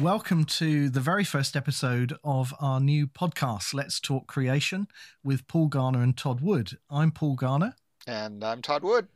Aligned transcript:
Welcome 0.00 0.46
to 0.46 0.88
the 0.88 1.00
very 1.00 1.24
first 1.24 1.54
episode 1.54 2.16
of 2.24 2.54
our 2.58 2.80
new 2.80 3.06
podcast, 3.06 3.74
Let's 3.74 4.00
Talk 4.00 4.26
Creation, 4.26 4.88
with 5.22 5.46
Paul 5.46 5.66
Garner 5.66 6.00
and 6.02 6.16
Todd 6.16 6.40
Wood. 6.40 6.78
I'm 6.88 7.10
Paul 7.10 7.34
Garner. 7.34 7.74
And 8.06 8.42
I'm 8.42 8.62
Todd 8.62 8.82
Wood. 8.82 9.08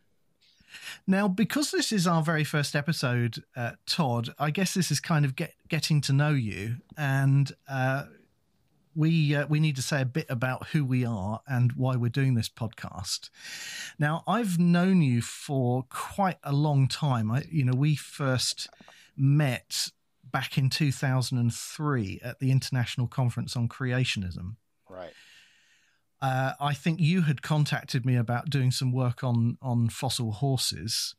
Now, 1.07 1.27
because 1.27 1.71
this 1.71 1.91
is 1.91 2.07
our 2.07 2.23
very 2.23 2.45
first 2.45 2.77
episode, 2.77 3.43
uh, 3.57 3.73
Todd, 3.87 4.35
I 4.39 4.51
guess 4.51 4.75
this 4.75 4.91
is 4.91 5.01
kind 5.01 5.25
of 5.25 5.35
get, 5.35 5.55
getting 5.69 6.03
to 6.03 6.13
know 6.13 6.33
you, 6.33 6.77
and 6.99 7.51
uh, 7.67 8.05
we 8.95 9.35
uh, 9.35 9.47
we 9.47 9.61
need 9.61 9.77
to 9.77 9.83
say 9.83 10.03
a 10.03 10.07
bit 10.07 10.27
about 10.29 10.67
who 10.69 10.85
we 10.85 11.07
are 11.07 11.41
and 11.49 11.73
why 11.73 11.97
we're 11.97 12.11
doing 12.11 12.35
this 12.35 12.51
podcast. 12.51 13.31
Now, 13.99 14.23
I've 14.27 14.59
known 14.59 15.01
you 15.01 15.23
for 15.23 15.85
quite 15.89 16.39
a 16.45 16.53
long 16.53 16.89
time. 16.89 17.31
I, 17.31 17.45
you 17.51 17.65
know, 17.65 17.75
we 17.75 17.97
first 17.97 18.69
met 19.17 19.91
back 20.35 20.59
in 20.59 20.69
2003 20.69 22.21
at 22.23 22.41
the 22.41 22.51
International 22.51 23.07
Conference 23.07 23.57
on 23.57 23.69
Creationism. 23.69 24.57
Right. 24.89 25.13
Uh, 26.21 26.53
I 26.61 26.75
think 26.75 27.01
you 27.01 27.23
had 27.23 27.41
contacted 27.43 28.05
me 28.05 28.17
about 28.17 28.51
doing 28.51 28.71
some 28.71 28.93
work 28.93 29.23
on 29.23 29.57
on 29.63 29.89
fossil 29.91 30.33
horses, 30.33 31.15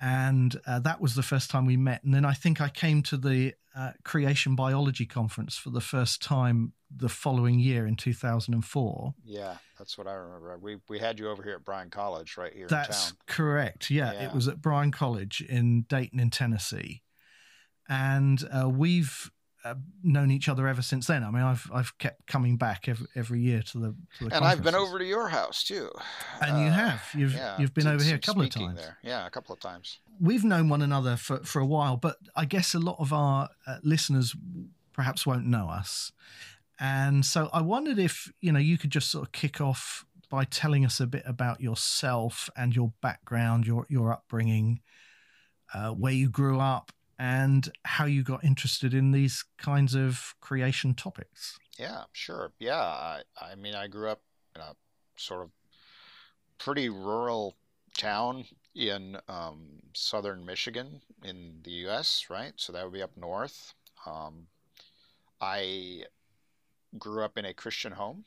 and 0.00 0.58
uh, 0.66 0.78
that 0.80 1.00
was 1.00 1.14
the 1.14 1.22
first 1.22 1.50
time 1.50 1.66
we 1.66 1.76
met. 1.76 2.02
And 2.04 2.12
then 2.14 2.24
I 2.24 2.32
think 2.32 2.60
I 2.60 2.68
came 2.70 3.02
to 3.02 3.16
the 3.16 3.54
uh, 3.76 3.92
Creation 4.04 4.56
Biology 4.56 5.06
Conference 5.06 5.56
for 5.56 5.70
the 5.70 5.80
first 5.80 6.22
time 6.22 6.72
the 6.94 7.08
following 7.08 7.58
year 7.60 7.86
in 7.86 7.94
2004. 7.96 9.14
Yeah, 9.24 9.56
that's 9.78 9.96
what 9.98 10.06
I 10.06 10.14
remember. 10.14 10.58
We 10.58 10.78
we 10.88 10.98
had 10.98 11.18
you 11.18 11.28
over 11.28 11.42
here 11.42 11.54
at 11.54 11.64
Bryan 11.64 11.90
College, 11.90 12.36
right 12.36 12.52
here 12.52 12.66
That's 12.66 13.10
in 13.10 13.16
town. 13.16 13.18
correct. 13.26 13.90
Yeah, 13.90 14.12
Yeah. 14.12 14.28
it 14.28 14.34
was 14.34 14.48
at 14.48 14.60
Bryan 14.62 14.90
College 14.90 15.40
in 15.42 15.82
Dayton, 15.82 16.18
in 16.18 16.30
Tennessee, 16.30 17.02
and 17.90 18.42
uh, 18.50 18.70
we've. 18.70 19.30
Uh, 19.62 19.74
known 20.02 20.30
each 20.30 20.48
other 20.48 20.66
ever 20.66 20.80
since 20.80 21.06
then. 21.06 21.22
I 21.22 21.30
mean, 21.30 21.42
I've 21.42 21.70
I've 21.70 21.98
kept 21.98 22.26
coming 22.26 22.56
back 22.56 22.88
every, 22.88 23.06
every 23.14 23.40
year 23.40 23.60
to 23.60 23.78
the 23.78 23.94
to 24.16 24.24
the 24.24 24.34
And 24.34 24.42
I've 24.42 24.62
been 24.62 24.74
over 24.74 24.98
to 24.98 25.04
your 25.04 25.28
house 25.28 25.62
too. 25.62 25.90
And 26.40 26.62
you 26.62 26.68
Uh, 26.68 26.72
have. 26.72 27.02
You've 27.14 27.34
yeah, 27.34 27.58
you've 27.58 27.74
been 27.74 27.86
over 27.86 28.02
here 28.02 28.14
a 28.14 28.18
couple 28.18 28.40
of 28.40 28.48
times. 28.48 28.80
There. 28.80 28.96
Yeah, 29.02 29.26
a 29.26 29.28
couple 29.28 29.52
of 29.52 29.60
times. 29.60 29.98
We've 30.18 30.44
known 30.44 30.70
one 30.70 30.80
another 30.80 31.18
for, 31.18 31.44
for 31.44 31.60
a 31.60 31.66
while, 31.66 31.98
but 31.98 32.16
I 32.34 32.46
guess 32.46 32.74
a 32.74 32.78
lot 32.78 32.96
of 33.00 33.12
our 33.12 33.50
uh, 33.66 33.76
listeners 33.82 34.34
perhaps 34.94 35.26
won't 35.26 35.44
know 35.44 35.68
us. 35.68 36.10
And 36.78 37.26
so 37.26 37.50
I 37.52 37.60
wondered 37.60 37.98
if, 37.98 38.32
you 38.40 38.52
know, 38.52 38.58
you 38.60 38.78
could 38.78 38.90
just 38.90 39.10
sort 39.10 39.26
of 39.26 39.32
kick 39.32 39.60
off 39.60 40.06
by 40.30 40.44
telling 40.44 40.86
us 40.86 41.00
a 41.00 41.06
bit 41.06 41.24
about 41.26 41.60
yourself 41.60 42.48
and 42.56 42.74
your 42.74 42.94
background, 43.02 43.66
your 43.66 43.84
your 43.90 44.10
upbringing, 44.10 44.80
uh, 45.74 45.90
where 45.90 46.14
you 46.14 46.30
grew 46.30 46.60
up, 46.60 46.92
and 47.20 47.70
how 47.84 48.06
you 48.06 48.22
got 48.22 48.42
interested 48.42 48.94
in 48.94 49.12
these 49.12 49.44
kinds 49.58 49.94
of 49.94 50.34
creation 50.40 50.94
topics. 50.94 51.58
Yeah, 51.78 52.04
sure. 52.12 52.52
Yeah, 52.58 52.80
I 52.80 53.20
I 53.38 53.54
mean 53.56 53.74
I 53.74 53.88
grew 53.88 54.08
up 54.08 54.22
in 54.56 54.62
a 54.62 54.72
sort 55.16 55.42
of 55.42 55.50
pretty 56.56 56.88
rural 56.88 57.56
town 57.98 58.46
in 58.74 59.18
um, 59.28 59.80
southern 59.92 60.46
Michigan 60.46 61.02
in 61.22 61.58
the 61.62 61.72
U.S. 61.88 62.26
Right, 62.30 62.54
so 62.56 62.72
that 62.72 62.84
would 62.84 62.94
be 62.94 63.02
up 63.02 63.14
north. 63.18 63.74
Um, 64.06 64.46
I 65.42 66.04
grew 66.98 67.22
up 67.22 67.36
in 67.36 67.44
a 67.44 67.52
Christian 67.52 67.92
home. 67.92 68.24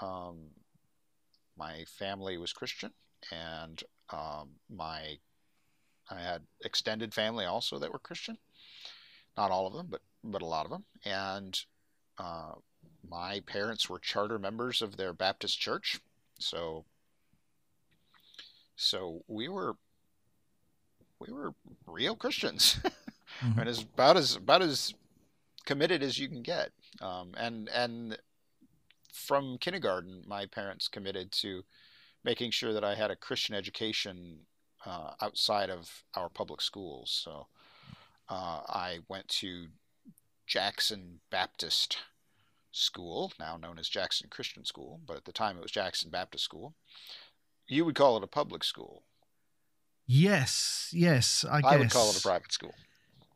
Um, 0.00 0.48
my 1.56 1.84
family 1.96 2.38
was 2.38 2.52
Christian, 2.52 2.90
and 3.30 3.80
um, 4.10 4.48
my 4.68 5.18
I 6.10 6.20
had 6.20 6.42
extended 6.64 7.14
family 7.14 7.44
also 7.44 7.78
that 7.78 7.92
were 7.92 7.98
Christian. 7.98 8.38
Not 9.36 9.50
all 9.50 9.66
of 9.66 9.72
them, 9.72 9.86
but 9.88 10.02
but 10.24 10.42
a 10.42 10.46
lot 10.46 10.64
of 10.66 10.70
them. 10.70 10.84
And 11.04 11.58
uh, 12.18 12.52
my 13.08 13.40
parents 13.40 13.88
were 13.88 13.98
charter 13.98 14.38
members 14.38 14.82
of 14.82 14.96
their 14.96 15.12
Baptist 15.12 15.58
church, 15.58 16.00
so 16.38 16.84
so 18.76 19.24
we 19.28 19.48
were 19.48 19.74
we 21.18 21.32
were 21.32 21.54
real 21.86 22.16
Christians, 22.16 22.76
Mhm. 23.42 23.58
and 23.60 23.68
as 23.68 23.80
about 23.80 24.16
as 24.16 24.36
about 24.36 24.62
as 24.62 24.94
committed 25.64 26.02
as 26.02 26.18
you 26.18 26.28
can 26.28 26.42
get. 26.42 26.72
Um, 27.00 27.34
and 27.36 27.68
and 27.70 28.18
from 29.12 29.58
kindergarten, 29.58 30.24
my 30.26 30.46
parents 30.46 30.88
committed 30.88 31.32
to 31.32 31.64
making 32.24 32.50
sure 32.50 32.72
that 32.72 32.84
I 32.84 32.94
had 32.94 33.10
a 33.10 33.16
Christian 33.16 33.54
education 33.54 34.46
uh, 34.86 35.12
outside 35.20 35.70
of 35.70 36.04
our 36.14 36.28
public 36.28 36.60
schools. 36.60 37.10
So 37.10 37.46
uh, 38.28 38.60
I 38.68 38.98
went 39.08 39.28
to 39.28 39.66
Jackson 40.46 41.20
Baptist 41.30 41.98
School, 42.72 43.32
now 43.38 43.56
known 43.56 43.78
as 43.78 43.88
Jackson 43.88 44.28
Christian 44.30 44.64
School, 44.64 45.00
but 45.06 45.16
at 45.16 45.24
the 45.24 45.32
time 45.32 45.56
it 45.56 45.62
was 45.62 45.70
Jackson 45.70 46.10
Baptist 46.10 46.44
School. 46.44 46.74
You 47.68 47.84
would 47.84 47.94
call 47.94 48.16
it 48.16 48.24
a 48.24 48.28
public 48.28 48.64
school. 48.64 49.04
Yes, 50.06 50.90
yes, 50.92 51.44
I 51.48 51.60
guess. 51.60 51.72
I 51.72 51.76
would 51.76 51.90
call 51.90 52.10
it 52.10 52.18
a 52.18 52.22
private 52.22 52.52
school. 52.52 52.74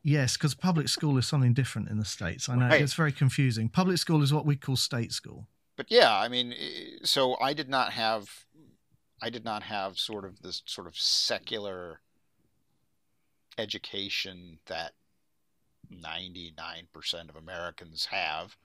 Yes, 0.02 0.36
because 0.36 0.54
public 0.54 0.88
school 0.88 1.16
is 1.18 1.26
something 1.26 1.52
different 1.54 1.88
in 1.88 1.98
the 1.98 2.04
states. 2.04 2.48
I 2.48 2.54
know 2.56 2.68
Right. 2.68 2.80
it's 2.80 2.94
very 2.94 3.12
confusing. 3.12 3.68
Public 3.68 3.98
school 3.98 4.22
is 4.22 4.32
what 4.32 4.46
we 4.46 4.56
call 4.56 4.76
state 4.76 5.12
school. 5.12 5.48
But 5.76 5.90
yeah, 5.90 6.16
I 6.16 6.28
mean, 6.28 6.54
so 7.02 7.36
I 7.40 7.52
did 7.52 7.68
not 7.68 7.92
have, 7.92 8.45
I 9.22 9.30
did 9.30 9.44
not 9.44 9.62
have 9.62 9.98
sort 9.98 10.24
of 10.24 10.42
this 10.42 10.62
sort 10.66 10.86
of 10.86 10.96
secular 10.96 12.00
education 13.58 14.58
that 14.66 14.92
99% 15.92 17.28
of 17.28 17.36
Americans 17.36 18.06
have. 18.06 18.56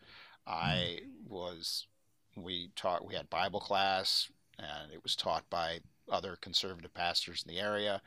I 0.45 0.99
was, 1.27 1.87
we 2.35 2.71
taught, 2.75 3.05
we 3.05 3.15
had 3.15 3.29
Bible 3.29 3.59
class, 3.59 4.29
and 4.59 4.91
it 4.91 5.03
was 5.03 5.15
taught 5.15 5.49
by 5.49 5.79
other 6.11 6.37
conservative 6.41 6.93
pastors 6.93 7.43
in 7.47 7.53
the 7.53 7.61
area. 7.61 8.01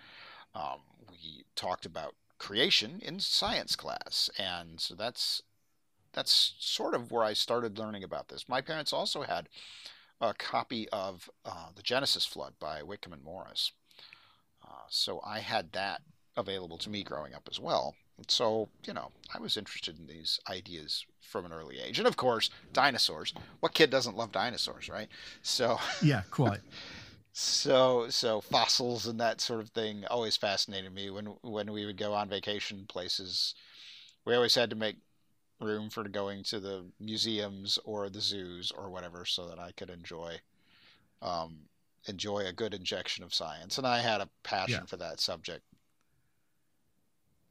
Um, 0.54 0.80
we 1.10 1.44
talked 1.56 1.86
about 1.86 2.14
creation 2.38 3.00
in 3.02 3.20
science 3.20 3.76
class, 3.76 4.28
and 4.38 4.80
so 4.80 4.94
that's 4.94 5.42
that's 6.12 6.54
sort 6.60 6.94
of 6.94 7.10
where 7.10 7.24
I 7.24 7.32
started 7.32 7.76
learning 7.76 8.04
about 8.04 8.28
this. 8.28 8.48
My 8.48 8.60
parents 8.60 8.92
also 8.92 9.22
had 9.22 9.48
a 10.20 10.34
copy 10.34 10.88
of 10.90 11.28
uh, 11.44 11.68
the 11.74 11.82
Genesis 11.82 12.24
Flood 12.26 12.54
by 12.60 12.82
Whitcomb 12.82 13.12
and 13.12 13.22
Morris, 13.24 13.72
uh, 14.64 14.86
so 14.88 15.20
I 15.24 15.40
had 15.40 15.72
that 15.72 16.02
available 16.36 16.78
to 16.78 16.90
me 16.90 17.02
growing 17.04 17.34
up 17.34 17.48
as 17.50 17.60
well. 17.60 17.94
And 18.16 18.30
so, 18.30 18.68
you 18.86 18.92
know, 18.92 19.10
I 19.34 19.38
was 19.40 19.56
interested 19.56 19.98
in 19.98 20.06
these 20.06 20.38
ideas 20.48 21.04
from 21.20 21.44
an 21.44 21.52
early 21.52 21.80
age. 21.80 21.98
And 21.98 22.06
of 22.06 22.16
course, 22.16 22.50
dinosaurs. 22.72 23.34
What 23.60 23.74
kid 23.74 23.90
doesn't 23.90 24.16
love 24.16 24.32
dinosaurs, 24.32 24.88
right? 24.88 25.08
So, 25.42 25.78
Yeah, 26.02 26.22
quite. 26.30 26.60
so, 27.32 28.08
so 28.10 28.40
fossils 28.40 29.06
and 29.06 29.18
that 29.20 29.40
sort 29.40 29.60
of 29.60 29.70
thing 29.70 30.04
always 30.10 30.36
fascinated 30.36 30.92
me. 30.92 31.10
When 31.10 31.26
when 31.42 31.72
we 31.72 31.84
would 31.86 31.96
go 31.96 32.12
on 32.14 32.28
vacation 32.28 32.86
places, 32.88 33.54
we 34.26 34.34
always 34.34 34.54
had 34.54 34.70
to 34.70 34.76
make 34.76 34.96
room 35.60 35.88
for 35.90 36.04
going 36.08 36.42
to 36.44 36.60
the 36.60 36.84
museums 37.00 37.78
or 37.84 38.10
the 38.10 38.20
zoos 38.20 38.70
or 38.72 38.90
whatever, 38.90 39.24
so 39.24 39.48
that 39.48 39.58
I 39.58 39.72
could 39.72 39.90
enjoy 39.90 40.40
um, 41.22 41.56
enjoy 42.06 42.40
a 42.46 42.52
good 42.52 42.74
injection 42.74 43.24
of 43.24 43.32
science. 43.32 43.78
And 43.78 43.86
I 43.86 44.00
had 44.00 44.20
a 44.20 44.28
passion 44.42 44.80
Yeah. 44.82 44.86
for 44.86 44.96
that 44.98 45.20
subject 45.20 45.62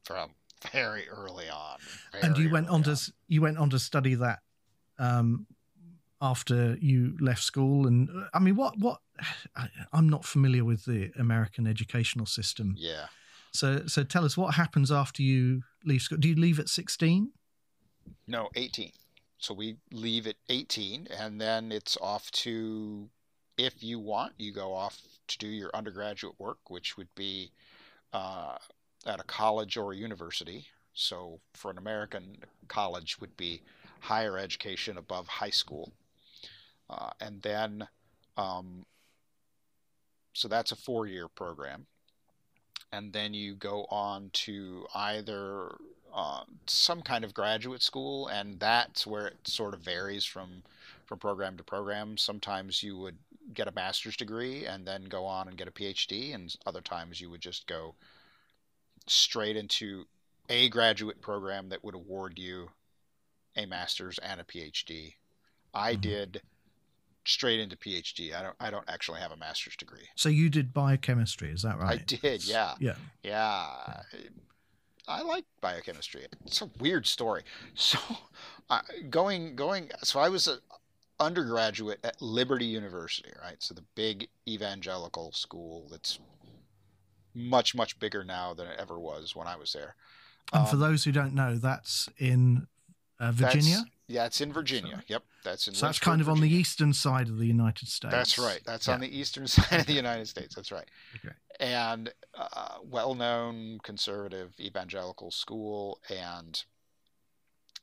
from 0.03 0.31
very 0.71 1.07
early 1.09 1.49
on. 1.49 1.77
and 2.21 2.37
you 2.37 2.51
went 2.51 2.67
early 2.67 2.75
on 2.75 2.83
to 2.83 3.13
you 3.27 3.41
went 3.41 3.57
on 3.57 3.69
to 3.71 3.79
study 3.79 4.15
that 4.15 4.39
um, 4.99 5.47
after 6.21 6.75
you 6.79 7.17
left 7.19 7.41
school. 7.43 7.87
And 7.87 8.09
I 8.33 8.39
mean, 8.39 8.55
what 8.55 8.77
what 8.79 8.99
I, 9.55 9.69
I'm 9.91 10.07
not 10.09 10.25
familiar 10.25 10.63
with 10.65 10.85
the 10.85 11.11
American 11.17 11.67
educational 11.67 12.25
system. 12.25 12.75
Yeah. 12.77 13.07
So 13.53 13.85
so 13.87 14.03
tell 14.03 14.25
us 14.25 14.37
what 14.37 14.55
happens 14.55 14.91
after 14.91 15.21
you 15.23 15.63
leave 15.85 16.01
school. 16.01 16.17
Do 16.17 16.29
you 16.29 16.35
leave 16.35 16.59
at 16.59 16.69
16? 16.69 17.31
No, 18.27 18.49
18. 18.55 18.91
So 19.37 19.53
we 19.53 19.75
leave 19.91 20.27
at 20.27 20.37
18, 20.49 21.07
and 21.17 21.39
then 21.39 21.71
it's 21.71 21.97
off 21.97 22.31
to, 22.31 23.09
if 23.57 23.83
you 23.83 23.99
want, 23.99 24.33
you 24.37 24.53
go 24.53 24.73
off 24.73 25.01
to 25.27 25.37
do 25.37 25.47
your 25.47 25.69
undergraduate 25.73 26.39
work, 26.39 26.69
which 26.69 26.97
would 26.97 27.13
be 27.15 27.51
uh, 28.13 28.57
at 29.05 29.19
a 29.19 29.23
college 29.23 29.75
or 29.75 29.91
a 29.91 29.97
university. 29.97 30.67
So 30.93 31.39
for 31.53 31.71
an 31.71 31.77
American, 31.77 32.37
college 32.67 33.19
would 33.19 33.35
be 33.35 33.61
higher 33.99 34.37
education 34.37 34.97
above 34.97 35.27
high 35.27 35.49
school. 35.49 35.91
Uh, 36.89 37.11
and 37.19 37.41
then, 37.41 37.87
um, 38.37 38.85
so 40.33 40.47
that's 40.47 40.71
a 40.71 40.75
four 40.75 41.07
year 41.07 41.27
program. 41.27 41.87
And 42.91 43.11
then 43.11 43.33
you 43.33 43.55
go 43.55 43.85
on 43.89 44.29
to 44.33 44.85
either 44.93 45.75
uh, 46.13 46.43
some 46.67 47.01
kind 47.01 47.23
of 47.23 47.33
graduate 47.33 47.81
school, 47.81 48.27
and 48.27 48.59
that's 48.59 49.07
where 49.07 49.27
it 49.27 49.47
sort 49.47 49.73
of 49.73 49.79
varies 49.81 50.25
from 50.25 50.63
from 51.05 51.19
program 51.19 51.57
to 51.57 51.63
program. 51.63 52.17
Sometimes 52.17 52.81
you 52.83 52.97
would 52.97 53.17
get 53.53 53.67
a 53.67 53.71
master's 53.71 54.15
degree 54.15 54.65
and 54.65 54.85
then 54.87 55.03
go 55.03 55.25
on 55.25 55.47
and 55.47 55.57
get 55.57 55.67
a 55.67 55.71
PhD, 55.71 56.33
and 56.33 56.55
other 56.65 56.81
times 56.81 57.19
you 57.19 57.29
would 57.29 57.41
just 57.41 57.67
go 57.67 57.95
straight 59.07 59.57
into 59.57 60.05
a 60.49 60.69
graduate 60.69 61.19
program 61.21 61.69
that 61.69 61.83
would 61.83 61.95
award 61.95 62.37
you 62.39 62.69
a 63.55 63.65
master's 63.65 64.17
and 64.19 64.39
a 64.39 64.43
PhD. 64.43 65.15
I 65.73 65.95
Mhm. 65.95 66.01
did 66.01 66.41
straight 67.25 67.59
into 67.59 67.75
PhD. 67.75 68.33
I 68.33 68.43
don't 68.43 68.55
I 68.59 68.69
don't 68.69 68.87
actually 68.89 69.19
have 69.19 69.31
a 69.31 69.37
master's 69.37 69.75
degree. 69.75 70.09
So 70.15 70.29
you 70.29 70.49
did 70.49 70.73
biochemistry, 70.73 71.49
is 71.51 71.61
that 71.63 71.77
right? 71.79 71.99
I 71.99 72.03
did, 72.03 72.45
yeah. 72.45 72.75
Yeah. 72.79 72.95
Yeah. 73.23 74.03
I 75.07 75.21
like 75.21 75.45
biochemistry. 75.61 76.25
It's 76.45 76.61
a 76.61 76.69
weird 76.79 77.05
story. 77.05 77.43
So, 77.75 77.99
uh, 78.69 78.81
going 79.09 79.55
going 79.55 79.89
so 80.03 80.19
I 80.19 80.29
was 80.29 80.47
a 80.47 80.57
undergraduate 81.19 81.99
at 82.03 82.21
Liberty 82.21 82.65
University, 82.65 83.31
right? 83.41 83.61
So 83.61 83.73
the 83.73 83.83
big 83.95 84.27
evangelical 84.47 85.31
school 85.31 85.87
that's 85.91 86.19
much 87.35 87.75
much 87.75 87.97
bigger 87.99 88.23
now 88.23 88.53
than 88.53 88.67
it 88.67 88.79
ever 88.79 88.99
was 88.99 89.35
when 89.35 89.47
I 89.47 89.55
was 89.55 89.73
there. 89.73 89.95
And 90.51 90.67
for 90.67 90.75
Um, 90.75 90.81
those 90.81 91.03
who 91.03 91.11
don't 91.11 91.33
know, 91.33 91.55
that's 91.57 92.09
in 92.17 92.67
uh, 93.19 93.31
Virginia. 93.31 93.77
That's, 93.77 93.89
yeah, 94.07 94.25
it's 94.25 94.41
in 94.41 94.51
Virginia. 94.51 95.01
Yep, 95.07 95.23
that's 95.43 95.67
in. 95.67 95.73
so 95.73 95.85
that's 95.85 95.99
kind 95.99 96.19
of 96.21 96.27
on 96.29 96.41
the 96.41 96.49
eastern 96.53 96.93
side 96.93 97.29
of 97.29 97.37
the 97.37 97.45
United 97.47 97.87
States. 97.87 98.11
That's 98.11 98.37
right. 98.37 98.61
That's 98.65 98.87
Yeah. 98.87 98.95
on 98.95 98.99
the 98.99 99.17
eastern 99.17 99.47
side 99.55 99.81
of 99.81 99.85
the 99.85 99.93
United 99.93 100.27
States. 100.27 100.53
That's 100.55 100.71
right. 100.71 100.87
Okay. 101.15 101.33
And 101.59 102.11
uh, 102.33 102.79
well-known 102.83 103.79
conservative 103.83 104.53
evangelical 104.59 105.29
school, 105.31 105.99
and 106.09 106.63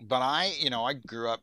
but 0.01 0.23
I, 0.23 0.53
you 0.59 0.71
know, 0.71 0.85
I 0.85 0.95
grew 0.95 1.29
up 1.29 1.43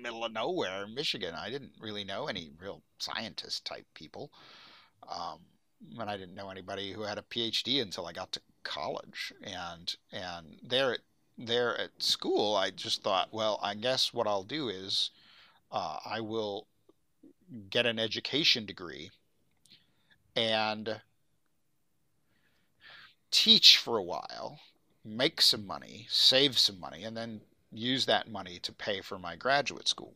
middle 0.00 0.24
of 0.24 0.32
nowhere 0.32 0.86
Michigan. 0.86 1.34
I 1.34 1.50
didn't 1.50 1.72
really 1.80 2.04
know 2.04 2.26
any 2.26 2.50
real 2.60 2.82
scientist 2.98 3.64
type 3.64 3.86
people, 3.94 4.30
um, 5.08 5.40
and 5.98 6.08
I 6.08 6.16
didn't 6.16 6.34
know 6.36 6.50
anybody 6.50 6.92
who 6.92 7.02
had 7.02 7.18
a 7.18 7.22
PhD 7.22 7.82
until 7.82 8.06
I 8.06 8.12
got 8.12 8.30
to 8.32 8.40
college. 8.62 9.32
And 9.42 9.94
and 10.12 10.58
there 10.62 10.92
at 10.92 11.00
there 11.36 11.76
at 11.78 11.90
school, 12.02 12.54
I 12.54 12.70
just 12.70 13.02
thought, 13.02 13.32
well, 13.32 13.58
I 13.62 13.74
guess 13.74 14.12
what 14.12 14.26
I'll 14.26 14.44
do 14.44 14.68
is 14.68 15.10
uh, 15.72 15.96
I 16.04 16.20
will 16.20 16.68
get 17.68 17.86
an 17.86 17.98
education 17.98 18.64
degree 18.64 19.10
and 20.36 21.00
teach 23.30 23.78
for 23.78 23.98
a 23.98 24.02
while, 24.02 24.60
make 25.04 25.40
some 25.40 25.66
money, 25.66 26.06
save 26.08 26.58
some 26.58 26.78
money, 26.78 27.04
and 27.04 27.16
then 27.16 27.40
use 27.72 28.06
that 28.06 28.30
money 28.30 28.58
to 28.60 28.72
pay 28.72 29.00
for 29.00 29.18
my 29.18 29.36
graduate 29.36 29.88
school. 29.88 30.14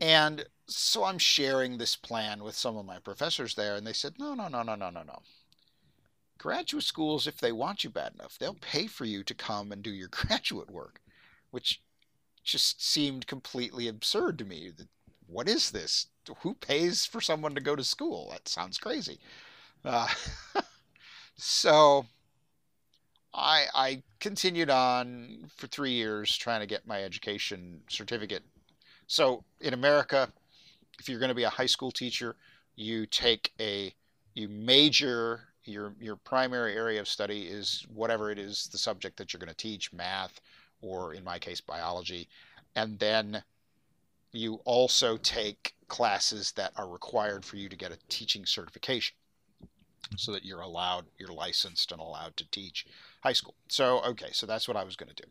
And 0.00 0.46
so 0.66 1.04
I'm 1.04 1.18
sharing 1.18 1.76
this 1.76 1.96
plan 1.96 2.42
with 2.42 2.54
some 2.54 2.76
of 2.76 2.86
my 2.86 2.98
professors 2.98 3.54
there, 3.54 3.76
and 3.76 3.86
they 3.86 3.92
said, 3.92 4.14
no, 4.18 4.34
no, 4.34 4.48
no, 4.48 4.62
no, 4.62 4.74
no, 4.74 4.90
no, 4.90 5.02
no. 5.02 5.22
Graduate 6.38 6.84
schools, 6.84 7.26
if 7.26 7.38
they 7.38 7.52
want 7.52 7.84
you 7.84 7.90
bad 7.90 8.14
enough, 8.14 8.38
they'll 8.38 8.54
pay 8.54 8.86
for 8.86 9.04
you 9.04 9.22
to 9.24 9.34
come 9.34 9.72
and 9.72 9.82
do 9.82 9.90
your 9.90 10.08
graduate 10.10 10.70
work, 10.70 11.00
which 11.50 11.82
just 12.42 12.82
seemed 12.82 13.26
completely 13.26 13.86
absurd 13.88 14.38
to 14.38 14.44
me. 14.44 14.72
What 15.26 15.48
is 15.48 15.70
this? 15.70 16.06
Who 16.42 16.54
pays 16.54 17.06
for 17.06 17.20
someone 17.20 17.54
to 17.54 17.60
go 17.60 17.74
to 17.74 17.84
school? 17.84 18.28
That 18.30 18.48
sounds 18.48 18.78
crazy. 18.78 19.18
Uh, 19.84 20.08
so 21.36 22.06
I 23.32 23.66
I 23.74 24.02
continued 24.18 24.70
on 24.70 25.50
for 25.56 25.66
three 25.66 25.92
years 25.92 26.36
trying 26.36 26.60
to 26.60 26.66
get 26.66 26.86
my 26.86 27.02
education 27.02 27.80
certificate. 27.88 28.42
So 29.06 29.44
in 29.60 29.74
America, 29.74 30.32
if 30.98 31.08
you're 31.08 31.18
going 31.18 31.30
to 31.30 31.34
be 31.34 31.44
a 31.44 31.50
high 31.50 31.66
school 31.66 31.90
teacher, 31.90 32.36
you 32.76 33.06
take 33.06 33.52
a 33.60 33.92
you 34.34 34.48
major 34.48 35.48
your 35.64 35.94
your 36.00 36.16
primary 36.16 36.74
area 36.74 37.00
of 37.00 37.08
study 37.08 37.42
is 37.42 37.86
whatever 37.92 38.30
it 38.30 38.38
is 38.38 38.68
the 38.72 38.78
subject 38.78 39.16
that 39.16 39.32
you're 39.32 39.40
going 39.40 39.48
to 39.48 39.54
teach, 39.54 39.92
math 39.92 40.40
or 40.82 41.14
in 41.14 41.22
my 41.24 41.38
case 41.38 41.60
biology, 41.60 42.28
and 42.74 42.98
then 42.98 43.42
you 44.32 44.60
also 44.64 45.16
take 45.16 45.74
classes 45.88 46.52
that 46.52 46.72
are 46.76 46.88
required 46.88 47.44
for 47.44 47.56
you 47.56 47.68
to 47.68 47.76
get 47.76 47.92
a 47.92 47.98
teaching 48.08 48.46
certification 48.46 49.14
so 50.16 50.32
that 50.32 50.44
you're 50.44 50.60
allowed 50.60 51.04
you're 51.18 51.32
licensed 51.32 51.92
and 51.92 52.00
allowed 52.00 52.36
to 52.36 52.48
teach 52.50 52.86
high 53.22 53.32
school. 53.32 53.54
So 53.68 54.00
okay 54.02 54.28
so 54.32 54.46
that's 54.46 54.66
what 54.66 54.76
i 54.76 54.84
was 54.84 54.96
going 54.96 55.12
to 55.14 55.22
do. 55.22 55.28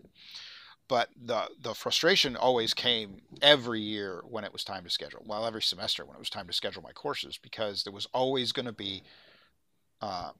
But 0.88 1.10
the 1.24 1.50
the 1.62 1.74
frustration 1.74 2.36
always 2.36 2.74
came 2.74 3.22
every 3.42 3.82
year 3.82 4.22
when 4.28 4.44
it 4.44 4.54
was 4.54 4.64
time 4.64 4.84
to 4.84 4.90
schedule 4.90 5.24
well 5.26 5.46
every 5.46 5.62
semester 5.62 6.06
when 6.06 6.16
it 6.16 6.20
was 6.20 6.30
time 6.30 6.48
to 6.48 6.54
schedule 6.54 6.82
my 6.82 6.92
courses 6.92 7.38
because 7.42 7.84
there 7.84 7.94
was 7.94 8.08
always 8.14 8.52
going 8.52 8.66
to 8.66 8.72
be 8.74 9.04
uh, 10.02 10.32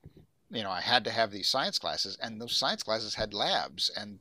you 0.50 0.64
know 0.64 0.72
i 0.72 0.82
had 0.82 1.04
to 1.04 1.12
have 1.12 1.32
these 1.32 1.48
science 1.48 1.78
classes 1.78 2.18
and 2.22 2.42
those 2.42 2.58
science 2.58 2.84
classes 2.84 3.16
had 3.16 3.34
labs 3.34 3.92
and 3.96 4.20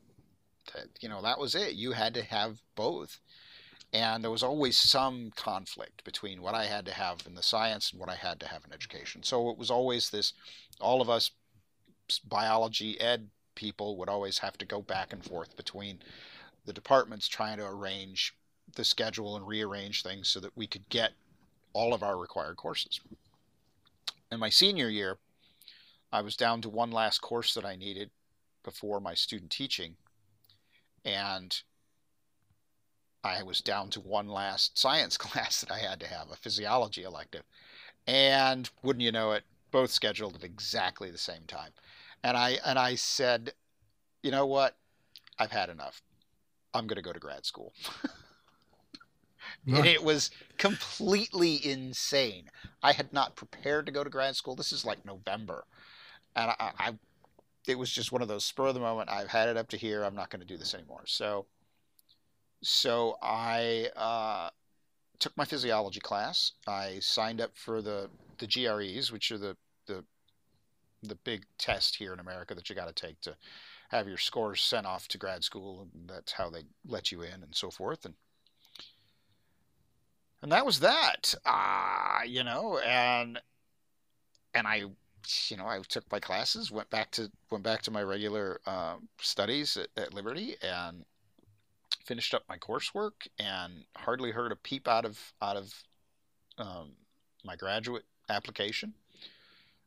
you 1.01 1.09
know 1.09 1.23
that 1.23 1.39
was 1.39 1.55
it. 1.55 1.75
You 1.75 1.93
had 1.93 2.15
to 2.15 2.23
have 2.23 2.61
both 2.75 3.21
and 3.93 4.23
there 4.23 4.31
was 4.31 4.43
always 4.43 4.77
some 4.77 5.33
conflict 5.35 6.05
between 6.05 6.43
what 6.43 6.55
I 6.55 6.67
had 6.67 6.85
to 6.87 6.93
have 6.93 7.19
in 7.27 7.35
the 7.35 7.43
science 7.43 7.91
and 7.91 8.01
what 8.01 8.11
I 8.11 8.15
had 8.15 8.39
to 8.41 8.49
have 8.49 8.65
in 8.67 8.73
education. 8.73 9.23
So 9.23 9.51
it 9.51 9.59
was 9.59 9.71
always 9.71 10.11
this 10.11 10.35
all 10.81 11.01
of 11.01 11.09
us 11.09 11.31
biology 12.29 13.01
ed 13.01 13.29
people 13.55 13.97
would 13.97 14.09
always 14.09 14.39
have 14.39 14.57
to 14.59 14.65
go 14.65 14.81
back 14.81 15.13
and 15.13 15.25
forth 15.25 15.57
between 15.57 15.99
the 16.65 16.73
departments 16.73 17.29
trying 17.29 17.59
to 17.59 17.67
arrange 17.67 18.35
the 18.77 18.85
schedule 18.85 19.37
and 19.37 19.47
rearrange 19.47 20.03
things 20.03 20.29
so 20.29 20.39
that 20.41 20.57
we 20.57 20.67
could 20.67 20.89
get 20.89 21.13
all 21.73 21.95
of 21.95 22.03
our 22.03 22.17
required 22.17 22.57
courses. 22.57 23.01
In 24.31 24.39
my 24.39 24.51
senior 24.51 24.89
year, 24.89 25.17
I 26.13 26.21
was 26.21 26.37
down 26.37 26.61
to 26.63 26.69
one 26.69 26.91
last 26.91 27.21
course 27.21 27.55
that 27.55 27.65
I 27.65 27.77
needed 27.77 28.11
before 28.63 29.01
my 29.01 29.15
student 29.15 29.51
teaching 29.51 29.97
and 31.05 31.63
I 33.29 33.43
was 33.43 33.61
down 33.61 33.91
to 33.91 34.01
one 34.01 34.29
last 34.29 34.79
science 34.79 35.17
class 35.17 35.61
that 35.61 35.71
I 35.71 35.79
had 35.79 36.01
to 36.01 36.07
have, 36.07 36.31
a 36.31 36.37
physiology 36.37 37.03
elective. 37.03 37.45
And 38.07 38.69
wouldn't 38.83 39.03
you 39.03 39.13
know 39.13 39.33
it, 39.33 39.45
both 39.71 39.91
scheduled 39.91 40.37
at 40.37 40.45
exactly 40.45 41.11
the 41.11 41.19
same 41.19 41.43
time. 41.47 41.71
And 42.25 42.37
I 42.37 42.59
and 42.65 42.79
I 42.79 42.95
said, 42.95 43.53
you 44.23 44.31
know 44.31 44.47
what? 44.47 44.77
I've 45.39 45.53
had 45.53 45.69
enough. 45.69 46.03
I'm 46.75 46.87
going 46.87 46.97
to 46.97 47.03
go 47.03 47.13
to 47.13 47.21
grad 47.21 47.47
school. 47.47 47.73
And 49.67 49.87
it 49.87 50.03
was 50.03 50.31
completely 50.57 51.65
insane. 51.65 52.51
I 52.83 52.93
had 52.93 53.13
not 53.13 53.37
prepared 53.37 53.87
to 53.87 53.93
go 53.93 54.03
to 54.03 54.11
grad 54.11 54.37
school. 54.37 54.55
This 54.55 54.73
is 54.73 54.85
like 54.85 55.05
November. 55.05 55.65
And 56.37 56.51
I, 56.59 56.73
I 56.79 56.99
it 57.67 57.79
was 57.79 57.91
just 57.91 58.13
one 58.13 58.23
of 58.23 58.29
those 58.29 58.45
spur 58.45 58.69
of 58.69 58.75
the 58.75 58.81
moment. 58.81 59.11
I've 59.11 59.29
had 59.29 59.49
it 59.49 59.57
up 59.57 59.69
to 59.69 59.77
here. 59.77 60.05
I'm 60.05 60.15
not 60.15 60.31
going 60.31 60.41
to 60.41 60.47
do 60.47 60.57
this 60.57 60.75
anymore. 60.75 61.03
So 61.05 61.47
so 62.63 63.17
I 63.23 63.89
uh, 63.97 64.51
took 65.19 65.37
my 65.37 65.45
physiology 65.45 66.01
class. 66.01 66.53
I 66.67 66.99
signed 67.01 67.41
up 67.41 67.57
for 67.57 67.83
the 67.83 68.09
the 68.39 68.47
GREs, 68.47 69.13
which 69.13 69.31
are 69.31 69.39
the 69.39 69.57
the 69.87 70.05
the 71.03 71.17
big 71.17 71.45
test 71.59 71.97
here 71.97 72.13
in 72.13 72.21
America 72.21 72.55
that 72.55 72.69
you 72.69 72.75
got 72.75 72.95
to 72.95 73.07
take 73.07 73.21
to 73.23 73.37
have 73.91 74.09
your 74.09 74.19
scores 74.19 74.61
sent 74.61 74.87
off 74.87 75.09
to 75.09 75.19
grad 75.19 75.45
school, 75.45 75.83
and 75.83 76.09
that's 76.09 76.33
how 76.33 76.51
they 76.51 76.63
let 76.87 77.11
you 77.11 77.23
in 77.23 77.43
and 77.43 77.55
so 77.55 77.71
forth. 77.71 78.05
And 78.05 78.15
and 80.43 80.53
that 80.53 80.67
was 80.67 80.81
that. 80.81 81.35
Uh, 81.45 82.21
you 82.27 82.45
know, 82.45 82.79
and 82.79 83.41
and 84.55 84.67
I 84.67 84.85
you 85.49 85.57
know 85.57 85.67
I 85.67 85.81
took 85.89 86.11
my 86.11 86.21
classes, 86.21 86.71
went 86.71 86.91
back 86.91 87.11
to 87.13 87.31
went 87.51 87.65
back 87.65 87.83
to 87.83 87.91
my 87.91 88.03
regular 88.03 88.61
uh, 88.67 88.97
studies 89.21 89.77
at, 89.77 89.89
at 89.97 90.15
Liberty, 90.15 90.57
and 90.63 91.05
finished 92.05 92.35
up 92.35 92.45
my 92.49 92.57
coursework 92.57 93.29
and 93.39 93.85
hardly 93.97 94.31
heard 94.31 94.53
a 94.53 94.57
peep 94.57 94.89
out 94.89 95.05
of 95.05 95.33
out 95.43 95.57
of 95.57 95.85
um, 96.59 96.93
my 97.45 97.57
graduate 97.57 98.05
application. 98.29 98.95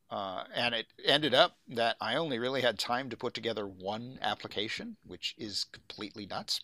Uh, 0.10 0.44
and 0.54 0.76
it 0.76 0.88
ended 1.06 1.34
up 1.34 1.58
that 1.70 1.96
I 2.02 2.16
only 2.16 2.38
really 2.38 2.62
had 2.62 2.78
time 2.78 3.10
to 3.10 3.18
put 3.18 3.34
together 3.34 3.66
one 3.66 4.20
application, 4.22 4.98
which 5.08 5.34
is 5.38 5.66
completely 5.72 6.26
nuts. 6.26 6.62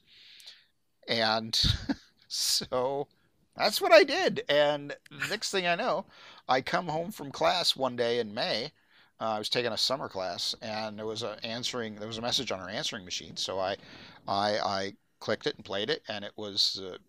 And 1.08 1.58
so 2.28 3.08
that's 3.56 3.80
what 3.80 3.94
I 3.94 4.04
did. 4.04 4.44
And 4.50 4.94
next 5.30 5.52
thing 5.52 5.66
I 5.66 5.76
know, 5.76 6.06
I 6.50 6.60
come 6.60 6.88
home 6.88 7.12
from 7.12 7.32
class 7.32 7.76
one 7.76 7.96
day 7.96 8.20
in 8.20 8.34
May. 8.34 8.72
Uh, 9.20 9.32
I 9.32 9.40
was 9.40 9.50
taking 9.50 9.72
a 9.72 9.78
summer 9.78 10.10
class, 10.10 10.54
and 10.62 11.00
there 11.00 11.06
was 11.06 11.24
a 11.24 11.38
answering. 11.44 11.96
There 11.96 12.08
was 12.08 12.20
a 12.20 12.22
message 12.22 12.52
on 12.52 12.60
our 12.60 12.70
answering 12.70 13.04
machine. 13.06 13.36
So 13.36 13.60
I, 13.60 13.78
I, 14.28 14.60
I 14.60 14.94
clicked 15.20 15.48
it 15.48 15.56
and 15.56 15.66
played 15.66 15.90
it, 15.90 16.04
and 16.08 16.24
it 16.24 16.34
was 16.36 16.74
the 16.80 17.00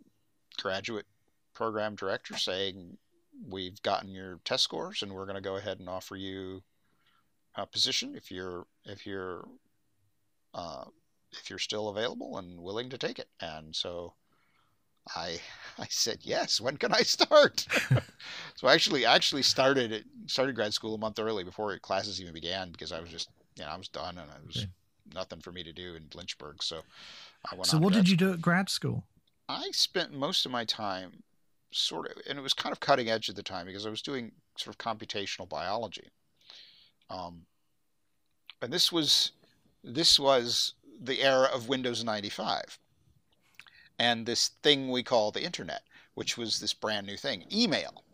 graduate 0.60 1.06
program 1.54 1.94
director 1.94 2.36
saying, 2.36 2.98
"We've 3.48 3.80
gotten 3.82 4.10
your 4.10 4.40
test 4.44 4.64
scores, 4.64 5.02
and 5.02 5.12
we're 5.12 5.26
going 5.26 5.36
to 5.36 5.40
go 5.40 5.56
ahead 5.56 5.80
and 5.80 5.88
offer 5.88 6.16
you 6.16 6.62
a 7.54 7.66
position 7.66 8.14
if 8.14 8.30
you're 8.30 8.66
if 8.84 9.06
you're 9.06 9.48
uh, 10.54 10.84
if 11.32 11.50
you're 11.50 11.58
still 11.58 11.88
available 11.88 12.38
and 12.38 12.60
willing 12.60 12.90
to 12.90 12.98
take 12.98 13.18
it." 13.18 13.28
And 13.40 13.74
so 13.74 14.14
I 15.14 15.40
I 15.78 15.86
said 15.88 16.18
yes. 16.22 16.60
When 16.60 16.76
can 16.76 16.92
I 16.92 17.02
start? 17.02 17.66
so 18.54 18.68
I 18.68 18.74
actually 18.74 19.06
I 19.06 19.14
actually 19.14 19.42
started 19.42 19.92
it 19.92 20.04
started 20.26 20.54
grad 20.54 20.74
school 20.74 20.94
a 20.94 20.98
month 20.98 21.18
early 21.18 21.44
before 21.44 21.76
classes 21.78 22.20
even 22.20 22.34
began 22.34 22.70
because 22.70 22.92
I 22.92 23.00
was 23.00 23.10
just 23.10 23.28
yeah, 23.56 23.72
I 23.72 23.76
was 23.76 23.88
done, 23.88 24.18
and 24.18 24.30
it 24.30 24.46
was 24.46 24.56
okay. 24.58 24.68
nothing 25.14 25.40
for 25.40 25.52
me 25.52 25.64
to 25.64 25.72
do 25.72 25.94
in 25.94 26.08
Lynchburg. 26.14 26.62
So 26.62 26.78
I. 26.78 26.82
So 27.62 27.78
what 27.78 27.92
did 27.92 28.08
you 28.08 28.16
do 28.16 28.32
at 28.32 28.42
grad 28.42 28.68
school? 28.68 29.04
I 29.48 29.70
spent 29.72 30.12
most 30.12 30.44
of 30.44 30.52
my 30.52 30.64
time 30.64 31.22
sort 31.72 32.10
of, 32.10 32.22
and 32.28 32.38
it 32.38 32.42
was 32.42 32.54
kind 32.54 32.72
of 32.72 32.80
cutting 32.80 33.08
edge 33.08 33.28
at 33.28 33.36
the 33.36 33.42
time 33.42 33.66
because 33.66 33.86
I 33.86 33.90
was 33.90 34.02
doing 34.02 34.32
sort 34.56 34.74
of 34.74 34.78
computational 34.78 35.48
biology. 35.48 36.08
Um, 37.10 37.46
and 38.60 38.72
this 38.72 38.92
was 38.92 39.32
this 39.84 40.18
was 40.18 40.74
the 41.00 41.22
era 41.22 41.48
of 41.54 41.68
Windows 41.68 42.04
95 42.04 42.78
and 43.98 44.26
this 44.26 44.48
thing 44.62 44.90
we 44.90 45.02
call 45.02 45.30
the 45.30 45.42
internet, 45.42 45.82
which 46.14 46.36
was 46.36 46.60
this 46.60 46.74
brand 46.74 47.06
new 47.06 47.16
thing, 47.16 47.44
email, 47.52 48.04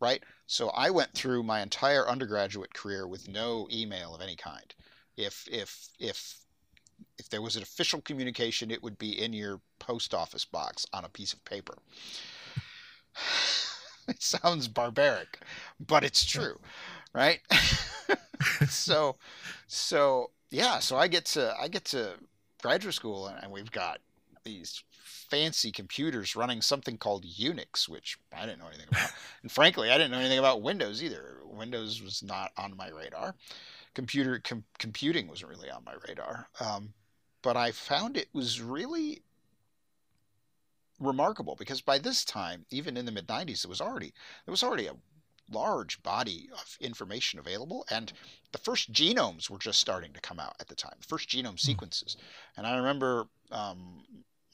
right? 0.00 0.22
So 0.46 0.70
I 0.70 0.90
went 0.90 1.14
through 1.14 1.42
my 1.42 1.60
entire 1.60 2.08
undergraduate 2.08 2.74
career 2.74 3.06
with 3.06 3.28
no 3.28 3.68
email 3.70 4.14
of 4.14 4.20
any 4.20 4.36
kind. 4.36 4.74
If 5.16 5.46
if 5.50 5.88
if 5.98 6.38
if 7.18 7.28
there 7.28 7.42
was 7.42 7.56
an 7.56 7.62
official 7.62 8.00
communication, 8.00 8.70
it 8.70 8.82
would 8.82 8.98
be 8.98 9.22
in 9.22 9.32
your 9.32 9.60
post 9.78 10.14
office 10.14 10.44
box 10.44 10.86
on 10.92 11.04
a 11.04 11.08
piece 11.08 11.32
of 11.32 11.44
paper. 11.44 11.78
it 14.08 14.22
sounds 14.22 14.68
barbaric, 14.68 15.38
but 15.80 16.04
it's 16.04 16.24
true, 16.24 16.58
right? 17.12 17.40
so, 18.68 19.16
so 19.66 20.30
yeah, 20.50 20.78
so 20.78 20.96
I 20.96 21.08
get 21.08 21.24
to 21.26 21.54
I 21.60 21.68
get 21.68 21.84
to 21.86 22.14
graduate 22.62 22.94
school 22.94 23.26
and 23.26 23.52
we've 23.52 23.70
got 23.70 24.00
these 24.44 24.82
fancy 25.28 25.70
computers 25.70 26.34
running 26.36 26.62
something 26.62 26.96
called 26.96 27.24
Unix, 27.24 27.88
which 27.88 28.18
I 28.34 28.46
didn't 28.46 28.60
know 28.60 28.68
anything 28.68 28.86
about. 28.90 29.12
and 29.42 29.52
frankly, 29.52 29.90
I 29.90 29.98
didn't 29.98 30.12
know 30.12 30.18
anything 30.18 30.38
about 30.38 30.62
Windows 30.62 31.02
either. 31.02 31.38
Windows 31.44 32.02
was 32.02 32.22
not 32.22 32.52
on 32.56 32.76
my 32.76 32.88
radar. 32.88 33.34
Computer 33.98 34.38
com- 34.38 34.62
computing 34.78 35.26
wasn't 35.26 35.50
really 35.50 35.68
on 35.68 35.82
my 35.82 35.94
radar. 36.06 36.48
Um, 36.60 36.94
but 37.42 37.56
I 37.56 37.72
found 37.72 38.16
it 38.16 38.28
was 38.32 38.62
really 38.62 39.22
remarkable 41.00 41.56
because 41.56 41.80
by 41.80 41.98
this 41.98 42.24
time, 42.24 42.64
even 42.70 42.96
in 42.96 43.06
the 43.06 43.10
mid 43.10 43.26
90s, 43.26 43.64
it 43.64 43.68
was 43.68 43.80
already 43.80 44.14
there 44.46 44.52
was 44.52 44.62
already 44.62 44.86
a 44.86 44.94
large 45.50 46.00
body 46.04 46.48
of 46.52 46.76
information 46.80 47.40
available, 47.40 47.84
and 47.90 48.12
the 48.52 48.58
first 48.58 48.92
genomes 48.92 49.50
were 49.50 49.58
just 49.58 49.80
starting 49.80 50.12
to 50.12 50.20
come 50.20 50.38
out 50.38 50.54
at 50.60 50.68
the 50.68 50.76
time. 50.76 50.94
The 51.00 51.08
first 51.08 51.28
genome 51.28 51.50
hmm. 51.50 51.56
sequences, 51.56 52.16
and 52.56 52.68
I 52.68 52.76
remember 52.76 53.26
um, 53.50 54.04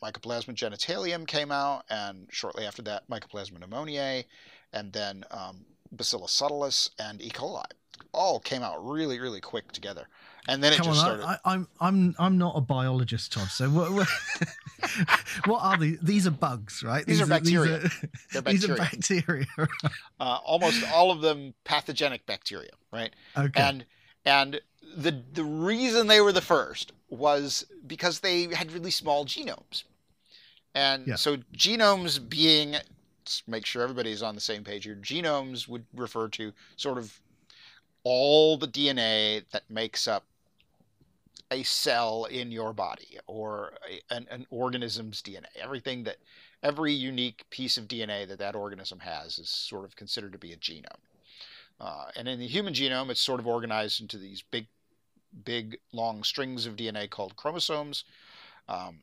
Mycoplasma 0.02 0.54
genitalium 0.54 1.26
came 1.26 1.52
out, 1.52 1.84
and 1.90 2.28
shortly 2.30 2.64
after 2.64 2.80
that, 2.84 3.06
Mycoplasma 3.10 3.58
pneumoniae, 3.58 4.24
and 4.72 4.90
then 4.90 5.22
um, 5.30 5.66
Bacillus 5.92 6.34
subtilis 6.34 6.88
and 6.98 7.20
E. 7.20 7.28
coli 7.28 7.66
all 8.14 8.40
came 8.40 8.62
out 8.62 8.84
really, 8.86 9.20
really 9.20 9.40
quick 9.40 9.72
together 9.72 10.08
and 10.48 10.62
then 10.62 10.72
it 10.72 10.76
Come 10.76 10.86
just 10.86 11.04
on, 11.04 11.18
started. 11.18 11.40
I, 11.44 11.54
am 11.54 11.68
I'm, 11.80 11.88
I'm 11.98 12.14
I'm 12.18 12.38
not 12.38 12.56
a 12.56 12.60
biologist, 12.60 13.32
Todd. 13.32 13.48
So 13.48 13.68
what 13.70 13.92
what, 13.92 14.08
what 15.46 15.60
are 15.62 15.78
these? 15.78 15.98
These 16.02 16.26
are 16.26 16.30
bugs, 16.32 16.82
right? 16.82 17.04
These, 17.06 17.18
these 17.18 17.26
are, 17.26 17.30
bacteria. 17.30 17.78
These 17.78 17.90
are, 17.90 18.08
They're 18.32 18.42
bacteria. 18.42 18.52
These 18.52 18.70
are 18.70 18.76
bacteria. 18.76 19.46
uh, 20.20 20.38
almost 20.44 20.84
all 20.92 21.10
of 21.10 21.22
them 21.22 21.54
pathogenic 21.64 22.26
bacteria, 22.26 22.72
right? 22.92 23.14
Okay. 23.36 23.60
And 23.60 23.86
and 24.24 24.60
the 24.96 25.22
the 25.32 25.44
reason 25.44 26.08
they 26.08 26.20
were 26.20 26.32
the 26.32 26.42
first 26.42 26.92
was 27.08 27.66
because 27.86 28.20
they 28.20 28.54
had 28.54 28.70
really 28.72 28.90
small 28.90 29.24
genomes, 29.24 29.84
and 30.74 31.06
yeah. 31.06 31.14
so 31.14 31.38
genomes 31.56 32.28
being 32.28 32.76
make 33.46 33.64
sure 33.64 33.82
everybody's 33.82 34.22
on 34.22 34.34
the 34.34 34.40
same 34.40 34.62
page 34.62 34.84
here. 34.84 34.96
Genomes 34.96 35.66
would 35.66 35.86
refer 35.94 36.28
to 36.28 36.52
sort 36.76 36.98
of 36.98 37.18
all 38.04 38.56
the 38.56 38.68
DNA 38.68 39.42
that 39.50 39.68
makes 39.68 40.06
up 40.06 40.24
a 41.50 41.62
cell 41.62 42.24
in 42.26 42.50
your 42.50 42.72
body 42.72 43.18
or 43.26 43.72
a, 43.90 44.14
an, 44.14 44.26
an 44.30 44.46
organism's 44.50 45.22
DNA. 45.22 45.46
Everything 45.60 46.04
that 46.04 46.16
every 46.62 46.92
unique 46.92 47.44
piece 47.50 47.76
of 47.76 47.88
DNA 47.88 48.26
that 48.26 48.38
that 48.38 48.54
organism 48.54 49.00
has 49.00 49.38
is 49.38 49.48
sort 49.48 49.84
of 49.84 49.96
considered 49.96 50.32
to 50.32 50.38
be 50.38 50.52
a 50.52 50.56
genome. 50.56 50.84
Uh, 51.80 52.06
and 52.16 52.28
in 52.28 52.38
the 52.38 52.46
human 52.46 52.72
genome, 52.72 53.10
it's 53.10 53.20
sort 53.20 53.40
of 53.40 53.46
organized 53.46 54.00
into 54.00 54.18
these 54.18 54.42
big, 54.42 54.66
big, 55.44 55.78
long 55.92 56.22
strings 56.22 56.66
of 56.66 56.76
DNA 56.76 57.08
called 57.08 57.36
chromosomes. 57.36 58.04
Um, 58.68 59.02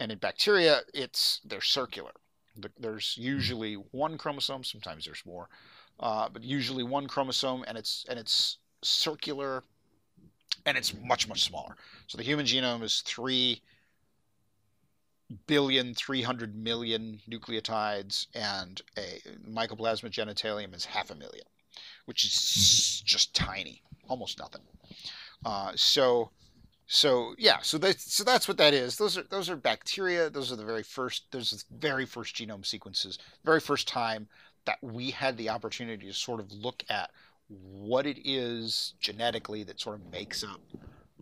and 0.00 0.10
in 0.12 0.18
bacteria, 0.18 0.80
it's 0.92 1.40
they're 1.44 1.60
circular. 1.60 2.12
There's 2.78 3.16
usually 3.18 3.74
one 3.74 4.16
chromosome. 4.16 4.64
Sometimes 4.64 5.04
there's 5.04 5.26
more, 5.26 5.48
uh, 6.00 6.28
but 6.28 6.42
usually 6.42 6.82
one 6.82 7.06
chromosome, 7.06 7.64
and 7.66 7.78
it's 7.78 8.04
and 8.08 8.18
it's 8.18 8.58
circular 8.82 9.64
and 10.66 10.76
it's 10.76 10.94
much 10.94 11.28
much 11.28 11.42
smaller. 11.42 11.76
So 12.06 12.18
the 12.18 12.24
human 12.24 12.46
genome 12.46 12.82
is 12.82 13.02
three 13.04 13.62
billion, 15.46 15.94
three 15.94 16.22
hundred 16.22 16.56
million 16.56 17.20
nucleotides, 17.28 18.26
and 18.34 18.80
a 18.96 19.20
mycoplasma 19.48 20.10
genitalium 20.10 20.74
is 20.74 20.84
half 20.84 21.10
a 21.10 21.14
million, 21.14 21.44
which 22.06 22.24
is 22.24 22.32
mm-hmm. 22.32 23.06
just 23.06 23.34
tiny, 23.34 23.82
almost 24.08 24.38
nothing. 24.38 24.62
Uh, 25.44 25.72
so, 25.74 26.30
so 26.86 27.34
yeah, 27.38 27.58
so 27.62 27.78
that 27.78 28.00
so 28.00 28.24
that's 28.24 28.48
what 28.48 28.58
that 28.58 28.74
is. 28.74 28.96
Those 28.96 29.18
are 29.18 29.24
those 29.24 29.50
are 29.50 29.56
bacteria. 29.56 30.30
Those 30.30 30.52
are 30.52 30.56
the 30.56 30.64
very 30.64 30.82
first. 30.82 31.24
Those 31.30 31.52
are 31.52 31.56
the 31.56 31.78
very 31.78 32.06
first 32.06 32.34
genome 32.34 32.64
sequences. 32.64 33.18
Very 33.44 33.60
first 33.60 33.88
time 33.88 34.28
that 34.66 34.78
we 34.82 35.10
had 35.10 35.36
the 35.36 35.50
opportunity 35.50 36.06
to 36.06 36.12
sort 36.12 36.40
of 36.40 36.52
look 36.52 36.82
at 36.88 37.10
what 37.48 38.06
it 38.06 38.18
is 38.24 38.94
genetically 39.00 39.64
that 39.64 39.80
sort 39.80 39.96
of 39.96 40.10
makes 40.10 40.42
up 40.42 40.60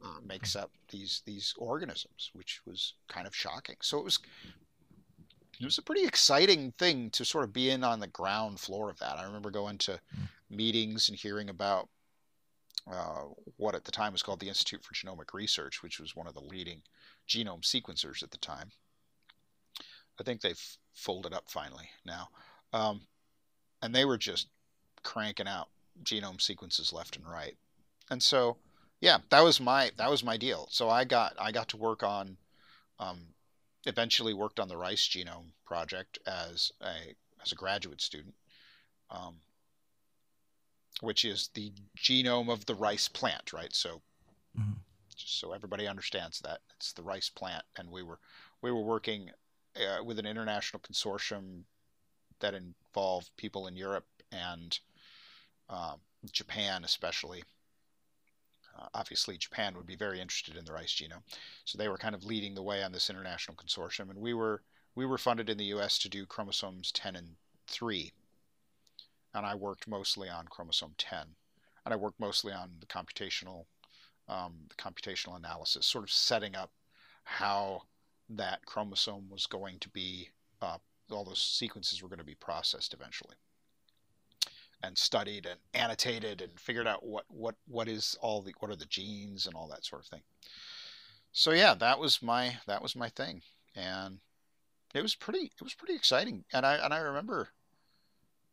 uh, 0.05 0.21
makes 0.27 0.57
up 0.57 0.71
these 0.91 1.23
these 1.27 1.55
organisms, 1.59 2.31
which 2.33 2.61
was 2.67 2.95
kind 3.09 3.27
of 3.27 3.35
shocking. 3.35 3.77
So 3.81 3.99
it 3.99 4.05
was 4.05 4.19
it 5.61 5.65
was 5.65 5.79
a 5.79 5.83
pretty 5.83 6.05
exciting 6.05 6.73
thing 6.79 7.11
to 7.11 7.25
sort 7.25 7.45
of 7.45 7.53
be 7.53 7.71
in 7.71 7.85
on 7.85 8.01
the 8.01 8.07
ground 8.09 8.59
floor 8.59 8.91
of 8.91 8.99
that. 8.99 9.19
I 9.19 9.25
remember 9.25 9.51
going 9.51 9.79
to 9.79 9.93
mm. 9.93 10.29
meetings 10.51 11.09
and 11.09 11.19
hearing 11.19 11.51
about 11.51 11.89
uh, 12.91 13.25
what 13.59 13.75
at 13.75 13.85
the 13.85 13.93
time 13.93 14.13
was 14.13 14.23
called 14.23 14.41
the 14.41 14.49
Institute 14.49 14.85
for 14.85 14.95
Genomic 14.95 15.33
Research, 15.33 15.83
which 15.83 16.01
was 16.01 16.17
one 16.17 16.27
of 16.27 16.35
the 16.35 16.41
leading 16.41 16.83
genome 17.29 17.63
sequencers 17.63 18.23
at 18.23 18.31
the 18.31 18.39
time. 18.39 18.71
I 20.21 20.25
think 20.25 20.41
they've 20.41 20.61
folded 20.95 21.33
up 21.33 21.45
finally 21.49 21.89
now, 22.05 22.29
um, 22.73 23.03
and 23.83 23.95
they 23.95 24.05
were 24.05 24.19
just 24.19 24.49
cranking 25.03 25.49
out 25.49 25.69
genome 26.03 26.41
sequences 26.41 26.93
left 26.93 27.17
and 27.17 27.29
right. 27.29 27.57
And 28.11 28.23
so, 28.23 28.57
yeah, 29.01 29.19
that 29.31 29.43
was 29.43 29.61
my 29.61 29.91
that 29.97 30.11
was 30.11 30.25
my 30.25 30.37
deal. 30.37 30.69
So 30.71 30.89
I 30.89 31.05
got 31.05 31.35
I 31.39 31.53
got 31.53 31.69
to 31.69 31.77
work 31.77 32.03
on, 32.03 32.37
um, 32.99 33.19
eventually 33.85 34.33
worked 34.33 34.61
on 34.61 34.69
the 34.69 34.77
rice 34.77 35.07
genome 35.07 35.53
project 35.67 36.19
as 36.27 36.73
a 36.81 37.15
as 37.43 37.53
a 37.53 37.57
graduate 37.57 38.01
student, 38.01 38.35
um, 39.11 39.37
which 41.01 41.25
is 41.25 41.51
the 41.55 41.73
genome 41.99 42.51
of 42.51 42.65
the 42.67 42.75
rice 42.75 43.09
plant, 43.09 43.53
right? 43.53 43.75
So, 43.75 44.03
mm-hmm. 44.59 44.73
just 45.17 45.41
so 45.41 45.53
everybody 45.53 45.89
understands 45.89 46.41
that 46.41 46.61
it's 46.77 46.93
the 46.93 47.03
rice 47.03 47.29
plant, 47.29 47.65
and 47.77 47.91
we 47.91 48.03
were 48.03 48.21
we 48.63 48.71
were 48.71 48.83
working 48.83 49.31
uh, 49.77 50.05
with 50.05 50.19
an 50.19 50.27
international 50.27 50.81
consortium 50.81 51.65
that 52.41 52.55
involved 52.93 53.31
people 53.37 53.67
in 53.67 53.77
Europe 53.77 54.07
and 54.31 54.79
um, 55.69 56.01
Japan 56.31 56.85
especially. 56.85 57.43
Uh, 58.79 58.87
obviously, 58.95 59.37
Japan 59.37 59.75
would 59.77 59.87
be 59.87 59.97
very 59.97 60.21
interested 60.21 60.57
in 60.57 60.65
the 60.65 60.73
rice 60.73 60.93
genome, 60.93 61.23
so 61.65 61.77
they 61.77 61.89
were 61.89 61.99
kind 61.99 62.15
of 62.15 62.25
leading 62.25 62.55
the 62.55 62.63
way 62.63 62.83
on 62.83 62.93
this 62.93 63.11
international 63.11 63.57
consortium, 63.57 64.11
and 64.11 64.19
we 64.19 64.33
were 64.33 64.63
we 64.95 65.05
were 65.05 65.19
funded 65.19 65.51
in 65.51 65.59
the 65.59 65.67
U.S. 65.67 65.99
to 65.99 66.09
do 66.09 66.27
chromosomes 66.27 66.91
10 66.93 67.17
and 67.17 67.29
3, 67.67 68.13
and 69.35 69.47
I 69.47 69.55
worked 69.55 69.87
mostly 69.87 70.29
on 70.29 70.47
chromosome 70.49 70.95
10, 70.97 71.19
and 71.85 71.95
I 71.95 71.97
worked 71.97 72.21
mostly 72.21 72.53
on 72.53 72.71
the 72.81 72.87
computational 72.87 73.67
um, 74.29 74.55
the 74.69 74.75
computational 74.77 75.37
analysis, 75.37 75.85
sort 75.85 76.05
of 76.05 76.11
setting 76.11 76.55
up 76.55 76.71
how 77.25 77.83
that 78.31 78.65
chromosome 78.65 79.29
was 79.29 79.47
going 79.47 79.79
to 79.81 79.89
be 79.91 80.31
uh, 80.63 80.79
all 81.11 81.25
those 81.25 81.43
sequences 81.43 82.03
were 82.03 82.09
going 82.09 82.19
to 82.19 82.25
be 82.25 82.35
processed 82.35 82.95
eventually 82.95 83.37
and 84.83 84.99
studied 84.99 85.47
and 85.47 85.59
annotated 85.75 86.41
and 86.41 86.59
figured 86.59 86.87
out 86.87 87.05
what 87.05 87.25
what 87.29 87.55
what 87.69 87.89
is 87.89 88.17
all 88.21 88.43
the 88.43 88.53
what 88.59 88.71
are 88.71 88.77
the 88.77 88.87
genes 88.87 89.47
and 89.47 89.55
all 89.55 89.69
that 89.69 89.85
sort 89.85 90.03
of 90.03 90.09
thing. 90.09 90.23
So 91.33 91.53
yeah, 91.53 91.75
that 91.75 91.99
was 91.99 92.23
my 92.23 92.57
that 92.67 92.83
was 92.83 92.97
my 92.97 93.09
thing, 93.09 93.43
and 93.75 94.19
it 94.95 95.03
was 95.03 95.15
pretty 95.15 95.53
it 95.59 95.63
was 95.63 95.75
pretty 95.75 95.95
exciting. 95.95 96.45
And 96.53 96.67
I 96.67 96.75
and 96.77 96.93
I 96.93 96.99
remember, 96.99 97.49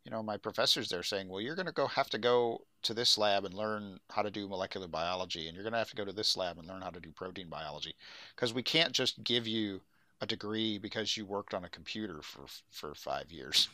you 0.06 0.12
know, 0.12 0.24
my 0.24 0.38
professors 0.38 0.90
there 0.90 1.04
saying, 1.04 1.30
"Well, 1.30 1.42
you're 1.42 1.56
going 1.56 1.66
to 1.66 1.72
go 1.72 1.88
have 1.88 2.10
to 2.12 2.18
go 2.18 2.62
to 2.84 2.94
this 2.94 3.18
lab 3.18 3.44
and 3.44 3.54
learn 3.54 4.00
how 4.10 4.22
to 4.22 4.32
do 4.32 4.48
molecular 4.48 4.88
biology, 4.88 5.48
and 5.48 5.56
you're 5.56 5.64
going 5.64 5.74
to 5.74 5.80
have 5.80 5.90
to 5.90 5.96
go 5.96 6.06
to 6.06 6.14
this 6.14 6.38
lab 6.38 6.58
and 6.58 6.68
learn 6.68 6.82
how 6.82 6.90
to 6.90 7.00
do 7.00 7.12
protein 7.12 7.50
biology, 7.50 7.96
because 8.36 8.54
we 8.54 8.64
can't 8.64 8.94
just 8.94 9.24
give 9.24 9.48
you 9.48 9.82
a 10.22 10.26
degree 10.26 10.78
because 10.78 11.16
you 11.18 11.26
worked 11.26 11.54
on 11.54 11.64
a 11.64 11.70
computer 11.70 12.22
for 12.22 12.46
for 12.72 12.94
five 12.96 13.32
years." 13.32 13.70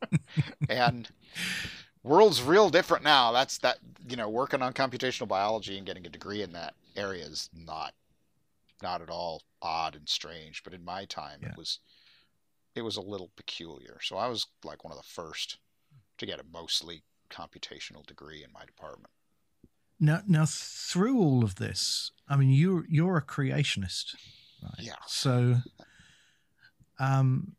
and 0.68 1.08
world's 2.02 2.42
real 2.42 2.70
different 2.70 3.04
now. 3.04 3.32
That's 3.32 3.58
that 3.58 3.78
you 4.08 4.16
know, 4.16 4.28
working 4.28 4.62
on 4.62 4.72
computational 4.72 5.28
biology 5.28 5.76
and 5.76 5.86
getting 5.86 6.06
a 6.06 6.10
degree 6.10 6.42
in 6.42 6.52
that 6.52 6.74
area 6.96 7.24
is 7.24 7.48
not 7.54 7.94
not 8.82 9.02
at 9.02 9.10
all 9.10 9.42
odd 9.62 9.94
and 9.94 10.08
strange. 10.08 10.62
But 10.64 10.74
in 10.74 10.84
my 10.84 11.04
time, 11.04 11.40
Yeah. 11.42 11.50
it 11.50 11.56
was 11.56 11.80
it 12.74 12.82
was 12.82 12.96
a 12.96 13.02
little 13.02 13.30
peculiar. 13.36 13.98
So 14.02 14.16
I 14.16 14.28
was 14.28 14.46
like 14.64 14.84
one 14.84 14.92
of 14.92 14.98
the 14.98 15.08
first 15.08 15.58
to 16.18 16.26
get 16.26 16.40
a 16.40 16.44
mostly 16.52 17.02
computational 17.30 18.04
degree 18.06 18.42
in 18.44 18.52
my 18.52 18.64
department. 18.64 19.12
Now, 19.98 20.22
now 20.26 20.44
through 20.46 21.18
all 21.18 21.44
of 21.44 21.56
this, 21.56 22.10
I 22.28 22.36
mean, 22.36 22.50
you're 22.50 22.86
you're 22.88 23.18
a 23.18 23.22
creationist, 23.22 24.14
right? 24.62 24.74
Yeah. 24.78 24.94
So, 25.06 25.56
um, 26.98 27.52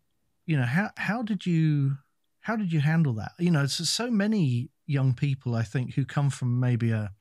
you 0.45 0.57
know, 0.57 0.63
how 0.63 0.89
how 0.97 1.21
did 1.21 1.45
you 1.45 1.97
how 2.41 2.55
did 2.55 2.73
you 2.73 2.79
handle 2.79 3.13
that? 3.13 3.31
You 3.39 3.51
know, 3.51 3.65
so, 3.67 3.83
so 3.83 4.09
many 4.11 4.69
young 4.85 5.13
people, 5.13 5.55
I 5.55 5.63
think, 5.63 5.93
who 5.93 6.05
come 6.05 6.29
from 6.29 6.59
maybe 6.59 6.91
a 6.91 7.11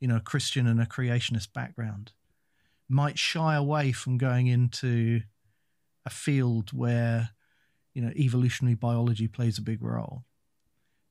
you 0.00 0.08
know 0.08 0.16
a 0.16 0.20
Christian 0.20 0.66
and 0.66 0.80
a 0.80 0.86
creationist 0.86 1.52
background, 1.52 2.12
might 2.88 3.18
shy 3.18 3.54
away 3.54 3.92
from 3.92 4.18
going 4.18 4.46
into 4.46 5.22
a 6.04 6.10
field 6.10 6.72
where 6.72 7.30
you 7.94 8.02
know 8.02 8.10
evolutionary 8.16 8.74
biology 8.74 9.28
plays 9.28 9.58
a 9.58 9.62
big 9.62 9.82
role 9.82 10.24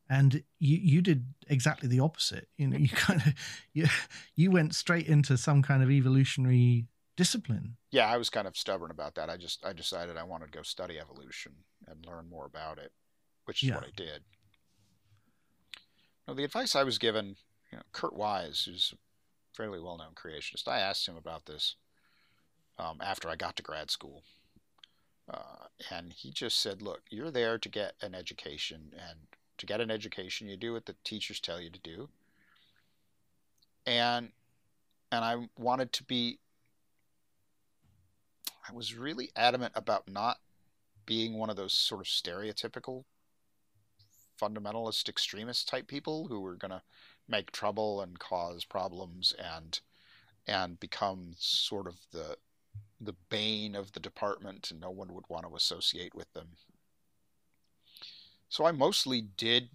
and 0.09 0.43
you 0.59 0.77
you 0.77 1.01
did 1.01 1.25
exactly 1.47 1.89
the 1.89 1.99
opposite 1.99 2.47
you 2.57 2.67
know 2.67 2.77
you 2.77 2.89
kind 3.07 3.21
of 3.25 3.33
you, 3.73 3.87
you 4.35 4.51
went 4.51 4.75
straight 4.75 5.07
into 5.07 5.37
some 5.37 5.61
kind 5.61 5.81
of 5.81 5.89
evolutionary 5.89 6.85
discipline 7.15 7.77
Yeah, 7.91 8.07
I 8.07 8.17
was 8.17 8.29
kind 8.29 8.47
of 8.47 8.57
stubborn 8.57 8.91
about 8.91 9.15
that. 9.15 9.29
I 9.29 9.37
just 9.37 9.65
I 9.65 9.73
decided 9.73 10.17
I 10.17 10.23
wanted 10.23 10.51
to 10.51 10.57
go 10.57 10.63
study 10.63 10.99
evolution 10.99 11.53
and 11.87 12.05
learn 12.05 12.29
more 12.29 12.45
about 12.45 12.77
it, 12.79 12.91
which 13.45 13.63
is 13.63 13.69
Yeah. 13.69 13.75
what 13.75 13.85
I 13.85 13.91
did. 13.95 14.23
Now, 16.27 16.33
the 16.33 16.43
advice 16.43 16.75
I 16.75 16.83
was 16.83 16.97
given, 16.97 17.35
you 17.71 17.77
know, 17.77 17.83
Kurt 17.91 18.13
Wise, 18.15 18.63
who's 18.65 18.93
a 18.93 18.97
fairly 19.55 19.79
well-known 19.79 20.13
creationist, 20.15 20.67
I 20.67 20.79
asked 20.79 21.07
him 21.07 21.17
about 21.17 21.45
this 21.45 21.75
um, 22.77 22.99
after 23.01 23.29
I 23.29 23.35
got 23.35 23.55
to 23.57 23.63
grad 23.63 23.91
school, 23.91 24.23
uh, 25.29 25.67
and 25.91 26.13
he 26.13 26.31
just 26.31 26.59
said, 26.59 26.81
"Look, 26.81 27.03
you're 27.09 27.31
there 27.31 27.57
to 27.57 27.69
get 27.69 27.95
an 28.01 28.15
education, 28.15 28.93
and 28.93 29.19
to 29.57 29.65
get 29.65 29.81
an 29.81 29.91
education, 29.91 30.47
you 30.47 30.57
do 30.57 30.73
what 30.73 30.85
the 30.85 30.95
teachers 31.03 31.39
tell 31.39 31.59
you 31.61 31.69
to 31.69 31.79
do." 31.79 32.09
And 33.85 34.31
and 35.11 35.23
I 35.25 35.49
wanted 35.57 35.93
to 35.93 36.03
be 36.03 36.39
I 38.67 38.73
was 38.73 38.95
really 38.95 39.29
adamant 39.35 39.73
about 39.75 40.07
not 40.07 40.37
being 41.05 41.37
one 41.37 41.49
of 41.49 41.57
those 41.57 41.73
sort 41.73 42.01
of 42.01 42.07
stereotypical 42.07 43.03
fundamentalist 44.41 45.09
extremist 45.09 45.67
type 45.67 45.87
people 45.87 46.27
who 46.27 46.39
were 46.39 46.55
going 46.55 46.71
to 46.71 46.81
make 47.27 47.51
trouble 47.51 48.01
and 48.01 48.19
cause 48.19 48.65
problems 48.65 49.33
and 49.37 49.79
and 50.47 50.79
become 50.79 51.33
sort 51.37 51.87
of 51.87 51.95
the 52.11 52.37
the 52.99 53.13
bane 53.29 53.75
of 53.75 53.91
the 53.91 53.99
department 53.99 54.71
and 54.71 54.79
no 54.79 54.89
one 54.89 55.13
would 55.13 55.25
want 55.29 55.45
to 55.47 55.55
associate 55.55 56.15
with 56.15 56.31
them. 56.33 56.47
So 58.49 58.65
I 58.65 58.71
mostly 58.71 59.21
did 59.21 59.69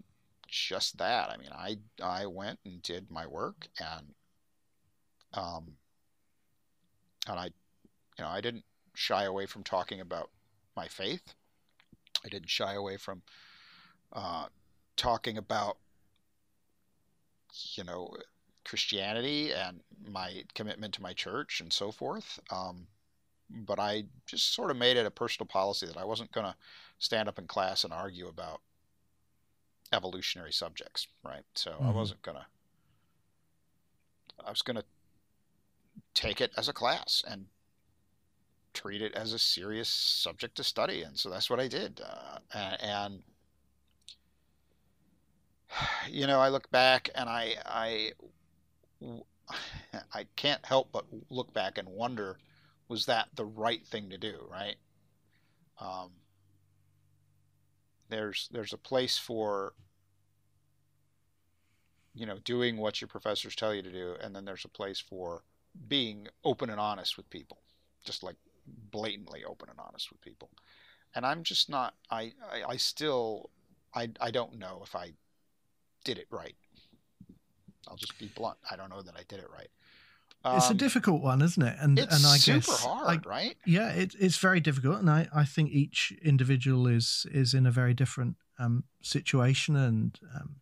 just 0.47 0.99
that. 0.99 1.31
I 1.31 1.37
mean, 1.37 1.51
I 1.53 1.79
I 2.03 2.27
went 2.27 2.59
and 2.65 2.83
did 2.83 3.11
my 3.11 3.27
work 3.27 3.69
and 3.79 4.15
um 5.35 5.77
and 7.27 7.39
I 7.39 7.45
you 8.19 8.25
know, 8.25 8.29
I 8.29 8.41
didn't 8.41 8.65
shy 8.99 9.25
away 9.25 9.47
from 9.47 9.63
talking 9.63 10.01
about 10.01 10.31
my 10.77 10.89
faith. 10.89 11.35
I 12.25 12.29
didn't 12.29 12.51
shy 12.51 12.75
away 12.75 12.97
from 12.97 13.23
uh, 14.13 14.47
talking 14.97 15.39
about, 15.39 15.79
you 17.75 17.85
know, 17.85 18.13
Christianity 18.65 19.53
and 19.53 19.81
my 20.11 20.43
commitment 20.55 20.95
to 20.95 21.03
my 21.03 21.13
church 21.13 21.61
and 21.61 21.73
so 21.73 21.93
forth. 21.93 22.41
Um, 22.51 22.89
but 23.49 23.79
I 23.79 24.05
just 24.27 24.53
sort 24.53 24.71
of 24.73 24.77
made 24.77 24.97
it 24.97 25.07
a 25.07 25.11
personal 25.11 25.47
policy 25.47 25.87
that 25.87 25.97
I 25.97 26.05
wasn't 26.05 26.33
going 26.33 26.47
to 26.47 26.57
stand 26.99 27.29
up 27.29 27.39
in 27.39 27.47
class 27.47 27.85
and 27.85 27.93
argue 27.93 28.27
about 28.27 28.61
evolutionary 29.93 30.53
subjects, 30.53 31.07
right? 31.23 31.45
So 31.55 31.71
I 31.81 31.87
Mhm. 31.87 31.95
wasn't 31.95 32.23
going 32.23 32.37
to. 32.37 32.47
I 34.45 34.51
was 34.51 34.63
going 34.63 34.77
to 34.77 34.85
take 36.15 36.41
it 36.41 36.53
as 36.57 36.69
a 36.69 36.73
class 36.73 37.23
and 37.27 37.47
treat 38.75 39.03
it 39.03 39.15
as 39.15 39.33
a 39.33 39.39
serious 39.39 39.89
subject 39.89 40.57
to 40.57 40.65
study, 40.65 41.03
and 41.03 41.19
so 41.19 41.31
that's 41.31 41.51
what 41.51 41.61
I 41.61 41.69
did. 41.69 42.01
Uh, 42.01 42.39
a- 42.55 42.85
and 42.85 43.23
you 46.11 46.27
know, 46.27 46.41
I 46.41 46.49
look 46.49 46.71
back 46.71 47.11
and 47.15 47.29
I 47.29 47.55
I 47.65 48.13
I 50.15 50.27
can't 50.37 50.65
help 50.65 50.93
but 50.93 51.05
look 51.31 51.53
back 51.53 51.79
and 51.79 51.89
wonder, 51.89 52.39
was 52.89 53.07
that 53.07 53.29
the 53.35 53.45
right 53.45 53.85
thing 53.87 54.11
to 54.11 54.19
do? 54.19 54.47
Right? 54.51 54.77
Um, 55.81 56.11
there's 58.09 58.49
there's 58.53 58.73
a 58.73 58.79
place 58.79 59.19
for 59.19 59.75
you 62.15 62.27
know 62.27 62.39
doing 62.45 62.77
what 62.77 63.01
your 63.01 63.09
professors 63.09 63.55
tell 63.55 63.75
you 63.75 63.83
to 63.83 63.93
do, 63.93 64.15
and 64.21 64.35
then 64.35 64.45
there's 64.45 64.65
a 64.65 64.69
place 64.69 65.01
for 65.01 65.43
being 65.89 66.27
open 66.45 66.71
and 66.71 66.81
honest 66.81 67.17
with 67.17 67.31
people, 67.31 67.59
just 68.05 68.23
like 68.23 68.37
blatantly 68.91 69.45
open 69.45 69.69
and 69.71 69.79
honest 69.79 70.11
with 70.11 70.21
people. 70.21 70.51
And 71.15 71.25
I'm 71.27 71.43
just 71.43 71.69
not. 71.71 71.95
I 72.11 72.33
I, 72.53 72.63
I 72.71 72.77
still 72.77 73.51
I 73.95 74.11
I 74.21 74.31
don't 74.31 74.59
know 74.59 74.81
if 74.85 74.95
I 74.95 75.13
did 76.05 76.19
it 76.19 76.27
right. 76.31 76.57
I'll 77.89 77.97
just 77.97 78.19
be 78.19 78.27
blunt. 78.35 78.59
I 78.71 78.77
don't 78.77 78.91
know 78.91 79.03
that 79.03 79.15
I 79.17 79.23
did 79.29 79.39
it 79.41 79.49
right. 79.51 79.69
it's 80.57 80.67
a 80.71 80.71
Um, 80.71 80.77
difficult 80.77 81.21
one 81.23 81.43
isn't 81.43 81.63
it 81.63 81.77
and 81.81 81.99
It's 81.99 82.15
and 82.15 82.25
i 82.27 82.37
super 82.39 82.71
guess 82.71 82.85
hard, 82.85 83.27
I, 83.27 83.29
right? 83.29 83.57
yeah 83.67 83.91
it, 83.91 84.15
it's 84.21 84.39
very 84.39 84.61
difficult 84.61 84.99
and 85.01 85.11
I, 85.11 85.29
I 85.35 85.45
think 85.45 85.71
each 85.71 86.13
individual 86.23 86.87
is 86.87 87.27
is 87.33 87.55
in 87.55 87.67
a 87.67 87.71
very 87.73 87.93
different 87.93 88.37
um, 88.59 88.85
situation 89.03 89.75
and 89.77 90.19
um, 90.35 90.57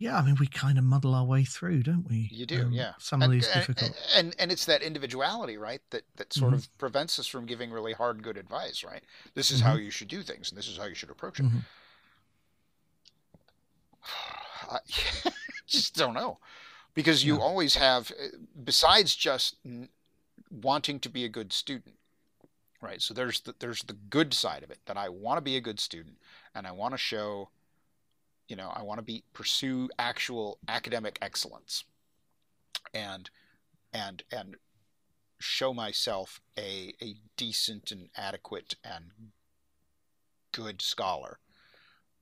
yeah 0.00 0.16
i 0.18 0.22
mean 0.22 0.34
we 0.40 0.46
kind 0.48 0.76
of 0.78 0.82
muddle 0.84 1.14
our 1.14 1.24
way 1.24 1.44
through 1.44 1.82
don't 1.84 2.08
we 2.08 2.28
You 2.32 2.46
do, 2.46 2.62
Um, 2.62 2.72
yeah. 2.72 2.94
some 2.98 3.22
of 3.22 3.30
these 3.30 3.46
and- 3.46 3.60
difficult 3.60 3.92
and 4.16 4.34
and 4.40 4.50
it's 4.50 4.64
that 4.64 4.82
individuality, 4.82 5.56
right? 5.56 5.82
That 5.90 6.02
that 6.16 6.32
sort 6.32 6.52
Mhm. 6.52 6.56
of 6.56 6.78
prevents 6.78 7.18
us 7.18 7.26
from 7.28 7.46
giving 7.46 7.70
really 7.70 7.92
hard, 7.92 8.22
good 8.22 8.36
advice, 8.36 8.82
right? 8.82 9.04
This 9.34 9.50
is 9.52 9.60
how 9.60 9.74
Mm-hmm. 9.74 9.84
you 9.84 9.90
should 9.92 10.08
do 10.08 10.22
things, 10.22 10.50
and 10.50 10.58
this 10.58 10.66
is 10.68 10.76
how 10.78 10.86
you 10.86 10.94
should 10.96 11.10
approach 11.10 11.38
it. 11.38 11.44
Mhm. 11.46 11.62
I 14.70 14.78
just 15.66 15.94
don't 15.96 16.14
know, 16.14 16.38
because 16.94 17.24
you 17.24 17.36
Yeah. 17.36 17.42
always 17.42 17.74
have, 17.76 18.10
uh, 18.12 18.36
besides 18.64 19.14
just 19.14 19.56
wanting 20.50 21.00
to 21.00 21.08
be 21.08 21.24
a 21.24 21.28
good 21.28 21.52
student, 21.52 21.98
right? 22.80 23.02
So 23.02 23.14
there's 23.14 23.40
the, 23.40 23.54
there's 23.58 23.82
the 23.82 23.92
good 23.94 24.32
side 24.34 24.62
of 24.62 24.70
it 24.70 24.80
that 24.86 24.96
I 24.96 25.08
want 25.08 25.36
to 25.38 25.42
be 25.42 25.56
a 25.56 25.60
good 25.60 25.80
student, 25.80 26.18
and 26.54 26.66
I 26.66 26.72
want 26.72 26.94
to 26.94 26.98
show, 26.98 27.50
you 28.50 28.56
know, 28.56 28.72
I 28.74 28.82
want 28.82 28.98
to 28.98 29.04
be 29.04 29.22
pursue 29.32 29.88
actual 29.96 30.58
academic 30.66 31.18
excellence, 31.22 31.84
and 32.92 33.30
and 33.92 34.24
and 34.32 34.56
show 35.38 35.72
myself 35.72 36.40
a 36.58 36.92
a 37.00 37.14
decent 37.36 37.92
and 37.92 38.08
adequate 38.16 38.74
and 38.84 39.12
good 40.52 40.82
scholar. 40.82 41.38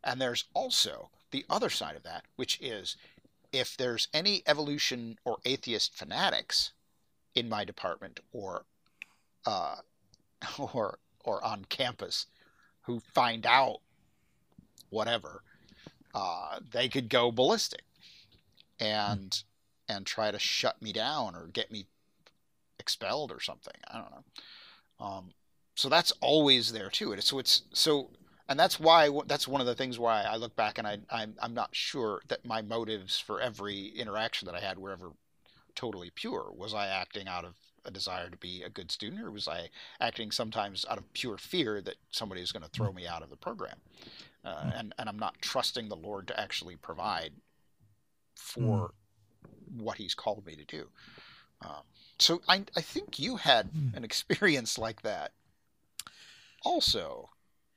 And 0.05 0.21
there's 0.21 0.45
also 0.53 1.09
the 1.31 1.47
other 1.49 1.71
side 1.71 1.97
of 1.97 2.03
that, 2.03 2.25
which 2.37 2.61
is 2.61 2.97
if 3.51 3.75
there's 3.75 4.09
any 4.13 4.43
evolution 4.47 5.19
or 5.25 5.39
atheist 5.47 5.97
fanatics 5.97 6.73
in 7.35 7.49
my 7.49 7.65
department 7.65 8.21
or 8.33 8.67
uh, 9.47 9.77
or 10.59 10.99
or 11.25 11.43
on 11.43 11.65
campus 11.65 12.27
who 12.83 13.01
find 13.01 13.47
out 13.47 13.79
whatever, 14.91 15.43
uh, 16.15 16.61
they 16.71 16.89
could 16.89 17.09
go 17.09 17.31
ballistic 17.31 17.83
and 18.81 19.43
and 19.89 20.05
try 20.05 20.31
to 20.31 20.39
shut 20.39 20.81
me 20.83 20.93
down 20.93 21.35
or 21.35 21.47
get 21.47 21.71
me 21.71 21.87
expelled 22.79 23.33
or 23.33 23.41
something. 23.41 23.75
I 23.89 23.99
don't 23.99 24.11
know. 24.11 25.05
Um, 25.05 25.31
so 25.75 25.89
that's 25.89 26.13
always 26.21 26.73
there 26.73 26.91
too. 26.91 27.13
And 27.13 27.23
so 27.23 27.39
it's 27.39 27.63
so, 27.73 28.11
and 28.49 28.59
that's 28.59 28.81
why 28.81 29.11
that's 29.27 29.49
one 29.49 29.61
of 29.61 29.67
the 29.67 29.75
things 29.75 29.99
why 29.99 30.23
I 30.23 30.37
look 30.37 30.57
back 30.57 30.79
and 30.79 30.87
I 30.87 30.99
I'm 31.11 31.35
I'm 31.41 31.55
not 31.55 31.75
sure 31.75 32.23
that 32.29 32.45
my 32.45 32.63
motives 32.63 33.19
for 33.19 33.41
every 33.41 33.87
interaction 33.89 34.47
that 34.47 34.55
I 34.55 34.61
had 34.61 34.79
were 34.79 34.93
ever 34.93 35.13
totally 35.75 36.11
pure. 36.15 36.51
Was 36.55 36.75
I 36.75 36.89
acting 36.89 37.29
out 37.29 37.45
of 37.45 37.55
a 37.85 37.91
desire 37.91 38.29
to 38.29 38.37
be 38.37 38.63
a 38.63 38.69
good 38.69 38.91
student, 38.91 39.23
or 39.23 39.31
was 39.31 39.47
I 39.49 39.71
acting 40.01 40.31
sometimes 40.31 40.85
out 40.91 40.99
of 40.99 41.13
pure 41.13 41.39
fear 41.39 41.81
that 41.83 41.97
somebody 42.11 42.43
is 42.43 42.53
going 42.53 42.65
to 42.65 42.69
throw 42.71 42.93
me 42.93 43.07
out 43.07 43.23
of 43.23 43.31
the 43.31 43.37
program? 43.37 43.79
Uh, 44.49 44.71
and 44.79 44.95
and 44.99 45.09
I'm 45.09 45.19
not 45.19 45.35
trusting 45.43 45.89
the 45.89 45.97
Lord 45.97 46.27
to 46.29 46.41
actually 46.41 46.77
provide 46.77 47.33
for 48.35 48.93
what 49.77 49.99
He's 49.99 50.15
called 50.15 50.47
me 50.47 50.55
to 50.57 50.65
do. 50.65 50.89
Um, 51.63 51.83
so 52.19 52.41
I 52.49 52.65
I 52.77 52.81
think 52.81 53.19
you 53.19 53.37
had 53.37 53.71
Mm. 53.73 53.95
an 53.97 54.05
experience 54.05 54.79
like 54.79 55.03
that. 55.03 55.33
Also, 56.65 57.31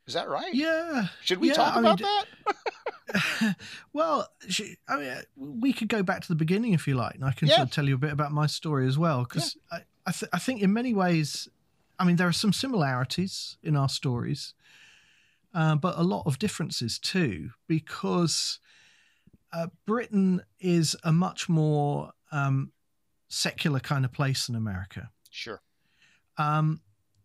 is 0.06 0.14
that 0.14 0.28
right? 0.28 0.54
yeah 0.54 1.08
Should 1.22 1.40
we 1.40 1.48
yeah, 1.48 1.54
talk 1.54 1.76
I 1.76 1.80
about 1.80 1.98
d- 1.98 2.04
that? 2.04 3.56
well, 3.92 4.28
I 4.88 4.96
mean, 4.96 5.16
we 5.36 5.72
could 5.72 5.88
go 5.88 6.02
back 6.02 6.22
to 6.22 6.28
the 6.28 6.34
beginning 6.34 6.72
if 6.72 6.86
you 6.88 6.94
like, 6.94 7.14
and 7.16 7.24
I 7.24 7.32
can 7.32 7.48
Yeah. 7.48 7.56
sort 7.56 7.68
of 7.68 7.74
tell 7.74 7.86
you 7.88 7.94
a 7.94 7.98
bit 7.98 8.12
about 8.12 8.32
my 8.32 8.46
story 8.46 8.86
as 8.86 8.96
well. 8.96 9.24
Because 9.24 9.56
I, 9.70 9.80
I, 10.06 10.12
th- 10.12 10.30
I 10.32 10.38
think 10.38 10.62
in 10.62 10.72
many 10.72 10.94
ways, 10.94 11.48
I 11.98 12.04
mean, 12.04 12.16
there 12.16 12.28
are 12.28 12.32
some 12.32 12.52
similarities 12.52 13.58
in 13.62 13.76
our 13.76 13.88
stories, 13.88 14.54
uh, 15.54 15.74
but 15.76 15.98
a 15.98 16.02
lot 16.02 16.22
of 16.26 16.38
differences 16.38 16.98
too, 16.98 17.50
because 17.68 18.58
uh, 19.52 19.66
Britain 19.86 20.42
is 20.60 20.96
a 21.04 21.12
much 21.12 21.48
more 21.48 22.12
um, 22.30 22.72
secular 23.28 23.80
kind 23.80 24.04
of 24.04 24.12
place 24.12 24.46
than 24.46 24.56
America. 24.56 25.10
Sure. 25.30 25.60
Um, 26.38 26.80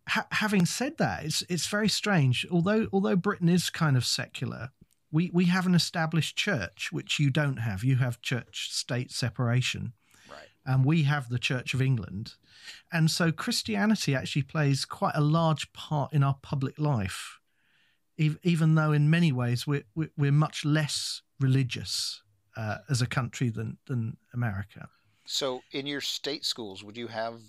ha- 0.09 0.27
having 0.31 0.65
said 0.65 0.97
that, 0.97 1.23
it's 1.25 1.43
it's 1.49 1.67
very 1.67 1.89
strange. 1.89 2.45
Although 2.51 2.87
although 2.91 3.15
Britain 3.15 3.49
is 3.49 3.69
kind 3.69 3.95
of 3.95 4.05
secular, 4.05 4.71
we 5.11 5.31
we 5.33 5.45
have 5.45 5.65
an 5.65 5.75
established 5.75 6.35
church, 6.35 6.89
which 6.91 7.19
you 7.19 7.29
don't 7.29 7.57
have. 7.57 7.83
You 7.83 7.95
have 7.97 8.21
church 8.21 8.69
state 8.73 9.11
separation, 9.11 9.93
Right. 10.29 10.47
and 10.65 10.83
we 10.83 11.03
have 11.03 11.29
the 11.29 11.39
Church 11.39 11.73
of 11.73 11.81
England, 11.81 12.33
and 12.91 13.09
so 13.09 13.31
Christianity 13.31 14.13
actually 14.13 14.43
plays 14.43 14.83
quite 14.83 15.15
a 15.15 15.21
large 15.21 15.71
part 15.71 16.11
in 16.13 16.23
our 16.23 16.35
public 16.41 16.77
life, 16.77 17.39
even 18.17 18.75
though 18.75 18.91
in 18.91 19.09
many 19.09 19.31
ways 19.31 19.67
we're 19.67 19.83
we're, 19.95 20.11
we're 20.17 20.31
much 20.31 20.65
less 20.65 21.21
religious 21.39 22.21
uh, 22.55 22.77
as 22.89 23.01
a 23.01 23.07
country 23.07 23.49
than 23.49 23.77
than 23.87 24.17
America. 24.33 24.89
So, 25.25 25.61
in 25.71 25.85
your 25.85 26.01
state 26.01 26.45
schools, 26.45 26.83
would 26.83 26.97
you 26.97 27.07
have 27.07 27.41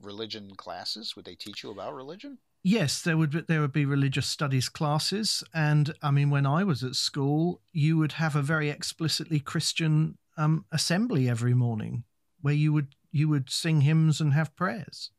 religion 0.00 0.54
classes? 0.56 1.16
Would 1.16 1.24
they 1.24 1.34
teach 1.34 1.62
you 1.62 1.70
about 1.70 1.94
religion? 1.94 2.38
Yes, 2.62 3.02
there 3.02 3.18
would 3.18 3.30
be, 3.30 3.40
there 3.42 3.60
would 3.60 3.72
be 3.72 3.84
religious 3.84 4.26
studies 4.26 4.70
classes, 4.70 5.44
and 5.52 5.94
I 6.02 6.10
mean, 6.10 6.30
when 6.30 6.46
I 6.46 6.64
was 6.64 6.82
at 6.82 6.94
school, 6.94 7.60
you 7.72 7.98
would 7.98 8.12
have 8.12 8.34
a 8.34 8.42
very 8.42 8.70
explicitly 8.70 9.38
Christian 9.38 10.16
um, 10.38 10.64
assembly 10.72 11.28
every 11.28 11.52
morning, 11.52 12.04
where 12.40 12.54
you 12.54 12.72
would 12.72 12.94
you 13.12 13.28
would 13.28 13.50
sing 13.50 13.82
hymns 13.82 14.20
and 14.20 14.32
have 14.32 14.56
prayers, 14.56 15.10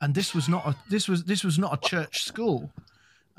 and 0.00 0.14
this 0.14 0.32
was 0.32 0.48
not 0.48 0.64
a 0.66 0.76
this 0.88 1.08
was 1.08 1.24
this 1.24 1.42
was 1.42 1.58
not 1.58 1.74
a 1.74 1.88
church 1.88 2.22
school. 2.22 2.70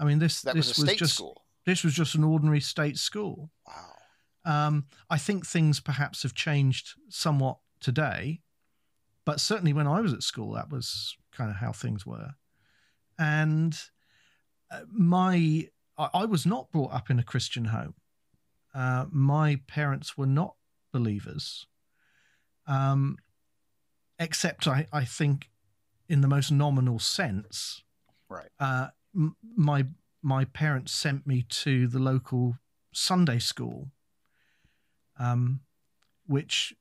I 0.02 0.06
mean, 0.06 0.20
this 0.20 0.42
That 0.42 0.56
this 0.56 0.68
was 0.68 0.88
state 0.88 0.98
just 0.98 1.14
school. 1.16 1.46
this 1.66 1.84
was 1.84 1.94
just 1.94 2.16
an 2.16 2.24
ordinary 2.24 2.60
state 2.60 2.98
school. 2.98 3.52
Wow. 3.68 3.94
Um, 4.44 4.86
I 5.10 5.18
think 5.20 5.46
things 5.46 5.80
perhaps 5.80 6.24
have 6.24 6.34
changed 6.34 6.96
somewhat 7.10 7.60
today, 7.80 8.42
but 9.26 9.40
certainly 9.40 9.72
when 9.72 9.86
I 9.86 10.02
was 10.02 10.12
at 10.14 10.24
school, 10.24 10.54
that 10.54 10.72
was 10.72 11.16
kind 11.32 11.52
of 11.52 11.58
how 11.58 11.72
things 11.72 12.06
were. 12.06 12.32
And 13.20 13.80
uh, 14.72 14.82
my, 14.92 15.68
I, 15.98 16.10
I 16.16 16.26
was 16.26 16.48
not 16.48 16.72
brought 16.72 16.92
up 16.92 17.12
in 17.12 17.20
a 17.20 17.24
Christian 17.24 17.66
home. 17.66 17.94
Uh, 18.74 19.06
my 19.12 19.60
parents 19.68 20.18
were 20.18 20.26
not 20.26 20.56
believers, 20.92 21.68
um, 22.66 23.18
except 24.18 24.68
I, 24.68 24.88
I 24.92 25.06
think 25.06 25.50
in 26.10 26.22
the 26.22 26.28
most 26.28 26.52
nominal 26.52 26.98
sense. 26.98 27.84
Right. 28.28 28.50
Uh, 28.60 28.88
m- 29.16 29.36
my 29.56 29.86
my 30.22 30.46
parents 30.46 30.92
sent 30.92 31.26
me 31.26 31.46
to 31.50 31.88
the 31.88 32.00
local 32.00 32.58
Sunday 32.94 33.40
school, 33.40 33.92
um, 35.18 35.62
which 36.28 36.74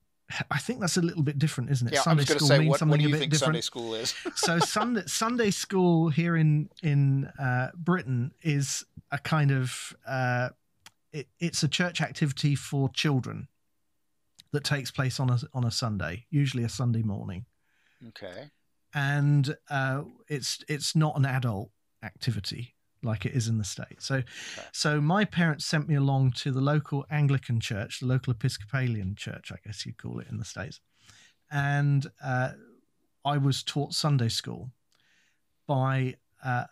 I 0.50 0.58
think 0.58 0.80
that's 0.80 0.96
a 0.96 1.02
little 1.02 1.22
bit 1.22 1.38
different, 1.38 1.70
isn't 1.70 1.88
it? 1.88 1.94
Yeah, 1.94 2.02
Sunday 2.02 2.22
I 2.22 2.24
was 2.24 2.36
school 2.36 2.48
say, 2.48 2.58
means 2.58 2.70
what, 2.70 2.78
something 2.78 2.92
what 2.92 3.00
do 3.00 3.04
a 3.04 3.08
you 3.08 3.14
bit 3.14 3.20
think 3.20 3.32
different. 3.32 3.46
Sunday 3.46 3.60
school 3.62 3.94
is? 3.94 4.14
so 4.36 4.58
Sunday 4.58 5.02
Sunday 5.06 5.50
school 5.50 6.08
here 6.08 6.36
in 6.36 6.68
in 6.82 7.26
uh, 7.38 7.70
Britain 7.76 8.32
is 8.42 8.84
a 9.10 9.18
kind 9.18 9.50
of 9.50 9.94
uh, 10.06 10.50
it, 11.12 11.28
it's 11.38 11.62
a 11.62 11.68
church 11.68 12.00
activity 12.00 12.54
for 12.54 12.88
children 12.90 13.48
that 14.52 14.64
takes 14.64 14.90
place 14.90 15.18
on 15.18 15.30
a 15.30 15.38
on 15.54 15.64
a 15.64 15.70
Sunday, 15.70 16.26
usually 16.30 16.64
a 16.64 16.68
Sunday 16.68 17.02
morning, 17.02 17.46
okay. 18.08 18.50
and 18.94 19.56
uh, 19.68 20.02
it's 20.28 20.62
it's 20.68 20.94
not 20.94 21.16
an 21.16 21.24
adult 21.24 21.70
activity 22.02 22.74
like 23.02 23.24
it 23.24 23.32
is 23.32 23.48
in 23.48 23.56
the 23.58 23.64
states. 23.64 24.04
So 24.06 24.22
so 24.72 25.00
my 25.00 25.24
parents 25.24 25.64
sent 25.64 25.88
me 25.88 25.94
along 25.94 26.32
to 26.42 26.50
the 26.52 26.60
local 26.60 27.06
Anglican 27.10 27.58
church, 27.60 28.00
the 28.00 28.06
local 28.06 28.32
Episcopalian 28.32 29.14
church, 29.16 29.50
I 29.50 29.56
guess 29.64 29.86
you'd 29.86 29.96
call 29.98 30.20
it 30.20 30.28
in 30.30 30.36
the 30.38 30.44
states, 30.44 30.80
and 31.50 32.06
uh, 32.22 32.52
I 33.24 33.38
was 33.38 33.62
taught 33.62 33.94
Sunday 33.94 34.28
school 34.28 34.70
by 35.66 36.16
uh, 36.44 36.64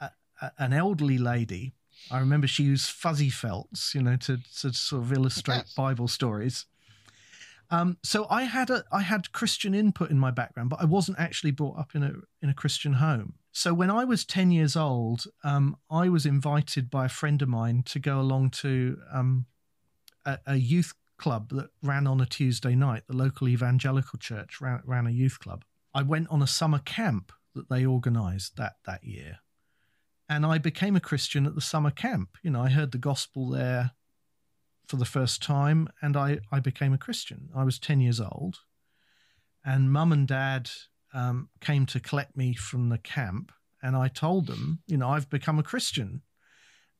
a, 0.00 0.10
a- 0.40 0.52
an 0.58 0.72
elderly 0.72 1.18
lady. 1.18 1.74
I 2.10 2.18
remember 2.18 2.46
she 2.48 2.64
used 2.64 2.90
fuzzy 2.90 3.30
felts, 3.30 3.94
you 3.94 4.02
know, 4.02 4.16
to, 4.16 4.38
to 4.60 4.72
sort 4.72 5.02
of 5.02 5.12
illustrate. 5.12 5.64
Bible 5.76 6.08
stories. 6.08 6.66
Um, 7.70 7.96
so 8.02 8.26
I 8.28 8.42
had 8.42 8.68
a 8.70 8.84
I 8.92 9.00
had 9.00 9.32
Christian 9.32 9.74
input 9.74 10.10
in 10.10 10.18
my 10.18 10.30
background, 10.30 10.68
but 10.68 10.80
I 10.80 10.84
wasn't 10.84 11.18
actually 11.18 11.52
brought 11.52 11.78
up 11.78 11.94
in 11.94 12.02
a 12.02 12.12
in 12.42 12.50
a 12.50 12.54
Christian 12.54 12.94
home. 12.94 13.34
So 13.52 13.74
when 13.74 13.90
I 13.90 14.04
was 14.04 14.24
ten 14.24 14.50
years 14.50 14.76
old, 14.76 15.26
um, 15.44 15.76
I 15.90 16.08
was 16.08 16.24
invited 16.24 16.90
by 16.90 17.04
a 17.04 17.10
friend 17.10 17.40
of 17.42 17.48
mine 17.48 17.82
to 17.84 17.98
go 17.98 18.18
along 18.18 18.50
to 18.50 18.98
um, 19.12 19.44
a, 20.24 20.38
a 20.46 20.56
youth 20.56 20.94
club 21.18 21.50
that 21.50 21.68
ran 21.82 22.06
on 22.06 22.20
a 22.20 22.26
Tuesday 22.26 22.74
night. 22.74 23.02
The 23.06 23.16
local 23.16 23.48
evangelical 23.48 24.18
church 24.18 24.60
ran, 24.60 24.80
ran 24.84 25.06
a 25.06 25.10
youth 25.10 25.38
club. 25.38 25.64
I 25.94 26.02
went 26.02 26.28
on 26.30 26.42
a 26.42 26.46
summer 26.46 26.78
camp 26.78 27.30
that 27.54 27.68
they 27.68 27.84
organised 27.84 28.56
that 28.56 28.76
that 28.86 29.04
year, 29.04 29.40
and 30.30 30.46
I 30.46 30.56
became 30.56 30.96
a 30.96 31.00
Christian 31.00 31.46
at 31.46 31.54
the 31.54 31.60
summer 31.60 31.90
camp. 31.90 32.38
You 32.42 32.50
know, 32.50 32.62
I 32.62 32.70
heard 32.70 32.92
the 32.92 32.98
gospel 32.98 33.50
there 33.50 33.90
for 34.88 34.96
the 34.96 35.04
first 35.04 35.42
time, 35.42 35.90
and 36.00 36.16
I 36.16 36.38
I 36.50 36.60
became 36.60 36.94
a 36.94 36.98
Christian. 36.98 37.50
I 37.54 37.64
was 37.64 37.78
ten 37.78 38.00
years 38.00 38.18
old, 38.18 38.60
and 39.62 39.92
mum 39.92 40.10
and 40.10 40.26
dad 40.26 40.70
um, 41.12 41.48
came 41.60 41.86
to 41.86 42.00
collect 42.00 42.36
me 42.36 42.54
from 42.54 42.88
the 42.88 42.98
camp, 42.98 43.52
and 43.82 43.96
I 43.96 44.08
told 44.08 44.46
them, 44.46 44.80
you 44.86 44.96
know, 44.96 45.08
I've 45.08 45.28
become 45.28 45.58
a 45.58 45.62
Christian. 45.62 46.22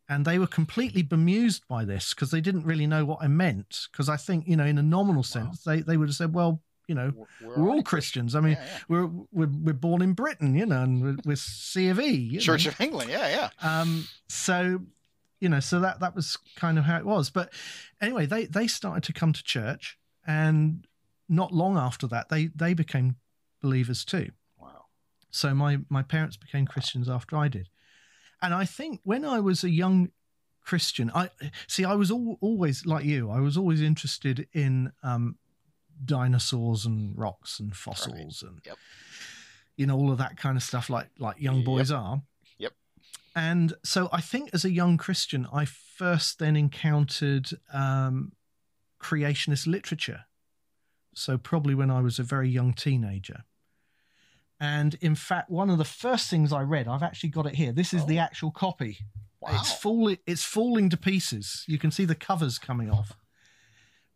And 0.08 0.24
they 0.24 0.38
were 0.38 0.48
completely 0.48 1.02
bemused 1.02 1.66
by 1.68 1.84
this 1.84 2.12
because 2.12 2.30
they 2.32 2.40
didn't 2.40 2.66
really 2.66 2.86
know 2.86 3.04
what 3.04 3.20
I 3.22 3.28
meant. 3.28 3.86
Because 3.90 4.08
I 4.08 4.16
think, 4.16 4.46
you 4.46 4.56
know, 4.56 4.64
in 4.66 4.76
a 4.76 4.82
nominal 4.82 5.22
sense, 5.22 5.62
they, 5.62 5.80
they 5.80 5.96
would 5.96 6.08
have 6.08 6.16
said, 6.16 6.34
well, 6.34 6.60
you 6.88 6.94
know, 6.94 7.12
We're, 7.40 7.48
we're 7.48 7.54
all 7.54 7.68
already 7.68 7.82
Christians. 7.84 8.34
I 8.34 8.40
mean, 8.40 8.54
Yeah, 8.54 8.64
yeah. 8.64 8.78
we're, 8.88 9.06
we're 9.30 9.46
we're 9.46 9.72
born 9.72 10.02
in 10.02 10.12
Britain, 10.12 10.54
you 10.54 10.66
know, 10.66 10.82
and 10.82 11.02
we're, 11.02 11.16
we're 11.24 11.36
C 11.36 11.88
of 11.88 12.00
E. 12.00 12.36
Church 12.38 12.66
know. 12.66 12.72
of 12.72 12.80
England. 12.80 13.10
Yeah, 13.10 13.28
yeah. 13.28 13.80
Um, 13.80 14.06
so, 14.28 14.80
you 15.40 15.48
know, 15.48 15.60
so 15.60 15.80
that 15.80 16.00
that 16.00 16.14
was 16.14 16.36
kind 16.56 16.78
of 16.78 16.84
how 16.84 16.98
it 16.98 17.06
was. 17.06 17.30
But 17.30 17.52
anyway, 18.00 18.26
they 18.26 18.46
they 18.46 18.66
started 18.66 19.04
to 19.04 19.12
come 19.12 19.32
to 19.32 19.42
church, 19.42 19.96
and 20.26 20.86
not 21.28 21.52
long 21.52 21.78
after 21.78 22.06
that, 22.08 22.28
they 22.28 22.48
they 22.54 22.74
became 22.74 23.16
believers 23.62 24.04
too. 24.04 24.30
Wow. 24.58 24.84
So 25.30 25.54
my 25.54 25.78
my 25.88 26.02
parents 26.02 26.36
became 26.36 26.66
Christians 26.66 27.08
after 27.08 27.36
I 27.36 27.48
did, 27.48 27.68
and 28.42 28.52
I 28.52 28.64
think 28.66 29.00
when 29.04 29.24
I 29.24 29.40
was 29.40 29.64
a 29.64 29.70
young 29.70 30.10
Christian, 30.60 31.10
I 31.14 31.30
see 31.66 31.84
I 31.84 31.94
was 31.94 32.10
al- 32.10 32.36
always 32.40 32.84
like 32.84 33.04
you. 33.04 33.30
I 33.30 33.40
was 33.40 33.56
always 33.56 33.80
interested 33.80 34.46
in 34.52 34.92
um, 35.02 35.36
dinosaurs 36.04 36.84
and 36.86 37.16
rocks 37.18 37.58
and 37.60 37.74
fossils 37.74 38.42
and 38.42 38.60
Yep. 38.66 38.76
you 39.76 39.86
know 39.86 39.96
all 39.96 40.12
of 40.12 40.18
that 40.18 40.36
kind 40.36 40.56
of 40.56 40.62
stuff, 40.62 40.90
like 40.90 41.08
like 41.18 41.40
young 41.40 41.64
boys 41.64 41.90
are. 41.90 42.22
Yep. 42.58 42.72
And 43.34 43.72
so 43.84 44.08
I 44.12 44.20
think 44.20 44.50
as 44.52 44.64
a 44.64 44.70
young 44.70 44.98
Christian, 44.98 45.46
I 45.52 45.64
first 45.64 46.38
then 46.38 46.56
encountered 46.56 47.48
um, 47.72 48.32
creationist 49.00 49.66
literature. 49.66 50.24
So 51.14 51.38
probably 51.38 51.74
when 51.74 51.90
I 51.90 52.00
was 52.00 52.18
a 52.18 52.22
very 52.22 52.48
young 52.48 52.72
teenager. 52.72 53.44
And 54.62 54.94
in 55.00 55.16
fact, 55.16 55.50
one 55.50 55.70
of 55.70 55.78
the 55.78 55.84
first 55.84 56.30
things 56.30 56.52
I 56.52 56.60
read, 56.62 56.86
I've 56.86 57.02
actually 57.02 57.30
got 57.30 57.46
it 57.46 57.56
here. 57.56 57.72
This 57.72 57.92
is 57.92 58.06
the 58.06 58.20
Oh. 58.20 58.22
actual 58.22 58.50
copy. 58.52 58.98
Wow. 59.40 59.58
It's 59.58 59.72
falling. 59.72 60.18
It's 60.24 60.44
falling 60.44 60.88
to 60.90 60.96
pieces. 60.96 61.64
You 61.66 61.78
can 61.78 61.90
see 61.90 62.04
the 62.04 62.14
covers 62.14 62.60
coming 62.60 62.88
off. 62.88 63.12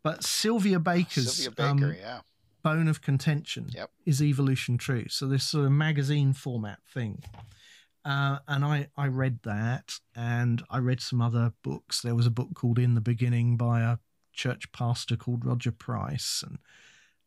But 0.03 0.23
Sylvia 0.23 0.79
Baker's 0.79 1.33
Sylvia 1.43 1.73
Baker. 1.73 1.87
um, 1.89 1.95
yeah. 1.99 2.21
bone 2.63 2.87
of 2.87 3.01
contention 3.01 3.67
Yep. 3.73 3.91
is 4.05 4.21
evolution 4.21 4.77
true. 4.77 5.09
So 5.09 5.27
this 5.27 5.43
sort 5.43 5.65
of 5.65 5.71
magazine 5.73 6.31
format 6.31 6.79
thing. 6.93 7.23
Uh, 8.05 8.39
and 8.47 8.63
I, 8.63 8.87
I 8.95 9.07
read 9.07 9.39
that 9.43 9.99
and 10.15 10.63
I 10.69 10.77
read 10.77 11.01
some 11.01 11.21
other 11.21 11.51
books. 11.61 12.01
There 12.01 12.15
was 12.15 12.25
a 12.25 12.31
book 12.31 12.53
called 12.55 12.79
In 12.79 12.93
the 12.95 13.01
Beginning 13.01 13.57
by 13.57 13.81
a 13.81 13.97
church 14.31 14.71
pastor 14.71 15.17
called 15.17 15.43
Roger 15.43 15.71
Price. 15.73 16.41
And 16.47 16.59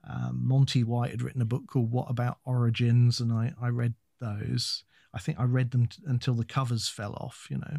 um, 0.09 0.41
Monty 0.43 0.85
White 0.85 1.11
had 1.11 1.23
written 1.23 1.43
a 1.43 1.47
book 1.47 1.67
called 1.67 1.91
What 1.91 2.11
About 2.11 2.39
Origins? 2.45 3.21
And 3.21 3.33
I, 3.33 3.53
I 3.61 3.69
read 3.69 3.95
those. 4.21 4.85
I 5.13 5.19
think 5.19 5.39
I 5.41 5.45
read 5.45 5.71
them 5.73 5.87
t- 5.87 6.03
until 6.07 6.35
the 6.35 6.45
covers 6.45 6.89
fell 6.89 7.15
off, 7.15 7.47
you 7.51 7.59
know. 7.59 7.79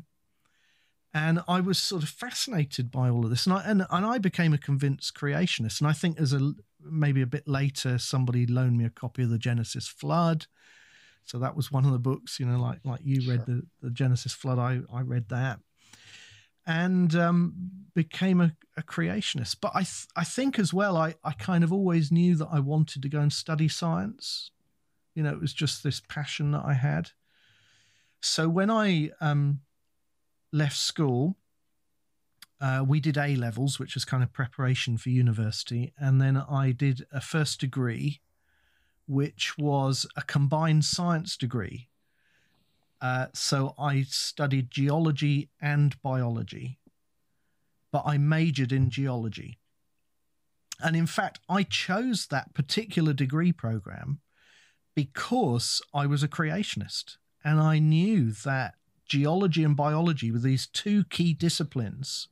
And 1.14 1.42
I 1.48 1.60
was 1.60 1.78
sort 1.78 2.04
of 2.04 2.10
fascinated 2.10 2.90
by 2.90 3.10
all 3.10 3.26
of 3.26 3.30
this. 3.30 3.46
And 3.46 3.56
I, 3.56 3.64
and, 3.66 3.86
and 3.90 4.06
I 4.06 4.18
became 4.18 4.54
a 4.54 4.58
convinced 4.58 5.14
creationist. 5.14 5.82
And 5.82 5.90
I 5.90 5.94
think 5.94 6.20
as 6.20 6.32
a 6.32 6.54
maybe 6.82 7.22
a 7.22 7.28
bit 7.28 7.48
later, 7.48 7.98
somebody 7.98 8.46
loaned 8.46 8.78
me 8.78 8.86
a 8.86 8.90
copy 8.90 9.24
of 9.24 9.30
the 9.30 9.38
Genesis 9.38 9.88
Flood. 9.88 10.46
So 11.24 11.38
that 11.40 11.56
was 11.56 11.72
one 11.72 11.86
of 11.86 11.92
the 11.92 12.00
books, 12.00 12.40
you 12.40 12.46
know, 12.46 12.60
like 12.60 12.80
like 12.84 13.02
you 13.04 13.30
read 13.30 13.46
the, 13.46 13.64
the 13.82 13.90
Genesis 13.90 14.34
Flood. 14.34 14.58
I, 14.58 14.80
I 14.94 15.02
read 15.02 15.30
that. 15.30 15.60
And 16.66 17.16
um, 17.16 17.54
became 17.96 18.42
a, 18.42 18.54
a, 18.78 18.84
creationist. 18.84 19.58
But 19.62 19.72
I, 19.74 19.80
th- 19.80 20.08
I 20.16 20.24
think 20.24 20.60
as 20.60 20.74
well, 20.74 20.96
I, 20.96 21.16
I 21.24 21.34
kind 21.34 21.64
of 21.64 21.74
always 21.74 22.12
knew 22.12 22.36
that 22.36 22.50
I 22.52 22.60
wanted 22.60 23.02
to 23.02 23.10
go 23.10 23.20
and 23.20 23.34
study 23.34 23.68
science. 23.68 24.52
You 25.16 25.24
know, 25.24 25.32
it 25.32 25.42
was 25.42 25.54
just 25.54 25.84
this 25.84 26.02
passion 26.08 26.52
that 26.52 26.64
I 26.66 26.74
had. 26.74 27.12
So 28.22 28.48
when 28.48 28.70
I 28.70 29.10
um, 29.20 29.62
left 30.54 30.78
school, 30.78 31.38
uh, 32.62 32.86
we 32.88 33.00
did 33.00 33.18
A 33.18 33.36
levels, 33.36 33.80
which 33.80 33.96
was 33.96 34.06
kind 34.06 34.22
of 34.22 34.32
preparation 34.32 34.98
for 34.98 35.10
university, 35.10 35.94
and 35.98 36.22
then 36.22 36.38
I 36.38 36.72
did 36.72 37.06
a 37.12 37.20
first 37.20 37.60
degree, 37.60 38.22
which 39.08 39.58
was 39.58 40.06
a 40.16 40.22
combined 40.22 40.86
science 40.86 41.36
degree. 41.36 41.90
Uh, 43.02 43.28
so 43.34 43.74
I 43.80 44.04
studied 44.04 44.70
geology 44.70 45.50
and 45.60 46.00
biology, 46.02 46.78
but 47.92 48.04
I 48.06 48.18
majored 48.18 48.72
in 48.72 48.90
geology. 48.90 49.58
And 50.80 50.96
in 50.96 51.08
fact, 51.08 51.40
I 51.50 51.64
chose 51.64 52.28
that 52.28 52.54
particular 52.54 53.14
degree 53.14 53.52
program 53.52 54.20
because 54.96 55.82
I 55.94 56.06
was 56.06 56.22
a 56.22 56.28
creationist 56.28 57.18
and 57.44 57.60
I 57.60 57.80
knew 57.80 58.32
that 58.32 58.76
geology 59.06 59.64
and 59.64 59.76
biology 59.76 60.32
were 60.32 60.40
these 60.40 60.68
two 60.68 61.04
key 61.06 61.34
disciplines 61.34 62.28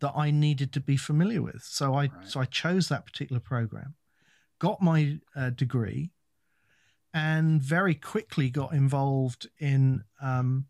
that 0.00 0.12
I 0.16 0.30
needed 0.30 0.72
to 0.72 0.80
be 0.80 0.96
familiar 0.96 1.42
with. 1.42 1.62
So 1.62 1.94
I 1.94 1.98
right. 1.98 2.10
so 2.24 2.40
I 2.40 2.44
chose 2.44 2.88
that 2.88 3.06
particular 3.06 3.40
program, 3.40 3.94
got 4.58 4.82
my 4.82 5.18
uh, 5.34 5.50
degree, 5.50 6.10
and 7.16 7.62
very 7.62 7.94
quickly 7.94 8.50
got 8.50 8.74
involved 8.74 9.48
in 9.58 10.04
um, 10.20 10.66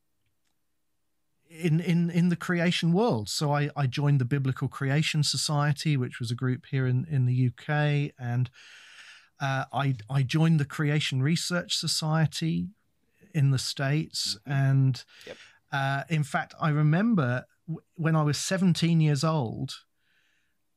in 1.50 1.80
in 1.80 2.08
in 2.08 2.28
the 2.28 2.36
creation 2.36 2.92
world. 2.92 3.28
So 3.28 3.52
I, 3.52 3.68
I 3.74 3.88
joined 3.88 4.20
the 4.20 4.24
Biblical 4.24 4.68
Creation 4.68 5.24
Society, 5.24 5.96
which 5.96 6.20
was 6.20 6.30
a 6.30 6.36
group 6.36 6.66
here 6.70 6.86
in 6.86 7.04
in 7.10 7.26
the 7.26 7.48
UK, 7.48 8.12
and 8.16 8.48
uh, 9.40 9.64
I 9.72 9.96
I 10.08 10.22
joined 10.22 10.60
the 10.60 10.64
Creation 10.64 11.20
Research 11.20 11.76
Society 11.76 12.68
in 13.34 13.50
the 13.50 13.58
states, 13.58 14.38
mm-hmm. 14.46 14.52
and 14.52 15.04
yep. 15.26 15.36
uh, 15.72 16.02
in 16.08 16.22
fact, 16.22 16.54
I 16.60 16.68
remember 16.68 17.44
when 17.96 18.14
I 18.14 18.22
was 18.22 18.38
17 18.38 19.00
years 19.00 19.24
old, 19.24 19.72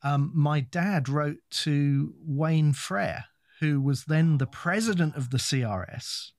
um, 0.02 0.32
my 0.34 0.62
dad 0.62 1.08
wrote 1.08 1.38
to 1.52 2.16
Wayne 2.26 2.74
Frair, 2.74 3.26
who 3.60 3.82
was 3.82 4.06
then 4.06 4.38
the 4.38 4.48
president 4.48 5.16
of 5.16 5.32
the 5.32 5.38
CRS. 5.38 6.32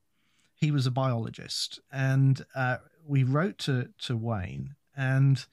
He 0.54 0.70
was 0.70 0.86
a 0.86 0.90
biologist, 0.90 1.80
and 1.90 2.44
uh, 2.54 2.78
we 3.06 3.24
wrote 3.24 3.58
to 3.58 3.88
to 4.00 4.16
Wayne, 4.16 4.74
and 4.96 5.44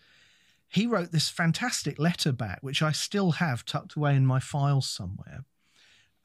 he 0.67 0.85
wrote 0.85 1.11
this 1.11 1.29
fantastic 1.29 1.97
letter 1.97 2.31
back, 2.31 2.59
which 2.61 2.81
I 2.81 2.91
still 2.91 3.31
have 3.31 3.65
tucked 3.65 3.95
away 3.95 4.15
in 4.15 4.25
my 4.25 4.39
files 4.39 4.89
somewhere, 4.89 5.45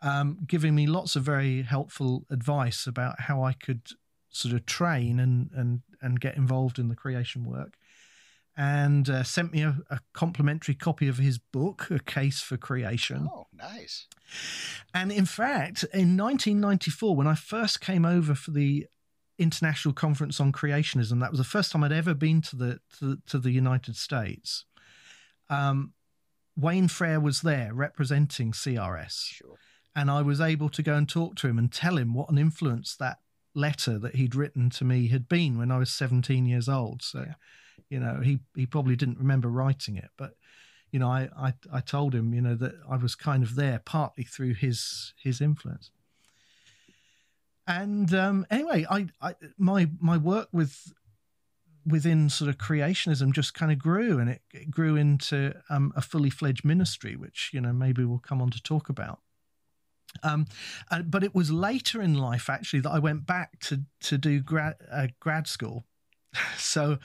um, 0.01 0.39
giving 0.47 0.75
me 0.75 0.87
lots 0.87 1.15
of 1.15 1.23
very 1.23 1.63
helpful 1.63 2.27
advice 2.29 2.87
about 2.87 3.21
how 3.21 3.45
I 3.45 3.53
could 3.53 3.83
sort 4.31 4.55
of 4.55 4.67
train 4.67 5.21
and 5.21 5.51
and 5.55 5.83
and 6.01 6.21
get 6.21 6.37
involved 6.37 6.79
in 6.79 6.89
the 6.89 6.97
creation 6.97 7.45
work 7.45 7.77
and 8.57 9.09
uh, 9.09 9.23
sent 9.23 9.53
me 9.53 9.62
a, 9.62 9.79
a, 9.91 10.01
complimentary 10.12 10.75
copy 10.75 11.09
of 11.09 11.17
his 11.17 11.38
book, 11.38 11.91
A 11.91 11.99
Case 11.99 12.41
for 12.41 12.57
Creation. 12.59 13.29
Oh, 13.33 13.47
nice. 13.55 14.07
And 14.93 15.11
in 15.11 15.25
fact, 15.25 15.85
in 15.95 16.17
1994, 16.17 17.17
when 17.17 17.27
I 17.27 17.35
first 17.35 17.81
came 17.81 18.05
over 18.05 18.35
for 18.35 18.51
the 18.51 18.87
International 19.38 19.95
Conference 19.95 20.38
on 20.38 20.53
Creationism, 20.53 21.21
that 21.21 21.31
was 21.31 21.38
the 21.38 21.45
first 21.45 21.73
time 21.73 21.83
I'd 21.83 21.93
ever 21.93 22.15
been 22.15 22.43
to 22.43 22.57
the 22.57 22.81
to, 22.99 23.19
to 23.27 23.38
the 23.38 23.51
United 23.51 23.97
States. 23.97 24.67
Um, 25.49 25.95
Wayne 26.57 26.88
Frair 26.88 27.21
was 27.21 27.41
there 27.41 27.73
representing 27.73 28.53
CRS. 28.53 29.29
Sure. 29.29 29.57
And 29.97 30.11
I 30.11 30.23
was 30.23 30.41
able 30.41 30.69
to 30.71 30.83
go 30.83 30.95
and 30.95 31.09
talk 31.09 31.37
to 31.37 31.49
him 31.49 31.59
and 31.59 31.73
tell 31.73 31.99
him 31.99 32.15
what 32.15 32.31
an 32.31 32.38
influence 32.38 32.97
that 32.97 33.19
letter 33.55 33.99
that 33.99 34.17
he'd 34.17 34.35
written 34.35 34.71
to 34.71 34.85
me 34.85 35.09
had 35.09 35.29
been 35.29 35.59
when 35.59 35.71
I 35.71 35.79
was 35.79 35.93
17 35.93 36.47
years 36.47 36.69
old. 36.69 37.03
So, 37.03 37.25
yeah. 37.27 37.35
You 37.88 38.01
know, 38.01 38.21
he, 38.23 38.40
he 38.55 38.66
probably 38.66 38.97
didn't 38.97 39.18
remember 39.18 39.49
writing 39.49 39.97
it, 39.97 40.11
but 40.16 40.35
you 40.90 40.99
know, 40.99 41.09
I, 41.09 41.29
I, 41.37 41.55
I 41.73 41.81
told 41.81 42.14
him, 42.14 42.35
you 42.35 42.42
know, 42.42 42.55
that 42.55 42.75
I 42.88 42.97
was 42.97 43.14
kind 43.14 43.42
of 43.42 43.55
there 43.55 43.81
partly 43.85 44.25
through 44.25 44.55
his, 44.55 45.14
his 45.23 45.40
influence. 45.40 45.90
And 47.66 48.12
um, 48.12 48.47
anyway, 48.51 48.85
I, 48.90 49.07
I, 49.21 49.35
my, 49.57 49.88
my 50.01 50.18
work 50.18 50.49
with, 50.53 50.92
within 51.87 52.29
sort 52.29 52.51
of 52.51 52.59
creationism 52.59 53.33
just 53.33 53.55
kind 53.55 53.73
of 53.73 53.79
grew 53.79 54.18
and 54.18 54.29
it, 54.29 54.42
it 54.53 54.71
grew 54.71 54.97
into 54.97 55.55
um, 55.71 55.92
a 55.97 56.03
fully 56.03 56.31
fledged 56.31 56.64
ministry, 56.64 57.16
which, 57.16 57.51
you 57.55 57.61
know, 57.61 57.73
maybe 57.73 58.05
we'll 58.05 58.18
come 58.18 58.42
on 58.42 58.51
to 58.51 58.62
talk 58.62 58.90
about. 58.90 59.21
Um, 60.23 60.47
uh, 60.90 61.03
but 61.03 61.25
it 61.25 61.35
was 61.35 61.51
later 61.51 62.03
in 62.03 62.14
life 62.14 62.51
actually 62.51 62.81
that 62.81 62.90
I 62.90 62.99
went 62.99 63.27
back 63.27 63.59
to 63.61 63.83
to 64.03 64.18
do 64.18 64.40
grad 64.40 64.75
uh, 64.90 65.09
grad 65.21 65.47
school. 65.47 65.85
so 66.57 66.99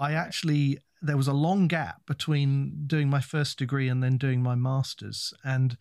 I 0.00 0.14
actually 0.14 0.78
there 1.02 1.16
was 1.16 1.28
a 1.28 1.32
long 1.32 1.68
gap 1.68 2.04
between 2.06 2.82
doing 2.86 3.08
my 3.08 3.20
first 3.20 3.58
degree 3.58 3.88
and 3.88 4.02
then 4.02 4.18
doing 4.18 4.42
my 4.42 4.54
masters, 4.56 5.32
and 5.44 5.76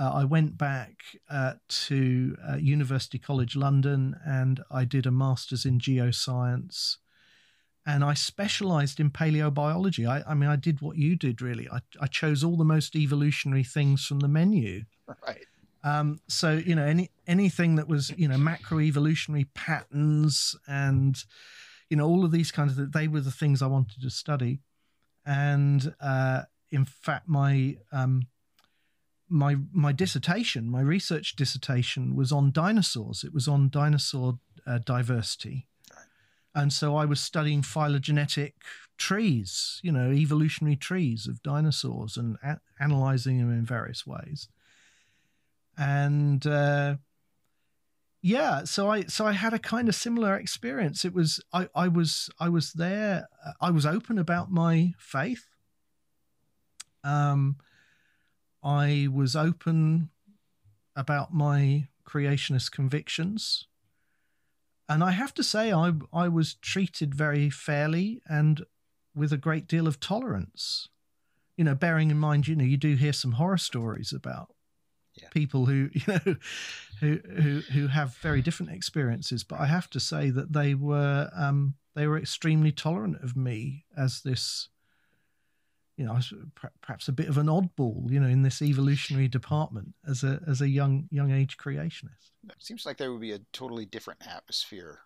uh, 0.00 0.12
I 0.14 0.24
went 0.24 0.56
back 0.56 1.02
uh, 1.28 1.54
to 1.68 2.36
uh, 2.48 2.56
University 2.56 3.18
College 3.18 3.54
London 3.54 4.16
and 4.24 4.60
I 4.70 4.84
did 4.86 5.04
a 5.04 5.10
master's 5.10 5.66
in 5.66 5.78
geoscience. 5.78 6.96
And 7.86 8.04
I 8.04 8.14
specialized 8.14 9.00
in 9.00 9.10
paleobiology. 9.10 10.08
I, 10.08 10.22
I 10.30 10.34
mean, 10.34 10.48
I 10.48 10.56
did 10.56 10.80
what 10.80 10.96
you 10.96 11.16
did 11.16 11.42
really. 11.42 11.68
I, 11.68 11.80
I 12.00 12.06
chose 12.06 12.44
all 12.44 12.56
the 12.56 12.64
most 12.64 12.96
evolutionary 12.96 13.64
things 13.64 14.06
from 14.06 14.20
the 14.20 14.28
menu. 14.28 14.84
Right. 15.26 15.44
Um, 15.82 16.20
so 16.28 16.52
you 16.52 16.74
know 16.74 16.84
any 16.84 17.10
anything 17.26 17.76
that 17.76 17.88
was 17.88 18.12
you 18.16 18.28
know 18.28 18.36
macroevolutionary 18.36 19.46
patterns 19.54 20.54
and 20.68 21.16
you 21.90 21.96
know 21.96 22.06
all 22.06 22.24
of 22.24 22.30
these 22.30 22.50
kinds 22.52 22.78
of 22.78 22.92
they 22.92 23.08
were 23.08 23.20
the 23.20 23.30
things 23.30 23.60
I 23.60 23.66
wanted 23.66 24.00
to 24.00 24.10
study, 24.10 24.60
and 25.26 25.92
uh, 26.00 26.42
in 26.70 26.84
fact 26.84 27.28
my 27.28 27.76
um, 27.92 28.28
my 29.28 29.56
my 29.72 29.92
dissertation, 29.92 30.70
my 30.70 30.80
research 30.80 31.36
dissertation 31.36 32.16
was 32.16 32.32
on 32.32 32.52
dinosaurs. 32.52 33.24
It 33.24 33.34
was 33.34 33.48
on 33.48 33.68
dinosaur 33.68 34.38
uh, 34.66 34.78
diversity, 34.78 35.66
and 36.54 36.72
so 36.72 36.96
I 36.96 37.04
was 37.04 37.20
studying 37.20 37.62
phylogenetic 37.62 38.54
trees, 38.96 39.80
you 39.82 39.90
know, 39.90 40.12
evolutionary 40.12 40.76
trees 40.76 41.26
of 41.26 41.42
dinosaurs, 41.42 42.16
and 42.16 42.36
a- 42.42 42.60
analyzing 42.78 43.38
them 43.38 43.52
in 43.52 43.66
various 43.66 44.06
ways. 44.06 44.48
And 45.76 46.46
uh, 46.46 46.96
yeah, 48.22 48.64
so 48.64 48.90
I 48.90 49.04
so 49.04 49.26
I 49.26 49.32
had 49.32 49.54
a 49.54 49.58
kind 49.58 49.88
of 49.88 49.94
similar 49.94 50.36
experience. 50.36 51.04
It 51.04 51.14
was 51.14 51.40
I 51.52 51.68
I 51.74 51.88
was 51.88 52.28
I 52.38 52.48
was 52.48 52.72
there. 52.74 53.28
I 53.60 53.70
was 53.70 53.86
open 53.86 54.18
about 54.18 54.50
my 54.50 54.92
faith. 54.98 55.46
Um, 57.02 57.56
I 58.62 59.08
was 59.10 59.34
open 59.34 60.10
about 60.94 61.32
my 61.32 61.88
creationist 62.06 62.72
convictions. 62.72 63.66
And 64.86 65.04
I 65.04 65.12
have 65.12 65.32
to 65.34 65.44
say, 65.44 65.72
I, 65.72 65.92
I 66.12 66.28
was 66.28 66.54
treated 66.54 67.14
very 67.14 67.48
fairly 67.48 68.20
and 68.26 68.66
with 69.14 69.32
a 69.32 69.38
great 69.38 69.66
deal 69.68 69.86
of 69.86 70.00
tolerance. 70.00 70.88
You 71.56 71.64
know, 71.64 71.74
bearing 71.74 72.10
in 72.10 72.18
mind, 72.18 72.48
you 72.48 72.56
know, 72.56 72.64
you 72.64 72.76
do 72.76 72.96
hear 72.96 73.12
some 73.12 73.32
horror 73.32 73.58
stories 73.58 74.12
about 74.12 74.52
yeah. 75.14 75.28
people 75.30 75.66
who 75.66 75.90
you 75.92 76.02
know 76.06 76.36
who 77.00 77.18
who 77.36 77.60
who 77.72 77.86
have 77.88 78.16
very 78.16 78.42
different 78.42 78.72
experiences. 78.72 79.44
But 79.44 79.60
I 79.60 79.66
have 79.66 79.90
to 79.90 80.00
say 80.00 80.30
that 80.30 80.52
they 80.52 80.74
were 80.74 81.30
um, 81.36 81.74
they 81.94 82.06
were 82.06 82.18
extremely 82.18 82.72
tolerant 82.72 83.22
of 83.22 83.36
me 83.36 83.84
as 83.96 84.22
this. 84.22 84.68
You 85.96 86.06
know, 86.06 86.18
perhaps 86.80 87.08
a 87.08 87.12
bit 87.12 87.28
of 87.28 87.36
an 87.36 87.48
oddball, 87.48 88.10
you 88.10 88.18
know, 88.20 88.26
in 88.26 88.40
this 88.40 88.62
evolutionary 88.62 89.28
department 89.28 89.88
as 90.08 90.24
a 90.24 90.40
as 90.48 90.62
a 90.62 90.68
young 90.68 91.08
young 91.10 91.30
age 91.30 91.58
creationist. 91.58 92.30
It 92.48 92.54
seems 92.58 92.86
like 92.86 92.96
there 92.96 93.12
would 93.12 93.20
be 93.20 93.32
a 93.32 93.40
totally 93.52 93.84
different 93.84 94.26
atmosphere 94.26 95.00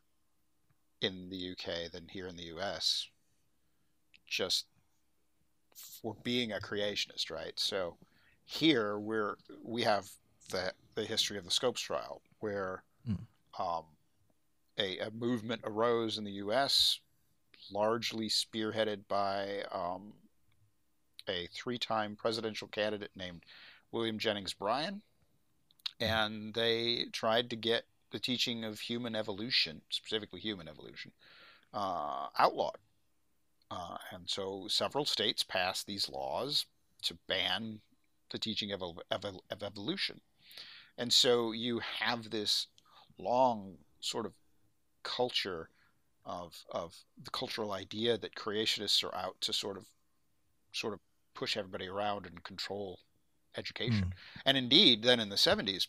in 1.00 1.30
the 1.30 1.50
UK 1.50 1.90
than 1.90 2.06
here 2.06 2.28
in 2.28 2.36
the 2.36 2.44
US. 2.44 3.08
Just 4.28 4.66
for 5.74 6.14
being 6.22 6.52
a 6.52 6.58
creationist, 6.58 7.28
right? 7.28 7.54
So 7.56 7.96
here, 8.44 8.98
we're 8.98 9.36
we 9.62 9.82
have 9.82 10.08
the 10.50 10.72
the 10.94 11.04
history 11.04 11.38
of 11.38 11.44
the 11.44 11.50
Scopes 11.50 11.80
trial, 11.80 12.22
where 12.40 12.82
mm. 13.08 13.18
um, 13.58 13.84
a, 14.78 14.98
a 14.98 15.10
movement 15.10 15.62
arose 15.64 16.18
in 16.18 16.24
the 16.24 16.32
U.S., 16.32 17.00
largely 17.72 18.28
spearheaded 18.28 19.00
by 19.08 19.62
um, 19.72 20.12
a 21.28 21.48
three-time 21.54 22.16
presidential 22.16 22.68
candidate 22.68 23.10
named 23.16 23.42
William 23.92 24.18
Jennings 24.18 24.52
Bryan, 24.52 25.02
and 26.00 26.54
they 26.54 27.06
tried 27.12 27.50
to 27.50 27.56
get 27.56 27.84
the 28.10 28.18
teaching 28.18 28.64
of 28.64 28.78
human 28.78 29.16
evolution, 29.16 29.82
specifically 29.90 30.40
human 30.40 30.68
evolution, 30.68 31.12
uh, 31.72 32.26
outlawed. 32.38 32.78
Uh, 33.70 33.96
and 34.12 34.28
so 34.28 34.66
several 34.68 35.04
states 35.04 35.42
passed 35.42 35.86
these 35.86 36.08
laws 36.08 36.66
to 37.02 37.16
ban 37.26 37.80
the 38.34 38.38
teaching 38.40 38.72
of, 38.72 38.82
of, 38.82 39.24
of 39.50 39.62
evolution. 39.62 40.20
And 40.98 41.12
so 41.12 41.52
you 41.52 41.80
have 42.00 42.30
this 42.30 42.66
long 43.16 43.76
sort 44.00 44.26
of 44.26 44.32
culture 45.04 45.68
of, 46.26 46.64
of 46.72 46.96
the 47.22 47.30
cultural 47.30 47.70
idea 47.72 48.18
that 48.18 48.34
creationists 48.34 49.04
are 49.04 49.14
out 49.14 49.40
to 49.42 49.52
sort 49.52 49.76
of 49.76 49.84
sort 50.72 50.92
of 50.92 51.00
push 51.34 51.56
everybody 51.56 51.86
around 51.86 52.26
and 52.26 52.42
control 52.42 52.98
education. 53.56 54.06
Mm. 54.06 54.42
And 54.46 54.56
indeed, 54.56 55.04
then 55.04 55.20
in 55.20 55.28
the 55.28 55.36
70s, 55.36 55.86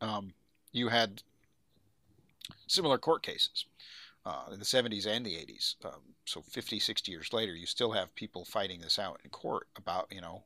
um, 0.00 0.32
you 0.72 0.88
had 0.88 1.22
similar 2.66 2.96
court 2.96 3.22
cases 3.22 3.66
uh, 4.24 4.44
in 4.50 4.58
the 4.58 4.64
70s 4.64 5.06
and 5.06 5.26
the 5.26 5.34
80s. 5.34 5.74
Um, 5.84 6.00
so 6.24 6.40
50, 6.40 6.78
60 6.78 7.12
years 7.12 7.32
later, 7.34 7.54
you 7.54 7.66
still 7.66 7.92
have 7.92 8.14
people 8.14 8.46
fighting 8.46 8.80
this 8.80 8.98
out 8.98 9.20
in 9.22 9.30
court 9.30 9.66
about, 9.76 10.06
you 10.10 10.22
know, 10.22 10.44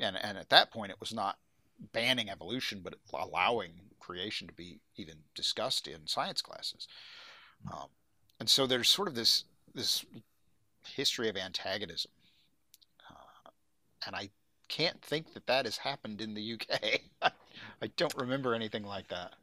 and, 0.00 0.16
and 0.22 0.38
at 0.38 0.50
that 0.50 0.70
point, 0.70 0.90
it 0.90 1.00
was 1.00 1.12
not 1.12 1.38
banning 1.92 2.30
evolution, 2.30 2.80
but 2.82 2.94
allowing 3.14 3.72
creation 3.98 4.46
to 4.48 4.54
be 4.54 4.80
even 4.96 5.16
discussed 5.34 5.86
in 5.86 6.06
science 6.06 6.42
classes. 6.42 6.88
Um, 7.72 7.88
and 8.38 8.48
so 8.48 8.66
there's 8.66 8.88
sort 8.88 9.08
of 9.08 9.14
this 9.14 9.44
this 9.74 10.04
history 10.84 11.28
of 11.28 11.36
antagonism, 11.36 12.10
uh, 13.08 13.50
and 14.06 14.16
I 14.16 14.30
can't 14.68 15.00
think 15.02 15.34
that 15.34 15.46
that 15.46 15.66
has 15.66 15.76
happened 15.76 16.20
in 16.20 16.34
the 16.34 16.54
UK. 16.54 17.00
I 17.82 17.86
don't 17.96 18.16
remember 18.16 18.54
anything 18.54 18.84
like 18.84 19.08
that. 19.08 19.34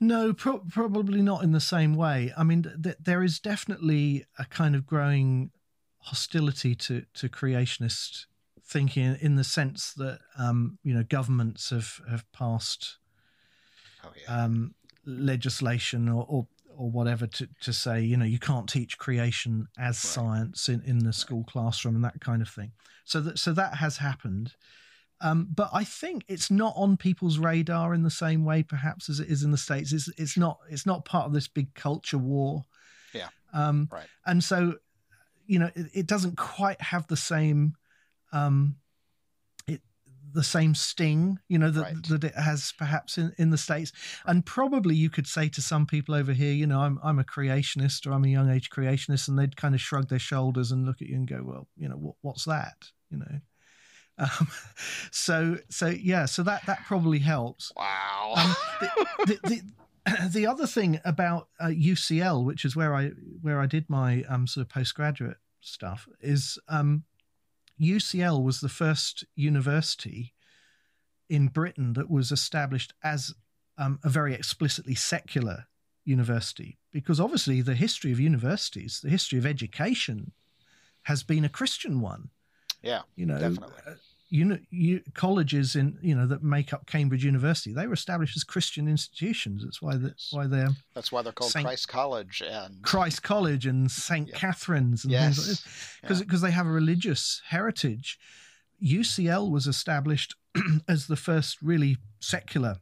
No, 0.00 0.32
pro- 0.32 0.60
probably 0.70 1.22
not 1.22 1.42
in 1.42 1.52
the 1.52 1.60
same 1.60 1.94
way. 1.94 2.32
I 2.36 2.44
mean, 2.44 2.62
th- 2.80 2.96
there 3.02 3.24
is 3.24 3.40
definitely 3.40 4.26
a 4.38 4.44
kind 4.44 4.76
of 4.76 4.86
growing 4.86 5.50
hostility 6.02 6.74
to 6.74 7.04
to 7.14 7.28
creationist 7.28 8.26
thinking 8.70 9.16
in 9.20 9.34
the 9.36 9.44
sense 9.44 9.92
that 9.94 10.20
um, 10.38 10.78
you 10.82 10.94
know 10.94 11.02
governments 11.02 11.70
have 11.70 12.00
have 12.08 12.30
passed 12.32 12.98
oh, 14.04 14.10
yeah. 14.20 14.44
um, 14.44 14.74
legislation 15.04 16.08
or, 16.08 16.24
or, 16.28 16.46
or 16.76 16.90
whatever 16.90 17.26
to, 17.26 17.48
to 17.60 17.72
say 17.72 18.00
you 18.00 18.16
know 18.16 18.24
you 18.24 18.38
can't 18.38 18.68
teach 18.68 18.96
creation 18.98 19.66
as 19.78 19.96
right. 19.96 19.96
science 19.96 20.68
in, 20.68 20.82
in 20.86 20.98
the 21.00 21.12
school 21.12 21.44
classroom 21.44 21.96
and 21.96 22.04
that 22.04 22.20
kind 22.20 22.42
of 22.42 22.48
thing. 22.48 22.72
So 23.04 23.20
that 23.20 23.38
so 23.38 23.52
that 23.52 23.74
has 23.74 23.96
happened. 23.96 24.54
Um, 25.22 25.48
but 25.54 25.68
I 25.72 25.84
think 25.84 26.24
it's 26.28 26.50
not 26.50 26.72
on 26.76 26.96
people's 26.96 27.38
radar 27.38 27.92
in 27.92 28.02
the 28.02 28.10
same 28.10 28.44
way, 28.44 28.62
perhaps, 28.62 29.10
as 29.10 29.20
it 29.20 29.28
is 29.28 29.42
in 29.42 29.50
the 29.50 29.58
states. 29.58 29.92
It's 29.92 30.08
it's 30.16 30.38
not 30.38 30.58
it's 30.70 30.86
not 30.86 31.04
part 31.04 31.26
of 31.26 31.32
this 31.32 31.48
big 31.48 31.74
culture 31.74 32.18
war. 32.18 32.64
Yeah. 33.12 33.28
Um, 33.52 33.88
right. 33.92 34.06
And 34.24 34.42
so, 34.42 34.76
you 35.46 35.58
know, 35.58 35.70
it, 35.74 35.86
it 35.92 36.06
doesn't 36.06 36.38
quite 36.38 36.80
have 36.80 37.06
the 37.08 37.16
same 37.16 37.74
um, 38.32 38.76
it 39.66 39.80
the 40.32 40.44
same 40.44 40.74
sting, 40.74 41.38
you 41.48 41.58
know, 41.58 41.70
that, 41.70 41.82
right. 41.82 42.08
that 42.08 42.24
it 42.24 42.34
has 42.34 42.72
perhaps 42.78 43.18
in, 43.18 43.32
in 43.38 43.50
the 43.50 43.58
States. 43.58 43.92
And 44.26 44.44
probably 44.44 44.94
you 44.94 45.10
could 45.10 45.26
say 45.26 45.48
to 45.50 45.62
some 45.62 45.86
people 45.86 46.14
over 46.14 46.32
here, 46.32 46.52
you 46.52 46.66
know, 46.66 46.80
I'm, 46.80 46.98
I'm 47.02 47.18
a 47.18 47.24
creationist 47.24 48.06
or 48.06 48.12
I'm 48.12 48.24
a 48.24 48.28
young 48.28 48.50
age 48.50 48.70
creationist, 48.70 49.28
and 49.28 49.38
they'd 49.38 49.56
kind 49.56 49.74
of 49.74 49.80
shrug 49.80 50.08
their 50.08 50.18
shoulders 50.18 50.72
and 50.72 50.86
look 50.86 51.02
at 51.02 51.08
you 51.08 51.16
and 51.16 51.28
go, 51.28 51.42
well, 51.44 51.68
you 51.76 51.88
know, 51.88 51.96
what, 51.96 52.14
what's 52.22 52.44
that? 52.44 52.76
You 53.10 53.18
know? 53.18 53.26
Um, 54.18 54.48
so, 55.10 55.56
so 55.70 55.86
yeah, 55.86 56.26
so 56.26 56.42
that, 56.42 56.66
that 56.66 56.84
probably 56.84 57.20
helps. 57.20 57.72
Wow. 57.74 58.34
Um, 58.36 58.56
the, 58.80 59.06
the, 59.48 59.62
the, 60.04 60.28
the, 60.34 60.46
other 60.46 60.66
thing 60.66 61.00
about 61.06 61.48
uh, 61.58 61.68
UCL, 61.68 62.44
which 62.44 62.66
is 62.66 62.76
where 62.76 62.94
I, 62.94 63.12
where 63.40 63.60
I 63.60 63.64
did 63.64 63.88
my 63.88 64.22
um, 64.28 64.46
sort 64.46 64.66
of 64.66 64.68
postgraduate 64.68 65.38
stuff 65.62 66.06
is, 66.20 66.58
um, 66.68 67.04
UCL 67.80 68.42
was 68.42 68.60
the 68.60 68.68
first 68.68 69.24
university 69.34 70.34
in 71.28 71.48
Britain 71.48 71.94
that 71.94 72.10
was 72.10 72.32
established 72.32 72.92
as 73.02 73.34
um, 73.78 73.98
a 74.04 74.08
very 74.08 74.34
explicitly 74.34 74.94
secular 74.94 75.66
university, 76.04 76.78
because 76.92 77.20
obviously 77.20 77.62
the 77.62 77.74
history 77.74 78.12
of 78.12 78.20
universities, 78.20 79.00
the 79.02 79.08
history 79.08 79.38
of 79.38 79.46
education, 79.46 80.32
has 81.04 81.22
been 81.22 81.44
a 81.44 81.48
Christian 81.48 82.00
one. 82.00 82.30
Yeah, 82.82 83.02
you 83.16 83.26
know, 83.26 83.38
definitely. 83.38 83.74
You 84.32 84.44
know, 84.44 84.58
you, 84.70 85.02
colleges 85.14 85.74
in 85.74 85.98
you 86.00 86.14
know 86.14 86.26
that 86.26 86.42
make 86.42 86.72
up 86.72 86.86
Cambridge 86.86 87.24
University, 87.24 87.72
they 87.72 87.88
were 87.88 87.94
established 87.94 88.36
as 88.36 88.44
Christian 88.44 88.86
institutions. 88.86 89.64
That's 89.64 89.82
why 89.82 89.96
that 89.96 90.14
why 90.30 90.46
they're 90.46 90.70
that's 90.94 91.10
why 91.10 91.22
they're 91.22 91.32
called 91.32 91.50
Saint, 91.50 91.66
Christ 91.66 91.88
College 91.88 92.42
and 92.48 92.80
Christ 92.82 93.22
College 93.24 93.66
and 93.66 93.90
Saint 93.90 94.28
yeah. 94.28 94.36
Catharine's 94.36 95.04
and 95.04 95.12
yes. 95.12 95.22
things 95.22 95.38
like 95.38 95.46
this 95.46 95.98
because 96.00 96.20
because 96.20 96.42
yeah. 96.42 96.48
they 96.48 96.52
have 96.52 96.66
a 96.66 96.70
religious 96.70 97.42
heritage. 97.48 98.18
UCL 98.82 99.50
was 99.50 99.66
established 99.66 100.36
as 100.88 101.06
the 101.06 101.16
first 101.16 101.60
really 101.60 101.98
secular 102.20 102.76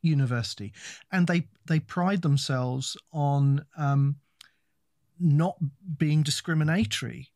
university, 0.00 0.72
and 1.10 1.26
they 1.26 1.48
they 1.66 1.80
pride 1.80 2.22
themselves 2.22 2.96
on 3.12 3.64
um, 3.76 4.16
not 5.18 5.56
being 5.98 6.22
discriminatory 6.22 7.30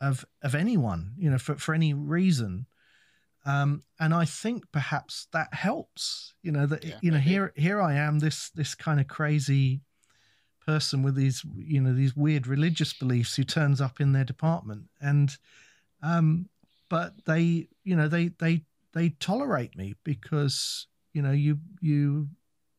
of 0.00 0.24
of 0.42 0.54
anyone, 0.54 1.14
you 1.18 1.30
know, 1.30 1.38
for, 1.38 1.56
for 1.56 1.74
any 1.74 1.94
reason. 1.94 2.66
Um, 3.46 3.82
and 3.98 4.12
I 4.12 4.26
think 4.26 4.70
perhaps 4.70 5.26
that 5.32 5.54
helps. 5.54 6.34
You 6.42 6.52
know 6.52 6.66
that 6.66 6.84
yeah, 6.84 6.98
you 7.00 7.10
know 7.10 7.18
maybe. 7.18 7.30
here 7.30 7.52
here 7.56 7.80
I 7.80 7.94
am 7.94 8.18
this 8.18 8.50
this 8.50 8.74
kind 8.74 9.00
of 9.00 9.08
crazy 9.08 9.80
person 10.66 11.02
with 11.02 11.14
these 11.14 11.42
you 11.56 11.80
know 11.80 11.92
these 11.92 12.14
weird 12.14 12.46
religious 12.46 12.92
beliefs 12.92 13.34
who 13.36 13.44
turns 13.44 13.80
up 13.80 14.00
in 14.00 14.12
their 14.12 14.24
department 14.24 14.84
and 15.00 15.36
um, 16.02 16.48
but 16.88 17.14
they 17.26 17.68
you 17.82 17.96
know 17.96 18.08
they 18.08 18.28
they 18.38 18.62
they 18.92 19.10
tolerate 19.10 19.76
me 19.76 19.94
because 20.04 20.86
you 21.12 21.22
know 21.22 21.32
you 21.32 21.58
you 21.80 22.28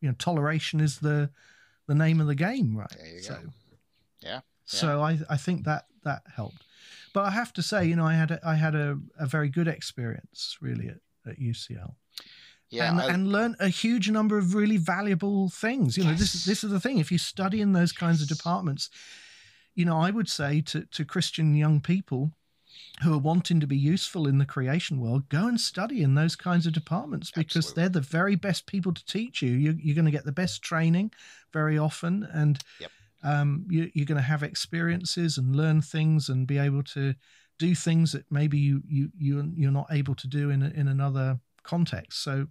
you 0.00 0.08
know 0.08 0.14
toleration 0.18 0.80
is 0.80 0.98
the 0.98 1.30
the 1.86 1.94
name 1.94 2.20
of 2.20 2.26
the 2.26 2.34
game 2.34 2.76
right 2.76 2.96
so 3.20 3.34
go. 3.34 3.50
yeah 4.20 4.40
so 4.64 5.02
I 5.02 5.18
I 5.28 5.36
think 5.36 5.64
that 5.64 5.86
that 6.04 6.22
helped 6.34 6.64
but 7.12 7.24
I 7.24 7.30
have 7.30 7.52
to 7.54 7.62
say, 7.62 7.84
you 7.86 7.96
know, 7.96 8.06
I 8.06 8.14
had 8.14 8.30
a, 8.30 8.40
I 8.44 8.54
had 8.54 8.74
a, 8.74 8.98
a 9.18 9.26
very 9.26 9.48
good 9.48 9.68
experience 9.68 10.56
really 10.60 10.88
at, 10.88 10.98
at 11.26 11.38
UCL. 11.38 11.94
Yeah, 12.70 12.90
and, 12.90 13.00
I, 13.00 13.12
and 13.12 13.28
learn 13.28 13.54
a 13.60 13.68
huge 13.68 14.08
number 14.10 14.38
of 14.38 14.54
really 14.54 14.78
valuable 14.78 15.50
things. 15.50 15.98
You 15.98 16.04
know, 16.04 16.10
yes. 16.10 16.20
this 16.20 16.44
this 16.46 16.64
is 16.64 16.70
the 16.70 16.80
thing. 16.80 16.98
If 16.98 17.12
you 17.12 17.18
study 17.18 17.60
in 17.60 17.72
those 17.72 17.92
kinds 17.92 18.22
of 18.22 18.28
departments, 18.28 18.88
you 19.74 19.84
know, 19.84 19.98
I 19.98 20.10
would 20.10 20.28
say 20.28 20.62
to 20.62 20.86
to 20.86 21.04
Christian 21.04 21.54
young 21.54 21.82
people 21.82 22.32
who 23.02 23.12
are 23.12 23.18
wanting 23.18 23.60
to 23.60 23.66
be 23.66 23.76
useful 23.76 24.26
in 24.26 24.38
the 24.38 24.46
creation 24.46 25.00
world, 25.00 25.28
go 25.28 25.46
and 25.46 25.60
study 25.60 26.02
in 26.02 26.14
those 26.14 26.34
kinds 26.34 26.66
of 26.66 26.72
departments 26.72 27.30
because 27.30 27.66
Absolutely. 27.66 27.82
they're 27.82 27.88
the 27.90 28.00
very 28.00 28.36
best 28.36 28.66
people 28.66 28.94
to 28.94 29.04
teach 29.04 29.42
you. 29.42 29.50
you 29.50 29.76
you're 29.78 29.94
going 29.94 30.06
to 30.06 30.10
get 30.10 30.24
the 30.24 30.32
best 30.32 30.62
training 30.62 31.12
very 31.52 31.76
often, 31.76 32.26
and 32.32 32.58
yep 32.80 32.90
um, 33.22 33.66
you, 33.68 33.90
are 34.02 34.04
going 34.04 34.16
to 34.16 34.22
have 34.22 34.42
experiences 34.42 35.38
and 35.38 35.54
learn 35.54 35.80
things 35.80 36.28
and 36.28 36.46
be 36.46 36.58
able 36.58 36.82
to 36.82 37.14
do 37.58 37.74
things 37.74 38.12
that 38.12 38.24
maybe 38.30 38.58
you 38.58 38.82
you 38.88 39.10
you 39.16 39.52
you're 39.54 39.70
not 39.70 39.86
able 39.90 40.14
to 40.16 40.26
do 40.26 40.50
in 40.50 40.62
in 40.62 40.88
another 40.88 41.38
context. 41.62 42.22
So, 42.22 42.46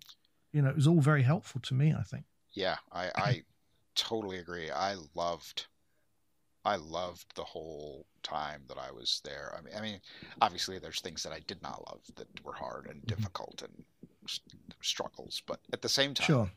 you 0.53 0.61
know, 0.61 0.69
it 0.69 0.75
was 0.75 0.87
all 0.87 1.01
very 1.01 1.23
helpful 1.23 1.61
to 1.61 1.73
me. 1.73 1.93
I 1.97 2.03
think. 2.03 2.25
Yeah, 2.53 2.77
I 2.91 3.11
I 3.15 3.41
totally 3.95 4.37
agree. 4.37 4.69
I 4.69 4.95
loved. 5.15 5.67
I 6.63 6.75
loved 6.75 7.35
the 7.35 7.43
whole 7.43 8.05
time 8.21 8.61
that 8.67 8.77
I 8.77 8.91
was 8.91 9.19
there. 9.25 9.51
I 9.57 9.61
mean, 9.61 9.73
I 9.75 9.81
mean, 9.81 9.99
obviously, 10.41 10.77
there's 10.77 11.01
things 11.01 11.23
that 11.23 11.33
I 11.33 11.39
did 11.47 11.61
not 11.63 11.83
love 11.89 12.01
that 12.15 12.27
were 12.45 12.53
hard 12.53 12.85
and 12.85 12.97
mm-hmm. 12.97 13.07
difficult 13.07 13.63
and 13.63 13.83
struggles, 14.81 15.41
but 15.47 15.59
at 15.73 15.81
the 15.81 15.89
same 15.89 16.13
time, 16.13 16.27
sure 16.27 16.51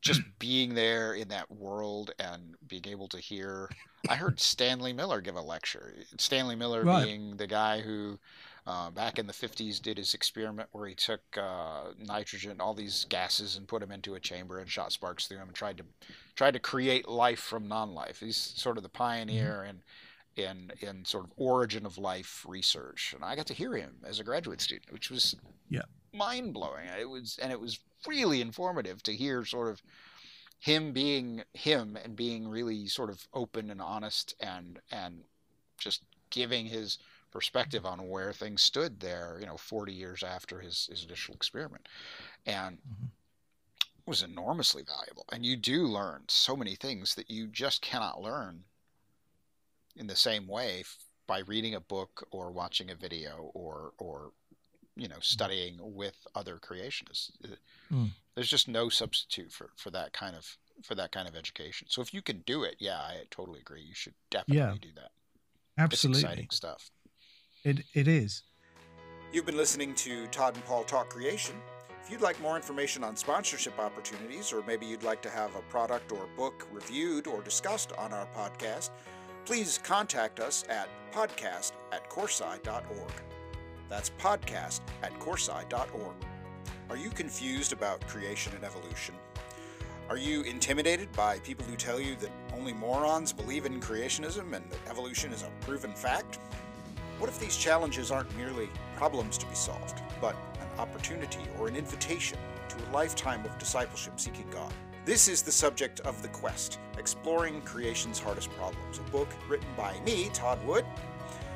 just 0.00 0.22
being 0.38 0.74
there 0.74 1.14
in 1.14 1.28
that 1.28 1.50
world 1.50 2.12
and 2.18 2.54
being 2.66 2.86
able 2.86 3.08
to 3.08 3.18
hear. 3.18 3.68
I 4.08 4.16
heard 4.16 4.40
Stanley 4.40 4.92
Miller 4.92 5.20
give 5.20 5.36
a 5.36 5.40
lecture. 5.40 5.94
Stanley 6.18 6.56
Miller 6.56 6.84
right. 6.84 7.04
being 7.04 7.36
the 7.36 7.46
guy 7.46 7.80
who, 7.80 8.18
uh, 8.66 8.90
back 8.90 9.18
in 9.18 9.26
the 9.26 9.32
50s, 9.32 9.80
did 9.80 9.98
his 9.98 10.14
experiment 10.14 10.68
where 10.72 10.88
he 10.88 10.94
took 10.94 11.20
uh, 11.36 11.92
nitrogen, 11.98 12.60
all 12.60 12.74
these 12.74 13.06
gases, 13.08 13.56
and 13.56 13.68
put 13.68 13.80
them 13.80 13.92
into 13.92 14.14
a 14.14 14.20
chamber 14.20 14.58
and 14.58 14.70
shot 14.70 14.92
sparks 14.92 15.26
through 15.26 15.38
them 15.38 15.48
and 15.48 15.56
tried 15.56 15.78
to 15.78 15.84
tried 16.36 16.54
to 16.54 16.60
create 16.60 17.08
life 17.08 17.40
from 17.40 17.66
non-life. 17.66 18.20
He's 18.20 18.36
sort 18.36 18.76
of 18.76 18.82
the 18.82 18.88
pioneer 18.88 19.66
mm-hmm. 19.66 19.70
in 19.70 19.82
in 20.36 20.70
in 20.80 21.04
sort 21.04 21.24
of 21.24 21.32
origin 21.36 21.84
of 21.84 21.98
life 21.98 22.44
research, 22.48 23.12
and 23.14 23.24
I 23.24 23.34
got 23.34 23.46
to 23.46 23.54
hear 23.54 23.74
him 23.74 23.96
as 24.04 24.20
a 24.20 24.24
graduate 24.24 24.60
student, 24.60 24.92
which 24.92 25.10
was 25.10 25.34
yeah 25.68 25.82
mind 26.12 26.54
blowing. 26.54 26.86
It 27.00 27.08
was 27.08 27.38
and 27.40 27.52
it 27.52 27.60
was 27.60 27.78
really 28.06 28.40
informative 28.40 29.02
to 29.04 29.12
hear 29.14 29.44
sort 29.44 29.68
of 29.68 29.82
him 30.60 30.92
being 30.92 31.42
him 31.54 31.96
and 32.02 32.16
being 32.16 32.48
really 32.48 32.86
sort 32.86 33.10
of 33.10 33.26
open 33.32 33.70
and 33.70 33.80
honest 33.80 34.34
and 34.40 34.80
and 34.90 35.24
just 35.78 36.02
giving 36.30 36.66
his 36.66 36.98
perspective 37.30 37.84
on 37.84 38.08
where 38.08 38.32
things 38.32 38.62
stood 38.62 39.00
there, 39.00 39.38
you 39.40 39.46
know, 39.46 39.56
40 39.56 39.92
years 39.92 40.22
after 40.22 40.60
his, 40.60 40.88
his 40.90 41.04
initial 41.04 41.34
experiment. 41.34 41.86
And 42.46 42.78
mm-hmm. 42.78 43.06
was 44.06 44.22
enormously 44.22 44.82
valuable. 44.82 45.24
And 45.30 45.44
you 45.44 45.56
do 45.56 45.86
learn 45.86 46.22
so 46.28 46.56
many 46.56 46.74
things 46.74 47.14
that 47.14 47.30
you 47.30 47.46
just 47.46 47.82
cannot 47.82 48.22
learn 48.22 48.64
in 49.96 50.06
the 50.06 50.16
same 50.16 50.46
way 50.46 50.84
by 51.26 51.40
reading 51.40 51.74
a 51.74 51.80
book 51.80 52.26
or 52.30 52.50
watching 52.50 52.90
a 52.90 52.94
video 52.94 53.50
or 53.54 53.92
or 53.98 54.32
you 54.98 55.08
know 55.08 55.16
mm. 55.16 55.24
studying 55.24 55.78
with 55.80 56.26
other 56.34 56.58
creationists. 56.58 57.30
Mm. 57.90 58.10
There's 58.34 58.50
just 58.50 58.68
no 58.68 58.88
substitute 58.88 59.52
for 59.52 59.70
for 59.76 59.90
that 59.90 60.12
kind 60.12 60.36
of 60.36 60.56
for 60.82 60.94
that 60.94 61.12
kind 61.12 61.28
of 61.28 61.36
education. 61.36 61.88
So 61.90 62.02
if 62.02 62.12
you 62.12 62.22
can 62.22 62.42
do 62.46 62.64
it, 62.64 62.76
yeah, 62.78 62.98
I 62.98 63.22
totally 63.30 63.60
agree. 63.60 63.82
You 63.82 63.94
should 63.94 64.14
definitely 64.30 64.58
yeah, 64.58 64.74
do 64.80 64.88
that. 64.96 65.10
Absolutely, 65.78 66.18
it's 66.18 66.24
exciting 66.24 66.50
stuff. 66.50 66.90
It 67.64 67.84
it 67.94 68.08
is. 68.08 68.42
You've 69.32 69.46
been 69.46 69.56
listening 69.56 69.94
to 69.96 70.26
Todd 70.28 70.54
and 70.54 70.64
Paul 70.64 70.84
Talk 70.84 71.10
Creation. 71.10 71.54
If 72.02 72.10
you'd 72.10 72.22
like 72.22 72.40
more 72.40 72.56
information 72.56 73.04
on 73.04 73.16
sponsorship 73.16 73.78
opportunities, 73.78 74.52
or 74.52 74.62
maybe 74.66 74.86
you'd 74.86 75.02
like 75.02 75.20
to 75.22 75.30
have 75.30 75.54
a 75.54 75.60
product 75.62 76.10
or 76.12 76.26
book 76.36 76.66
reviewed 76.72 77.26
or 77.26 77.42
discussed 77.42 77.92
on 77.92 78.14
our 78.14 78.26
podcast, 78.34 78.90
please 79.44 79.78
contact 79.82 80.40
us 80.40 80.64
at 80.70 80.88
podcast 81.12 81.72
at 81.92 82.08
coresci.org. 82.08 83.27
That's 83.88 84.10
podcast 84.10 84.80
at 85.02 85.18
coresci.org. 85.18 86.14
Are 86.90 86.96
you 86.96 87.10
confused 87.10 87.72
about 87.72 88.06
creation 88.06 88.52
and 88.54 88.64
evolution? 88.64 89.14
Are 90.08 90.16
you 90.16 90.42
intimidated 90.42 91.12
by 91.12 91.38
people 91.40 91.66
who 91.66 91.76
tell 91.76 92.00
you 92.00 92.14
that 92.16 92.30
only 92.54 92.72
morons 92.72 93.32
believe 93.32 93.66
in 93.66 93.80
creationism 93.80 94.54
and 94.54 94.70
that 94.70 94.80
evolution 94.88 95.32
is 95.32 95.42
a 95.42 95.50
proven 95.64 95.92
fact? 95.92 96.38
What 97.18 97.28
if 97.28 97.38
these 97.38 97.56
challenges 97.56 98.10
aren't 98.10 98.34
merely 98.36 98.70
problems 98.96 99.36
to 99.38 99.46
be 99.46 99.54
solved, 99.54 100.00
but 100.20 100.34
an 100.60 100.78
opportunity 100.78 101.40
or 101.58 101.68
an 101.68 101.76
invitation 101.76 102.38
to 102.68 102.76
a 102.76 102.88
lifetime 102.92 103.44
of 103.44 103.58
discipleship 103.58 104.18
seeking 104.18 104.48
God? 104.50 104.72
This 105.04 105.28
is 105.28 105.42
the 105.42 105.52
subject 105.52 106.00
of 106.00 106.20
The 106.22 106.28
Quest 106.28 106.78
Exploring 106.98 107.62
Creation's 107.62 108.18
Hardest 108.18 108.50
Problems, 108.50 108.98
a 108.98 109.10
book 109.10 109.28
written 109.48 109.68
by 109.76 109.98
me, 110.00 110.28
Todd 110.32 110.64
Wood, 110.66 110.84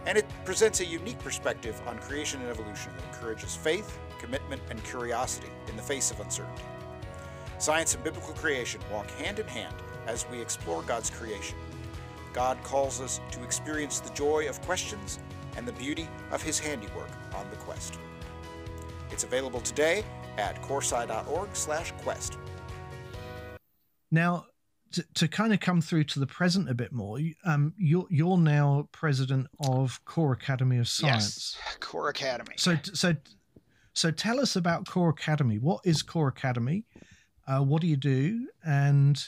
and 0.07 0.19
it 0.19 0.27
presents 0.45 0.81
a 0.81 0.85
unique 0.85 1.19
perspective 1.19 1.81
on 1.87 1.99
creation 1.99 2.41
and 2.41 2.51
evolution 2.51 2.93
that 2.97 3.05
encourages 3.15 3.55
faith, 3.57 3.99
commitment, 4.19 4.61
and 4.71 4.83
curiosity 4.85 5.49
in 5.69 5.77
the 5.77 5.83
face 5.83 6.11
of 6.11 6.21
uncertainty. 6.21 6.63
Science 7.59 7.95
and 7.95 8.03
biblical 8.03 8.35
creation 8.35 8.81
walk 8.93 9.09
hand 9.13 9.39
in 9.39 9.47
hand 9.47 9.75
as 10.07 10.27
we 10.31 10.41
explore 10.41 10.83
God's 10.83 11.11
creation. 11.11 11.57
God 12.33 12.61
calls 12.63 13.01
us 13.01 13.21
to 13.31 13.45
experience 13.45 14.01
the 14.01 14.13
joy 14.15 14.49
of 14.49 14.61
questions 14.63 15.19
and 15.57 15.67
the 15.67 15.73
beauty 15.73 16.09
of 16.31 16.43
His 16.43 16.59
handiwork 16.59 17.11
on 17.35 17.49
the 17.51 17.57
quest. 17.57 17.99
It's 19.11 19.25
available 19.25 19.61
today 19.61 20.05
at 20.39 20.61
coresci.org/quest. 20.63 22.39
Now, 24.11 24.47
to, 24.93 25.05
to 25.15 25.29
kind 25.29 25.53
of 25.53 25.61
come 25.61 25.81
through 25.81 26.05
to 26.05 26.21
the 26.21 26.27
present 26.27 26.69
a 26.69 26.75
bit 26.75 26.93
more, 26.93 27.19
um, 27.45 27.75
you're 27.77 28.07
you're 28.11 28.37
now 28.37 28.89
president 28.93 29.49
of 29.67 30.03
Core 30.05 30.33
Academy 30.33 30.79
of 30.79 30.89
Science. 30.89 31.57
Yes, 31.65 31.79
Core 31.81 32.09
Academy. 32.09 32.55
So 32.57 32.77
so 32.93 33.15
so 33.95 34.11
tell 34.11 34.41
us 34.41 34.57
about 34.57 34.87
Core 34.87 35.11
Academy. 35.11 35.59
What 35.59 35.81
is 35.85 36.03
Core 36.03 36.29
Academy? 36.29 36.85
Uh, 37.47 37.61
what 37.61 37.81
do 37.81 37.89
you 37.89 37.97
do? 37.97 38.49
And 38.65 39.23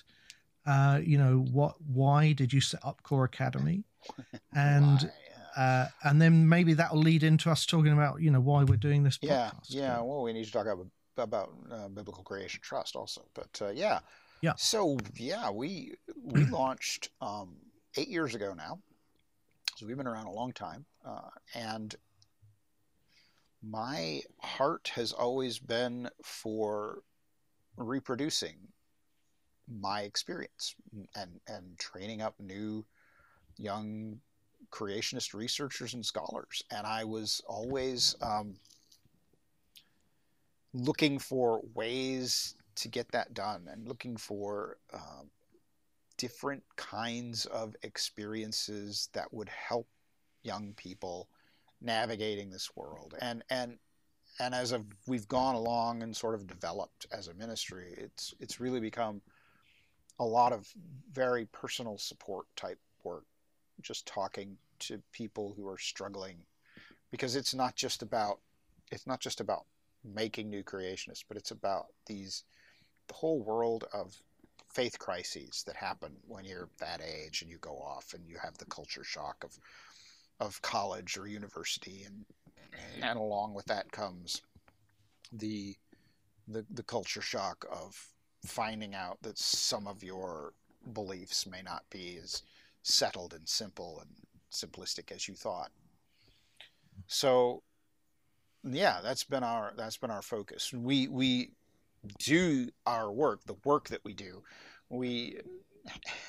uh, 0.67 1.01
you 1.03 1.19
know 1.19 1.47
what? 1.51 1.75
Why 1.87 2.33
did 2.33 2.53
you 2.53 2.61
set 2.61 2.81
up 2.85 3.03
Core 3.03 3.25
Academy? 3.25 3.85
And 4.57 5.11
uh, 5.57 5.87
and 6.05 6.21
then 6.21 6.49
maybe 6.49 6.75
that 6.75 6.93
will 6.93 7.01
lead 7.01 7.23
into 7.23 7.51
us 7.51 7.67
talking 7.67 7.93
about 7.93 8.21
you 8.21 8.31
know 8.31 8.41
why 8.41 8.65
we're 8.65 8.77
doing 8.77 9.03
this 9.03 9.19
podcast. 9.19 9.63
Yeah, 9.69 9.81
yeah. 9.81 10.01
Well, 10.01 10.23
we 10.23 10.33
need 10.33 10.45
to 10.45 10.53
talk 10.53 10.67
about 10.67 10.87
about 11.17 11.53
uh, 11.71 11.89
biblical 11.89 12.23
creation 12.23 12.61
trust 12.63 12.97
also. 12.97 13.23
But 13.35 13.61
uh, 13.61 13.71
yeah, 13.71 14.01
yeah. 14.45 14.53
So 14.59 14.99
yeah, 15.17 15.51
we 15.51 15.95
we 16.23 16.45
launched 16.51 17.09
um, 17.23 17.57
eight 17.97 18.09
years 18.09 18.35
ago 18.35 18.53
now. 18.55 18.79
So 19.77 19.87
we've 19.87 19.97
been 19.97 20.07
around 20.07 20.27
a 20.27 20.33
long 20.33 20.53
time, 20.53 20.85
uh, 21.05 21.31
and 21.55 21.95
my 23.63 24.21
heart 24.41 24.93
has 24.95 25.13
always 25.13 25.59
been 25.59 26.11
for 26.23 26.99
reproducing 27.79 28.57
my 29.67 30.03
experience 30.03 30.75
and 31.17 31.41
and 31.49 31.79
training 31.79 32.21
up 32.21 32.35
new 32.39 32.85
young 33.57 34.21
creationist 34.71 35.33
researchers 35.33 35.95
and 35.95 36.05
scholars 36.05 36.63
and 36.71 36.87
i 36.87 37.03
was 37.03 37.41
always 37.49 38.15
um, 38.21 38.55
looking 40.75 41.19
for 41.19 41.63
ways 41.75 42.55
to 42.77 42.89
get 42.89 43.11
that 43.13 43.35
done 43.35 43.69
and 43.71 43.89
looking 43.89 44.17
for 44.17 44.79
um, 44.93 45.31
different 46.17 46.63
kinds 46.77 47.47
of 47.47 47.75
experiences 47.83 49.09
that 49.13 49.33
would 49.33 49.49
help 49.49 49.89
young 50.43 50.73
people 50.77 51.29
navigating 51.81 52.51
this 52.51 52.71
world. 52.77 53.15
And 53.21 53.43
and 53.51 53.79
and 54.41 54.55
as 54.55 54.75
we've 55.07 55.29
gone 55.29 55.55
along 55.55 56.03
and 56.03 56.17
sort 56.17 56.35
of 56.35 56.47
developed 56.47 57.07
as 57.13 57.29
a 57.29 57.35
ministry 57.35 57.95
it's 57.97 58.35
it's 58.41 58.59
really 58.59 58.81
become 58.81 59.23
a 60.19 60.25
lot 60.25 60.53
of 60.53 60.67
very 61.13 61.47
personal 61.47 61.99
support 61.99 62.47
type 62.57 62.79
work 63.05 63.25
just 63.81 64.07
talking 64.07 64.57
to 64.79 65.03
people 65.13 65.55
who 65.57 65.69
are 65.69 65.79
struggling. 65.79 66.37
Because 67.11 67.37
it's 67.37 67.55
not 67.55 67.77
just 67.77 68.03
about 68.03 68.41
it's 68.91 69.07
not 69.07 69.21
just 69.21 69.41
about 69.41 69.65
making 70.05 70.51
new 70.51 70.63
creationists 70.63 71.25
but 71.27 71.37
it's 71.37 71.51
about 71.51 71.87
these 72.07 72.45
the 73.09 73.15
whole 73.15 73.43
world 73.43 73.85
of 73.93 74.15
faith 74.73 74.99
crises 74.99 75.63
that 75.67 75.77
happen 75.77 76.13
when 76.27 76.45
you're 76.45 76.69
that 76.81 77.01
age 77.01 77.43
and 77.43 77.51
you 77.51 77.59
go 77.59 77.77
off 77.77 78.13
and 78.15 78.27
you 78.27 78.37
have 78.43 78.57
the 78.59 78.65
culture 78.67 79.05
shock 79.05 79.45
of 79.45 79.57
of 80.41 80.61
college 80.63 81.17
or 81.17 81.29
university 81.29 82.03
and 82.05 82.25
and 83.03 83.19
along 83.19 83.55
with 83.55 83.65
that 83.67 83.91
comes 83.93 84.43
the 85.33 85.77
the 86.49 86.65
the 86.71 86.83
culture 86.83 87.23
shock 87.23 87.65
of 87.71 87.95
finding 88.45 88.95
out 88.95 89.17
that 89.23 89.39
some 89.39 89.87
of 89.87 90.03
your 90.03 90.53
beliefs 90.93 91.47
may 91.47 91.63
not 91.63 91.83
be 91.91 92.19
as 92.23 92.43
settled 92.83 93.33
and 93.33 93.49
simple 93.49 94.01
and 94.01 94.11
simplistic 94.53 95.11
as 95.11 95.27
you 95.27 95.35
thought. 95.35 95.71
So 97.07 97.63
yeah, 98.63 99.01
that's 99.03 99.25
been 99.25 99.43
our 99.43 99.73
that's 99.77 99.97
been 99.97 100.11
our 100.11 100.23
focus. 100.23 100.73
We 100.73 101.09
we 101.09 101.51
do 102.19 102.69
our 102.87 103.11
work, 103.13 103.45
the 103.47 103.57
work 103.65 103.89
that 103.89 104.05
we 104.05 104.15
do, 104.15 104.43
we 104.89 105.39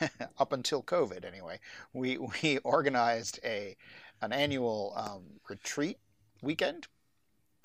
up 0.40 0.54
until 0.54 0.84
COVID 0.84 1.26
anyway, 1.26 1.60
we 1.94 2.18
we 2.44 2.58
organized 2.60 3.40
a 3.44 3.76
an 4.22 4.32
annual 4.32 4.94
um, 4.96 5.24
retreat 5.50 5.98
weekend 6.42 6.88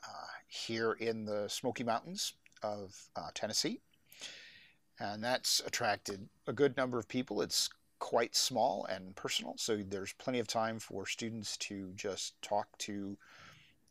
uh, 0.04 0.26
here 0.48 0.92
in 0.92 1.24
the 1.24 1.48
Smoky 1.48 1.84
Mountains 1.84 2.34
of 2.62 3.08
uh, 3.16 3.28
Tennessee, 3.34 3.80
and 4.98 5.22
that's 5.22 5.60
attracted 5.66 6.28
a 6.46 6.52
good 6.52 6.76
number 6.76 6.98
of 6.98 7.08
people. 7.08 7.40
It's 7.40 7.70
quite 7.98 8.34
small 8.34 8.86
and 8.86 9.14
personal, 9.14 9.54
so 9.56 9.76
there's 9.76 10.12
plenty 10.14 10.38
of 10.38 10.48
time 10.48 10.78
for 10.78 11.06
students 11.06 11.56
to 11.58 11.92
just 11.94 12.40
talk 12.42 12.66
to 12.78 13.16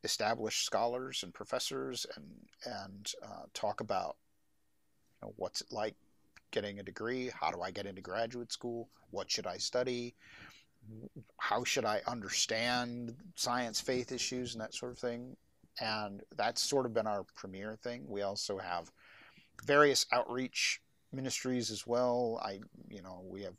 established 0.03 0.65
scholars 0.65 1.23
and 1.23 1.33
professors 1.33 2.05
and 2.15 2.25
and 2.65 3.13
uh, 3.23 3.43
talk 3.53 3.81
about 3.81 4.15
you 5.21 5.27
know, 5.27 5.33
what's 5.37 5.61
it 5.61 5.71
like 5.71 5.95
getting 6.51 6.79
a 6.79 6.83
degree? 6.83 7.31
How 7.39 7.51
do 7.51 7.61
i 7.61 7.71
get 7.71 7.85
into 7.85 8.01
graduate 8.01 8.51
school? 8.51 8.89
What 9.11 9.29
should 9.29 9.47
i 9.47 9.57
study? 9.57 10.15
How 11.37 11.63
should 11.63 11.85
i 11.85 12.01
understand 12.07 13.15
science 13.35 13.81
faith 13.81 14.11
issues 14.11 14.53
and 14.53 14.61
that 14.61 14.73
sort 14.73 14.91
of 14.91 14.99
thing? 14.99 15.35
And 15.81 16.21
that's 16.35 16.61
sort 16.61 16.85
of 16.85 16.93
been 16.93 17.07
our 17.07 17.25
premier 17.35 17.77
thing. 17.81 18.03
We 18.07 18.21
also 18.21 18.57
have 18.57 18.91
various 19.65 20.05
outreach 20.11 20.81
ministries 21.13 21.71
as 21.71 21.85
well. 21.85 22.39
I 22.43 22.59
you 22.87 23.01
know 23.01 23.23
we 23.25 23.43
have 23.43 23.55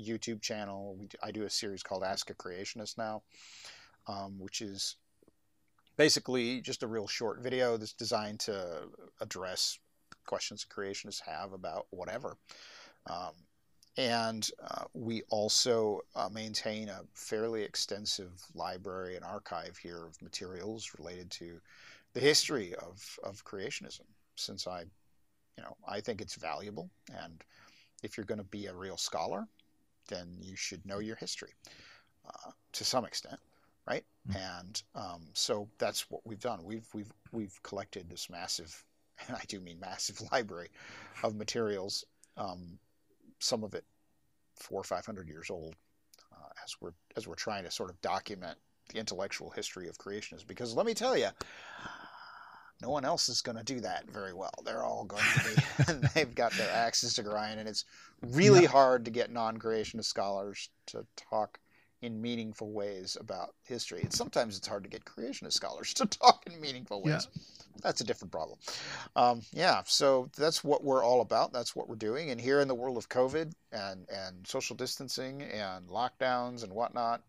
youtube 0.00 0.42
channel. 0.42 0.96
We, 0.98 1.08
i 1.22 1.30
do 1.30 1.44
a 1.44 1.50
series 1.50 1.82
called 1.82 2.02
ask 2.04 2.30
a 2.30 2.34
creationist 2.34 2.98
now 2.98 3.22
um, 4.06 4.38
which 4.38 4.60
is 4.60 4.96
basically 5.96 6.60
just 6.60 6.82
a 6.82 6.86
real 6.86 7.06
short 7.06 7.40
video 7.40 7.76
that's 7.76 7.92
designed 7.92 8.40
to 8.40 8.88
address 9.20 9.78
questions 10.26 10.66
creationists 10.68 11.20
have 11.20 11.52
about 11.52 11.86
whatever. 11.90 12.36
Um, 13.06 13.32
and 13.96 14.50
uh, 14.62 14.84
we 14.92 15.22
also 15.30 16.00
uh, 16.16 16.28
maintain 16.32 16.88
a 16.88 17.02
fairly 17.14 17.62
extensive 17.62 18.32
library 18.54 19.14
and 19.14 19.24
archive 19.24 19.76
here 19.76 20.04
of 20.04 20.20
materials 20.20 20.90
related 20.98 21.30
to 21.32 21.60
the 22.12 22.20
history 22.20 22.74
of, 22.74 23.18
of 23.22 23.44
creationism. 23.44 24.06
Since 24.36 24.66
I, 24.66 24.80
you 25.56 25.62
know, 25.62 25.76
I 25.86 26.00
think 26.00 26.20
it's 26.20 26.34
valuable, 26.34 26.90
and 27.22 27.44
if 28.02 28.16
you're 28.16 28.26
going 28.26 28.38
to 28.38 28.44
be 28.44 28.66
a 28.66 28.74
real 28.74 28.96
scholar, 28.96 29.46
then 30.08 30.38
you 30.40 30.56
should 30.56 30.84
know 30.84 30.98
your 30.98 31.16
history 31.16 31.52
uh, 32.26 32.50
to 32.72 32.84
some 32.84 33.04
extent 33.04 33.38
right? 33.86 34.04
Mm-hmm. 34.28 34.38
And 34.38 34.82
um, 34.94 35.22
so 35.34 35.68
that's 35.78 36.10
what 36.10 36.22
we've 36.24 36.40
done. 36.40 36.64
We've 36.64 36.86
we've 36.94 37.12
we've 37.32 37.62
collected 37.62 38.08
this 38.08 38.30
massive, 38.30 38.84
and 39.26 39.36
I 39.40 39.42
do 39.48 39.60
mean 39.60 39.80
massive 39.80 40.20
library 40.32 40.70
of 41.22 41.36
materials. 41.36 42.04
Um, 42.36 42.78
some 43.38 43.64
of 43.64 43.74
it 43.74 43.84
four 44.56 44.80
or 44.80 44.84
five 44.84 45.04
hundred 45.04 45.28
years 45.28 45.50
old 45.50 45.74
uh, 46.32 46.50
as 46.64 46.76
we're 46.80 46.94
as 47.16 47.26
we're 47.26 47.34
trying 47.34 47.64
to 47.64 47.70
sort 47.70 47.90
of 47.90 48.00
document 48.00 48.58
the 48.92 48.98
intellectual 48.98 49.50
history 49.50 49.88
of 49.88 49.98
creationism. 49.98 50.46
Because 50.46 50.74
let 50.74 50.86
me 50.86 50.94
tell 50.94 51.16
you, 51.16 51.28
no 52.82 52.90
one 52.90 53.04
else 53.04 53.28
is 53.28 53.40
going 53.40 53.56
to 53.56 53.64
do 53.64 53.80
that 53.80 54.08
very 54.10 54.34
well. 54.34 54.52
They're 54.64 54.84
all 54.84 55.04
going 55.04 55.22
to 55.22 55.94
be, 55.94 56.08
they've 56.14 56.34
got 56.34 56.52
their 56.52 56.70
axes 56.70 57.14
to 57.14 57.22
grind, 57.22 57.60
and 57.60 57.68
it's 57.68 57.84
really 58.22 58.62
yeah. 58.62 58.68
hard 58.68 59.04
to 59.04 59.10
get 59.10 59.30
non-creationist 59.30 60.04
scholars 60.04 60.68
to 60.86 61.06
talk 61.16 61.58
in 62.04 62.20
meaningful 62.20 62.70
ways 62.70 63.16
about 63.18 63.54
history. 63.64 64.02
And 64.02 64.12
sometimes 64.12 64.56
it's 64.58 64.66
hard 64.66 64.84
to 64.84 64.90
get 64.90 65.04
creationist 65.04 65.54
scholars 65.54 65.94
to 65.94 66.06
talk 66.06 66.44
in 66.46 66.60
meaningful 66.60 67.02
ways. 67.02 67.28
Yeah. 67.34 67.42
That's 67.82 68.00
a 68.00 68.04
different 68.04 68.30
problem. 68.30 68.58
Um, 69.16 69.42
yeah, 69.52 69.82
so 69.84 70.30
that's 70.36 70.62
what 70.62 70.84
we're 70.84 71.02
all 71.02 71.20
about. 71.20 71.52
That's 71.52 71.74
what 71.74 71.88
we're 71.88 71.96
doing. 71.96 72.30
And 72.30 72.40
here 72.40 72.60
in 72.60 72.68
the 72.68 72.74
world 72.74 72.96
of 72.96 73.08
COVID 73.08 73.52
and, 73.72 74.06
and 74.08 74.46
social 74.46 74.76
distancing 74.76 75.42
and 75.42 75.88
lockdowns 75.88 76.62
and 76.62 76.72
whatnot, 76.72 77.22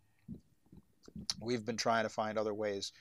we've 1.41 1.65
been 1.65 1.77
trying 1.77 2.03
to 2.03 2.09
find 2.09 2.37
other 2.37 2.53
ways 2.53 2.91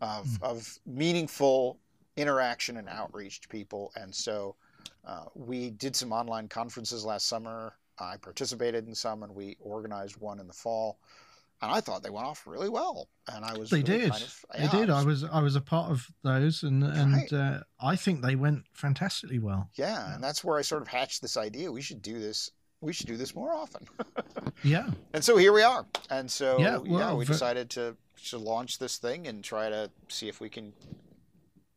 of, 0.00 0.26
mm. 0.26 0.42
of 0.42 0.78
meaningful 0.86 1.78
interaction 2.16 2.78
and 2.78 2.88
outreach 2.88 3.40
to 3.42 3.48
people. 3.48 3.92
And 3.94 4.12
so 4.14 4.56
uh, 5.06 5.26
we 5.34 5.70
did 5.70 5.94
some 5.94 6.12
online 6.12 6.48
conferences 6.48 7.04
last 7.04 7.28
summer. 7.28 7.74
I 8.00 8.16
participated 8.16 8.86
in 8.86 8.94
some, 8.94 9.22
and 9.22 9.34
we 9.34 9.56
organized 9.60 10.16
one 10.18 10.40
in 10.40 10.46
the 10.46 10.52
fall. 10.52 10.98
And 11.60 11.72
I 11.72 11.80
thought 11.80 12.04
they 12.04 12.10
went 12.10 12.24
off 12.24 12.46
really 12.46 12.68
well, 12.68 13.08
and 13.32 13.44
I 13.44 13.58
was. 13.58 13.70
They 13.70 13.82
really 13.82 14.02
did. 14.02 14.10
Kind 14.12 14.22
of, 14.22 14.44
yeah, 14.54 14.66
they 14.68 14.78
did. 14.78 14.90
I 14.90 15.04
was. 15.04 15.24
I 15.24 15.40
was 15.40 15.56
a 15.56 15.60
part 15.60 15.90
of 15.90 16.06
those, 16.22 16.62
and 16.62 16.84
and 16.84 17.14
right. 17.14 17.32
uh, 17.32 17.60
I 17.80 17.96
think 17.96 18.22
they 18.22 18.36
went 18.36 18.62
fantastically 18.74 19.40
well. 19.40 19.68
Yeah, 19.74 19.86
yeah, 19.86 20.14
and 20.14 20.22
that's 20.22 20.44
where 20.44 20.56
I 20.56 20.62
sort 20.62 20.82
of 20.82 20.88
hatched 20.88 21.20
this 21.20 21.36
idea. 21.36 21.72
We 21.72 21.82
should 21.82 22.00
do 22.00 22.20
this. 22.20 22.52
We 22.80 22.92
should 22.92 23.08
do 23.08 23.16
this 23.16 23.34
more 23.34 23.52
often. 23.52 23.88
yeah. 24.62 24.88
And 25.14 25.24
so 25.24 25.36
here 25.36 25.52
we 25.52 25.62
are. 25.62 25.84
And 26.10 26.30
so 26.30 26.60
yeah, 26.60 26.76
well, 26.76 27.00
yeah 27.00 27.14
we 27.14 27.24
decided 27.24 27.70
to 27.70 27.96
to 28.26 28.38
launch 28.38 28.78
this 28.78 28.98
thing 28.98 29.26
and 29.26 29.42
try 29.42 29.68
to 29.68 29.90
see 30.06 30.28
if 30.28 30.40
we 30.40 30.48
can 30.48 30.72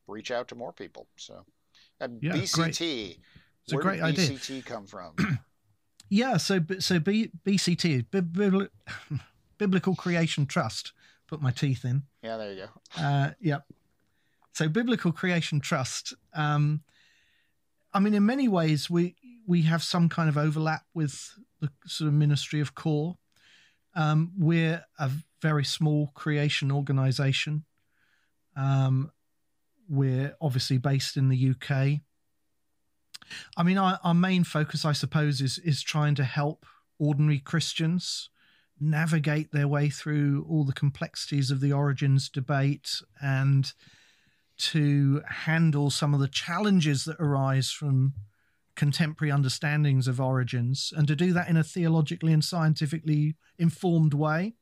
reach 0.08 0.30
out 0.30 0.48
to 0.50 0.56
more 0.56 0.74
people. 0.74 1.08
So, 1.16 1.44
and 2.00 2.22
yeah, 2.22 2.34
BCT. 2.34 3.18
Where 3.70 3.80
a 3.80 3.84
great 3.84 3.96
did 3.96 4.04
idea. 4.04 4.30
BCT 4.30 4.66
come 4.66 4.86
from? 4.86 5.16
Yeah, 6.12 6.36
so 6.36 6.60
so 6.80 7.00
B, 7.00 7.32
BCT, 7.46 8.06
Biblical 9.58 9.96
Creation 9.96 10.46
Trust. 10.46 10.92
Put 11.26 11.42
my 11.42 11.52
teeth 11.52 11.86
in. 11.86 12.04
Yeah, 12.22 12.36
there 12.36 12.52
you 12.52 12.66
go. 12.66 13.02
Uh, 13.02 13.30
yep. 13.40 13.64
So 14.52 14.68
Biblical 14.68 15.14
Creation 15.14 15.62
Trust. 15.62 16.14
Um, 16.34 16.82
I 17.94 18.02
mean, 18.02 18.14
in 18.14 18.26
many 18.26 18.50
ways, 18.50 18.90
we 18.90 19.16
we 19.48 19.62
have 19.62 19.84
some 19.84 20.10
kind 20.10 20.28
of 20.28 20.38
overlap 20.38 20.84
with 20.94 21.34
the 21.62 21.70
sort 21.88 22.10
of 22.10 22.14
Ministry 22.14 22.60
of 22.60 22.76
Core. 22.76 23.18
Um, 23.96 24.34
we're 24.38 24.84
a 25.00 25.12
very 25.42 25.64
small 25.64 26.08
creation 26.14 26.74
organization. 26.74 27.64
Um, 28.58 29.12
we're 29.88 30.36
obviously 30.42 30.78
based 30.78 31.16
in 31.16 31.30
the 31.30 31.52
UK. 31.52 32.02
I 33.58 33.64
mean, 33.64 33.78
our, 33.78 34.00
our 34.04 34.14
main 34.14 34.44
focus, 34.44 34.86
I 34.86 34.94
suppose, 34.94 35.42
is 35.42 35.58
is 35.60 35.82
trying 35.82 36.16
to 36.16 36.24
help 36.24 36.66
ordinary 37.00 37.40
Christians 37.40 38.30
navigate 38.80 39.52
their 39.52 39.68
way 39.68 39.90
through 39.90 40.46
all 40.50 40.64
the 40.64 40.74
complexities 40.74 41.52
of 41.52 41.62
the 41.62 41.72
origins 41.72 42.30
debate 42.30 43.02
and 43.22 43.74
to 44.58 45.22
handle 45.28 45.90
some 45.90 46.14
of 46.14 46.20
the 46.20 46.28
challenges 46.28 47.06
that 47.06 47.20
arise 47.20 47.72
from 47.72 48.14
contemporary 48.76 49.32
understandings 49.32 50.08
of 50.08 50.20
origins 50.20 50.94
and 50.96 51.08
to 51.08 51.16
do 51.16 51.34
that 51.34 51.48
in 51.48 51.58
a 51.58 51.64
theologically 51.64 52.34
and 52.34 52.44
scientifically 52.44 53.36
informed 53.60 54.14
way. 54.14 54.56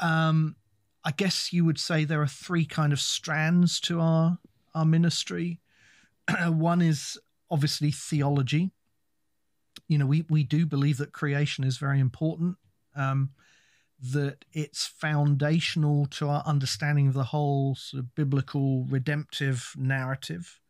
Um, 0.00 0.56
I 1.04 1.10
guess 1.10 1.52
you 1.52 1.64
would 1.64 1.78
say 1.78 2.04
there 2.04 2.22
are 2.22 2.26
three 2.26 2.64
kind 2.64 2.92
of 2.92 3.00
strands 3.00 3.80
to 3.80 4.00
our 4.00 4.38
our 4.74 4.84
ministry. 4.84 5.60
one 6.48 6.82
is 6.82 7.18
obviously 7.50 7.90
theology. 7.90 8.70
You 9.88 9.98
know, 9.98 10.06
we, 10.06 10.24
we 10.28 10.44
do 10.44 10.66
believe 10.66 10.98
that 10.98 11.12
creation 11.12 11.64
is 11.64 11.78
very 11.78 12.00
important, 12.00 12.56
um, 12.94 13.30
that 14.12 14.44
it's 14.52 14.86
foundational 14.86 16.06
to 16.06 16.28
our 16.28 16.42
understanding 16.44 17.08
of 17.08 17.14
the 17.14 17.24
whole 17.24 17.74
sort 17.74 18.02
of 18.02 18.14
biblical 18.14 18.84
redemptive 18.84 19.72
narrative. 19.76 20.60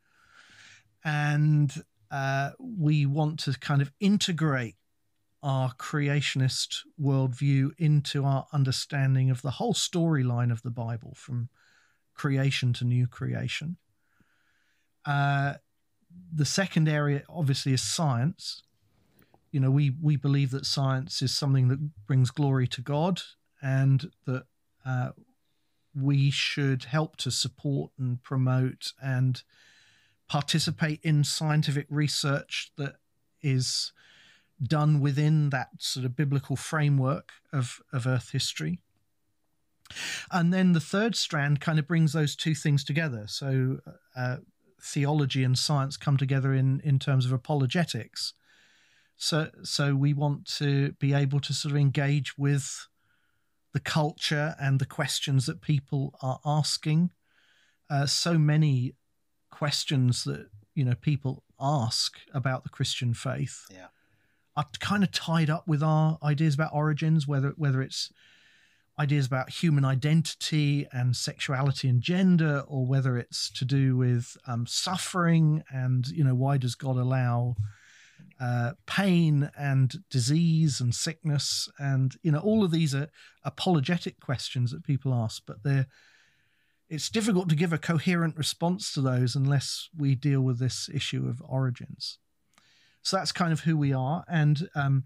And 1.05 1.73
uh, 2.11 2.51
we 2.59 3.07
want 3.07 3.41
to 3.41 3.59
kind 3.59 3.83
of 3.83 3.93
integrate 4.01 4.77
our 5.43 5.73
creationist 5.75 6.81
worldview 7.01 7.71
into 7.79 8.25
our 8.25 8.47
understanding 8.53 9.31
of 9.31 9.43
the 9.43 9.53
whole 9.53 9.75
storyline 9.75 10.51
of 10.51 10.63
the 10.63 10.71
Bible 10.71 11.15
from 11.17 11.49
creation 12.15 12.73
to 12.75 12.85
new 12.85 13.07
creation. 13.07 13.77
Uh, 15.05 15.55
the 16.33 16.45
second 16.45 16.89
area, 16.89 17.23
obviously, 17.29 17.73
is 17.73 17.83
science. 17.83 18.63
You 19.51 19.61
know, 19.61 19.71
we 19.71 19.91
we 20.03 20.17
believe 20.17 20.51
that 20.51 20.67
science 20.67 21.23
is 21.23 21.37
something 21.37 21.69
that 21.69 22.07
brings 22.07 22.31
glory 22.31 22.69
to 22.69 22.81
God, 22.81 23.23
and 23.63 24.11
that 24.27 24.45
uh, 24.85 25.11
we 25.95 26.31
should 26.31 26.85
help 26.85 27.17
to 27.17 27.31
support 27.31 27.93
and 27.99 28.23
promote 28.23 28.93
and 29.03 29.43
participate 30.29 31.01
in 31.03 31.25
scientific 31.25 31.87
research 31.89 32.73
that 32.77 32.97
is 33.41 33.93
done 34.63 35.01
within 35.01 35.51
that 35.51 35.69
sort 35.79 36.05
of 36.05 36.17
biblical 36.17 36.57
framework 36.57 37.33
of, 37.53 37.81
of 37.93 38.07
Earth 38.07 38.31
history. 38.33 38.81
And 40.31 40.53
then 40.53 40.73
the 40.73 40.81
third 40.81 41.17
strand 41.17 41.61
kind 41.61 41.79
of 41.79 41.87
brings 41.87 42.13
those 42.13 42.37
two 42.37 42.55
things 42.55 42.85
together. 42.85 43.25
So, 43.27 43.79
uh, 44.17 44.37
theology 44.81 45.45
and 45.45 45.59
science 45.59 45.97
come 45.97 46.17
together 46.17 46.53
in 46.53 46.81
in 46.85 46.99
terms 46.99 47.27
of 47.27 47.33
apologetics. 47.33 48.35
So 49.17 49.51
so 49.63 49.95
we 49.95 50.13
want 50.13 50.47
to 50.57 50.93
be 50.93 51.13
able 51.13 51.41
to 51.41 51.53
sort 51.53 51.73
of 51.73 51.79
engage 51.79 52.39
with 52.39 52.87
the 53.73 53.81
culture 53.81 54.55
and 54.61 54.79
the 54.79 54.87
questions 54.87 55.47
that 55.47 55.61
people 55.61 56.15
are 56.23 56.41
asking. 56.45 57.11
Uh, 57.91 58.07
so 58.07 58.39
many 58.39 58.95
questions 59.51 60.25
that 60.25 60.49
you 60.75 60.85
know 60.85 60.95
people 60.95 61.45
ask 61.61 62.19
about 62.33 62.63
the 62.63 62.71
Christian 62.71 63.15
faith 63.15 63.65
yeah. 63.71 63.87
are 64.57 64.67
kind 64.81 65.03
of 65.03 65.11
tied 65.11 65.51
up 65.51 65.67
with 65.67 65.83
our 65.83 66.19
ideas 66.23 66.55
about 66.55 66.71
origins, 66.73 67.27
whether 67.27 67.55
whether 67.57 67.83
it's 67.83 68.13
ideas 68.99 69.27
about 69.27 69.51
human 69.51 69.85
identity 69.85 70.87
and 70.93 71.15
sexuality 71.15 71.89
and 71.89 72.01
gender, 72.01 72.65
or 72.67 72.85
whether 72.87 73.17
it's 73.17 73.51
to 73.53 73.65
do 73.65 73.97
with 73.97 74.37
um, 74.47 74.67
suffering 74.67 75.63
and 75.71 76.09
you 76.09 76.25
know 76.25 76.35
why 76.35 76.57
does 76.57 76.75
God 76.75 76.97
allow 76.97 77.57
uh, 78.41 78.73
pain 78.87 79.51
and 79.59 79.95
disease 80.11 80.81
and 80.81 80.95
sickness 80.95 81.69
and 81.79 82.17
you 82.23 82.33
know 82.33 82.39
all 82.39 82.65
of 82.65 82.71
these 82.71 82.95
are 82.95 83.09
apologetic 83.45 84.21
questions 84.21 84.71
that 84.73 84.85
people 84.85 85.15
ask, 85.15 85.43
but 85.47 85.63
they're 85.63 85.87
it's 86.89 87.11
difficult 87.11 87.51
to 87.51 87.55
give 87.55 87.73
a 87.73 87.79
coherent 87.79 88.37
response 88.37 88.93
to 88.93 89.03
those 89.03 89.37
unless 89.37 89.91
we 89.97 90.15
deal 90.15 90.41
with 90.41 90.59
this 90.59 90.89
issue 90.93 91.29
of 91.29 91.43
origins. 91.47 92.17
So 93.03 93.19
that's 93.19 93.31
kind 93.31 93.53
of 93.53 93.61
who 93.61 93.77
we 93.77 93.93
are, 93.93 94.25
and 94.29 94.69
um, 94.75 95.05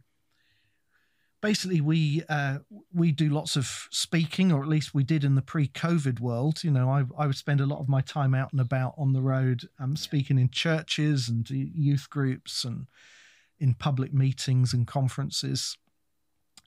basically 1.43 1.81
we 1.83 2.23
uh, 2.31 2.59
we 2.95 3.13
do 3.13 3.29
lots 3.29 3.57
of 3.57 3.89
speaking, 3.91 4.51
or 4.51 4.63
at 4.63 4.69
least 4.69 4.95
we 4.95 5.05
did 5.05 5.25
in 5.25 5.35
the 5.35 5.43
pre-COVID 5.43 6.21
world. 6.21 6.65
You 6.65 6.71
know, 6.71 6.89
I 6.89 7.05
I 7.19 7.27
would 7.27 7.37
spend 7.37 7.61
a 7.61 7.67
lot 7.67 7.81
of 7.81 7.89
my 7.89 8.01
time 8.01 8.35
out 8.35 8.53
and 8.53 8.61
about 8.61 8.95
on 8.97 9.13
the 9.13 9.21
road, 9.21 9.69
um, 9.79 9.97
speaking 9.97 10.39
in 10.39 10.49
churches 10.49 11.29
and 11.29 11.49
youth 11.51 12.09
groups 12.09 12.65
and 12.65 12.87
in 13.61 13.75
public 13.75 14.15
meetings 14.15 14.73
and 14.73 14.87
conferences. 14.87 15.77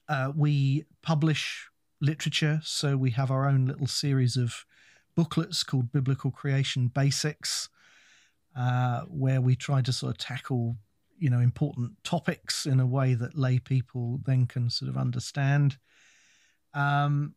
Uh, 0.08 0.32
we 0.36 0.86
publish 1.02 1.70
literature, 2.00 2.62
so 2.64 2.96
we 2.96 3.10
have 3.12 3.32
our 3.32 3.48
own 3.48 3.66
little 3.66 3.88
series 3.88 4.38
of 4.38 4.66
booklets 5.16 5.64
called 5.64 5.92
Biblical 5.92 6.30
Creation 6.30 6.88
Basics, 6.88 7.70
uh, 8.56 9.02
where 9.04 9.42
we 9.42 9.56
try 9.56 9.82
to 9.82 9.92
sort 9.92 10.12
of 10.12 10.18
tackle 10.18 10.76
you 11.18 11.30
know 11.30 11.40
important 11.40 11.92
topics 12.04 12.66
in 12.66 12.80
a 12.80 12.86
way 12.86 13.14
that 13.14 13.38
lay 13.38 13.60
people 13.60 14.20
then 14.26 14.46
can 14.46 14.70
sort 14.70 14.90
of 14.90 14.98
understand. 14.98 15.78
Um, 16.74 17.36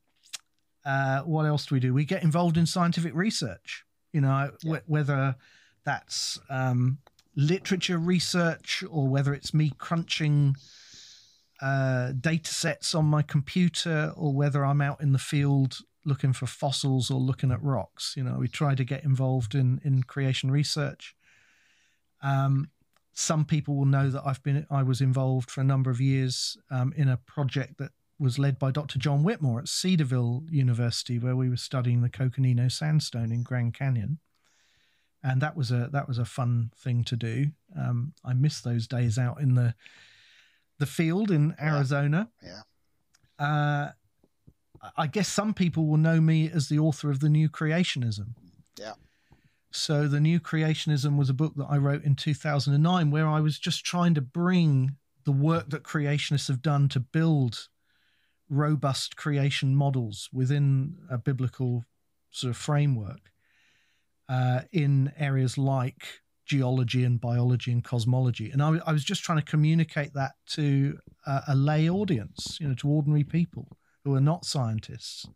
uh, 0.84 1.20
what 1.20 1.44
else 1.44 1.66
do 1.66 1.74
we 1.74 1.80
do? 1.80 1.92
We 1.92 2.04
get 2.04 2.22
involved 2.22 2.56
in 2.56 2.66
scientific 2.66 3.14
research. 3.14 3.84
You 4.12 4.22
know, 4.22 4.28
yeah. 4.28 4.50
w- 4.62 4.82
whether 4.86 5.36
that's 5.84 6.38
um, 6.48 6.98
literature 7.36 7.98
research 7.98 8.82
or 8.90 9.06
whether 9.06 9.32
it's 9.34 9.54
me 9.54 9.72
crunching 9.78 10.56
uh, 11.60 12.12
data 12.12 12.52
sets 12.52 12.94
on 12.94 13.04
my 13.04 13.22
computer 13.22 14.12
or 14.16 14.32
whether 14.32 14.64
I'm 14.64 14.80
out 14.80 15.00
in 15.00 15.12
the 15.12 15.18
field 15.18 15.78
looking 16.04 16.32
for 16.32 16.46
fossils 16.46 17.10
or 17.10 17.20
looking 17.20 17.52
at 17.52 17.62
rocks. 17.62 18.14
You 18.16 18.24
know, 18.24 18.36
we 18.38 18.48
try 18.48 18.74
to 18.74 18.84
get 18.84 19.04
involved 19.04 19.54
in 19.54 19.80
in 19.84 20.02
creation 20.02 20.50
research. 20.50 21.14
Um, 22.22 22.70
some 23.18 23.44
people 23.44 23.74
will 23.74 23.84
know 23.84 24.10
that 24.10 24.22
I've 24.24 24.40
been 24.44 24.64
I 24.70 24.84
was 24.84 25.00
involved 25.00 25.50
for 25.50 25.60
a 25.60 25.64
number 25.64 25.90
of 25.90 26.00
years 26.00 26.56
um, 26.70 26.92
in 26.96 27.08
a 27.08 27.16
project 27.16 27.78
that 27.78 27.90
was 28.16 28.38
led 28.38 28.60
by 28.60 28.70
Dr. 28.70 29.00
John 29.00 29.24
Whitmore 29.24 29.58
at 29.58 29.66
Cedarville 29.66 30.44
University, 30.48 31.18
where 31.18 31.34
we 31.34 31.48
were 31.48 31.56
studying 31.56 32.00
the 32.00 32.08
Coconino 32.08 32.68
Sandstone 32.68 33.32
in 33.32 33.42
Grand 33.42 33.74
Canyon, 33.74 34.20
and 35.24 35.42
that 35.42 35.56
was 35.56 35.72
a 35.72 35.88
that 35.92 36.06
was 36.06 36.18
a 36.18 36.24
fun 36.24 36.70
thing 36.76 37.02
to 37.04 37.16
do. 37.16 37.46
Um, 37.76 38.12
I 38.24 38.34
miss 38.34 38.60
those 38.60 38.86
days 38.86 39.18
out 39.18 39.40
in 39.40 39.56
the 39.56 39.74
the 40.78 40.86
field 40.86 41.32
in 41.32 41.56
Arizona. 41.60 42.30
Yeah. 42.40 42.60
Uh, 43.44 43.90
I 44.96 45.08
guess 45.08 45.28
some 45.28 45.54
people 45.54 45.86
will 45.86 45.96
know 45.96 46.20
me 46.20 46.48
as 46.48 46.68
the 46.68 46.78
author 46.78 47.10
of 47.10 47.18
the 47.18 47.28
New 47.28 47.48
Creationism. 47.48 48.34
Yeah. 48.78 48.92
So 49.78 50.08
the 50.08 50.20
New 50.20 50.40
Creationism 50.40 51.16
was 51.16 51.30
a 51.30 51.34
book 51.34 51.54
that 51.56 51.66
I 51.70 51.78
wrote 51.78 52.04
in 52.04 52.16
2009, 52.16 53.10
where 53.10 53.28
I 53.28 53.40
was 53.40 53.58
just 53.58 53.84
trying 53.84 54.14
to 54.14 54.20
bring 54.20 54.96
the 55.24 55.32
work 55.32 55.70
that 55.70 55.84
creationists 55.84 56.48
have 56.48 56.62
done 56.62 56.88
to 56.88 57.00
build 57.00 57.68
robust 58.50 59.16
creation 59.16 59.76
models 59.76 60.28
within 60.32 60.96
a 61.10 61.18
biblical 61.18 61.84
sort 62.30 62.50
of 62.50 62.56
framework 62.56 63.30
uh, 64.28 64.62
in 64.72 65.12
areas 65.18 65.56
like 65.56 66.22
geology 66.44 67.04
and 67.04 67.20
biology 67.20 67.70
and 67.70 67.84
cosmology. 67.84 68.50
And 68.50 68.62
I, 68.62 68.80
I 68.86 68.92
was 68.92 69.04
just 69.04 69.22
trying 69.22 69.38
to 69.38 69.44
communicate 69.44 70.14
that 70.14 70.32
to 70.48 70.98
a 71.26 71.54
lay 71.54 71.88
audience, 71.88 72.58
you 72.60 72.68
know, 72.68 72.74
to 72.74 72.88
ordinary 72.88 73.24
people 73.24 73.68
who 74.04 74.14
are 74.14 74.20
not 74.20 74.44
scientists. 74.44 75.26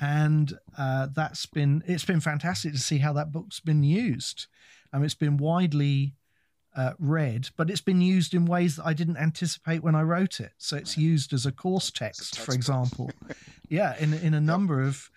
And 0.00 0.56
uh, 0.76 1.08
that's 1.12 1.46
been 1.46 1.82
it's 1.86 2.04
been 2.04 2.20
fantastic 2.20 2.72
to 2.72 2.78
see 2.78 2.98
how 2.98 3.12
that 3.14 3.32
book's 3.32 3.60
been 3.60 3.82
used. 3.82 4.46
Um, 4.92 5.02
it's 5.02 5.14
been 5.14 5.36
widely 5.36 6.14
uh, 6.76 6.92
read, 6.98 7.48
but 7.56 7.68
it's 7.68 7.80
been 7.80 8.00
used 8.00 8.32
in 8.32 8.44
ways 8.46 8.76
that 8.76 8.86
I 8.86 8.92
didn't 8.92 9.16
anticipate 9.16 9.82
when 9.82 9.96
I 9.96 10.02
wrote 10.02 10.38
it. 10.38 10.52
So 10.58 10.76
it's 10.76 10.96
used 10.96 11.32
as 11.32 11.46
a 11.46 11.52
course 11.52 11.90
text, 11.90 12.38
for 12.38 12.54
example. 12.54 13.10
yeah, 13.68 13.96
in 13.98 14.14
in 14.14 14.34
a 14.34 14.40
number 14.40 14.80
yep. 14.80 14.88
of 14.88 15.10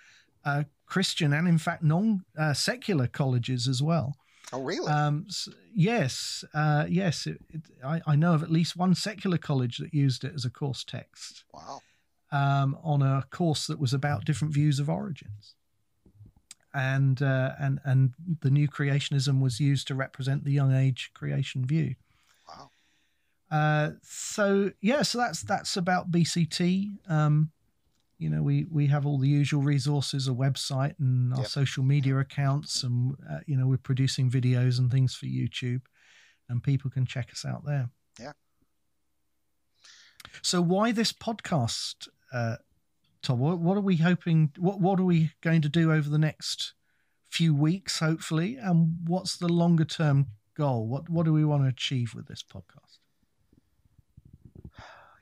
uh, 0.43 0.63
Christian 0.87 1.33
and 1.33 1.47
in 1.47 1.57
fact 1.57 1.83
non 1.83 2.25
uh, 2.37 2.53
secular 2.53 3.07
colleges 3.07 3.67
as 3.67 3.81
well. 3.81 4.15
Oh, 4.53 4.61
really? 4.61 4.87
Um, 4.87 5.25
so, 5.29 5.51
yes, 5.73 6.43
uh, 6.53 6.85
yes. 6.89 7.25
It, 7.25 7.39
it, 7.49 7.61
I, 7.85 8.01
I, 8.05 8.15
know 8.17 8.33
of 8.33 8.43
at 8.43 8.51
least 8.51 8.75
one 8.75 8.95
secular 8.95 9.37
college 9.37 9.77
that 9.77 9.93
used 9.93 10.25
it 10.25 10.33
as 10.35 10.43
a 10.43 10.49
course 10.49 10.83
text. 10.83 11.45
Wow. 11.53 11.81
Um, 12.33 12.77
on 12.81 13.01
a 13.01 13.25
course 13.29 13.67
that 13.67 13.77
was 13.77 13.93
about 13.93 14.23
different 14.23 14.53
views 14.53 14.79
of 14.79 14.89
origins, 14.89 15.55
and 16.73 17.21
uh, 17.21 17.51
and 17.59 17.79
and 17.83 18.13
the 18.41 18.49
new 18.49 18.69
creationism 18.69 19.41
was 19.41 19.59
used 19.59 19.87
to 19.87 19.95
represent 19.95 20.45
the 20.45 20.53
young 20.53 20.73
age 20.73 21.11
creation 21.13 21.65
view. 21.65 21.95
Wow. 22.47 22.69
Uh, 23.51 23.89
so 24.01 24.71
yeah, 24.79 25.01
so 25.01 25.17
that's 25.17 25.41
that's 25.41 25.75
about 25.75 26.09
BCT. 26.09 27.09
Um, 27.09 27.51
you 28.21 28.29
know 28.29 28.43
we 28.43 28.67
we 28.69 28.85
have 28.85 29.07
all 29.07 29.17
the 29.17 29.27
usual 29.27 29.63
resources 29.63 30.27
a 30.27 30.31
website 30.31 30.93
and 30.99 31.33
our 31.33 31.39
yep. 31.39 31.47
social 31.47 31.83
media 31.83 32.15
accounts 32.19 32.83
and 32.83 33.15
uh, 33.29 33.39
you 33.47 33.57
know 33.57 33.65
we're 33.65 33.77
producing 33.77 34.29
videos 34.29 34.77
and 34.77 34.91
things 34.91 35.15
for 35.15 35.25
youtube 35.25 35.81
and 36.47 36.61
people 36.61 36.91
can 36.91 37.03
check 37.03 37.31
us 37.31 37.43
out 37.43 37.65
there 37.65 37.89
yeah 38.19 38.31
so 40.43 40.61
why 40.61 40.91
this 40.91 41.11
podcast 41.11 42.07
uh 42.33 42.55
Todd 43.21 43.39
what, 43.39 43.59
what 43.59 43.77
are 43.77 43.81
we 43.81 43.97
hoping 43.97 44.51
what 44.57 44.79
what 44.79 44.99
are 44.99 45.05
we 45.05 45.31
going 45.41 45.61
to 45.61 45.69
do 45.69 45.91
over 45.91 46.09
the 46.09 46.17
next 46.17 46.73
few 47.29 47.55
weeks 47.55 47.99
hopefully 47.99 48.57
and 48.57 48.97
what's 49.05 49.37
the 49.37 49.47
longer 49.47 49.85
term 49.85 50.27
goal 50.55 50.87
what 50.87 51.09
what 51.09 51.25
do 51.25 51.33
we 51.33 51.45
want 51.45 51.63
to 51.63 51.69
achieve 51.69 52.13
with 52.13 52.27
this 52.27 52.43
podcast 52.43 52.99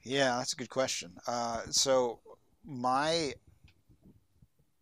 yeah 0.03 0.37
that's 0.37 0.53
a 0.53 0.55
good 0.55 0.69
question 0.69 1.11
uh, 1.27 1.61
so 1.69 2.19
my 2.65 3.33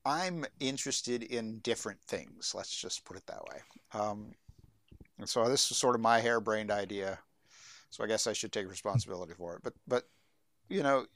I'm 0.08 0.46
interested 0.62 1.24
in 1.24 1.60
different 1.60 2.00
things. 2.08 2.54
Let's 2.56 2.74
just 2.74 3.04
put 3.04 3.18
it 3.18 3.28
that 3.28 3.44
way. 3.44 3.60
Um, 3.94 4.32
and 5.20 5.28
so 5.28 5.50
this 5.50 5.70
is 5.70 5.76
sort 5.76 5.96
of 5.96 6.02
my 6.02 6.22
harebrained 6.22 6.72
idea. 6.72 7.20
So 7.90 8.06
I 8.06 8.08
guess 8.08 8.26
I 8.26 8.32
should 8.32 8.54
take 8.54 8.70
responsibility 8.70 9.34
for 9.34 9.56
it. 9.56 9.64
But 9.64 9.74
but 9.86 10.04
you 10.70 10.82
know, 10.82 11.08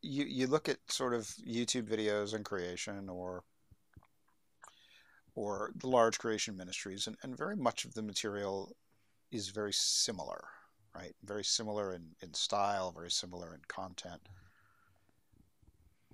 you 0.00 0.24
you 0.24 0.46
look 0.46 0.68
at 0.68 0.78
sort 0.88 1.14
of 1.14 1.22
YouTube 1.46 1.88
videos 1.88 2.34
and 2.34 2.44
creation 2.44 3.08
or 3.08 3.42
or 5.34 5.72
the 5.76 5.88
large 5.88 6.18
creation 6.18 6.56
ministries, 6.56 7.06
and, 7.06 7.16
and 7.22 7.36
very 7.36 7.56
much 7.56 7.84
of 7.84 7.94
the 7.94 8.02
material 8.02 8.76
is 9.30 9.48
very 9.48 9.72
similar, 9.72 10.44
right? 10.94 11.14
Very 11.24 11.44
similar 11.44 11.94
in, 11.94 12.04
in 12.20 12.34
style, 12.34 12.92
very 12.92 13.10
similar 13.10 13.54
in 13.54 13.60
content. 13.66 14.20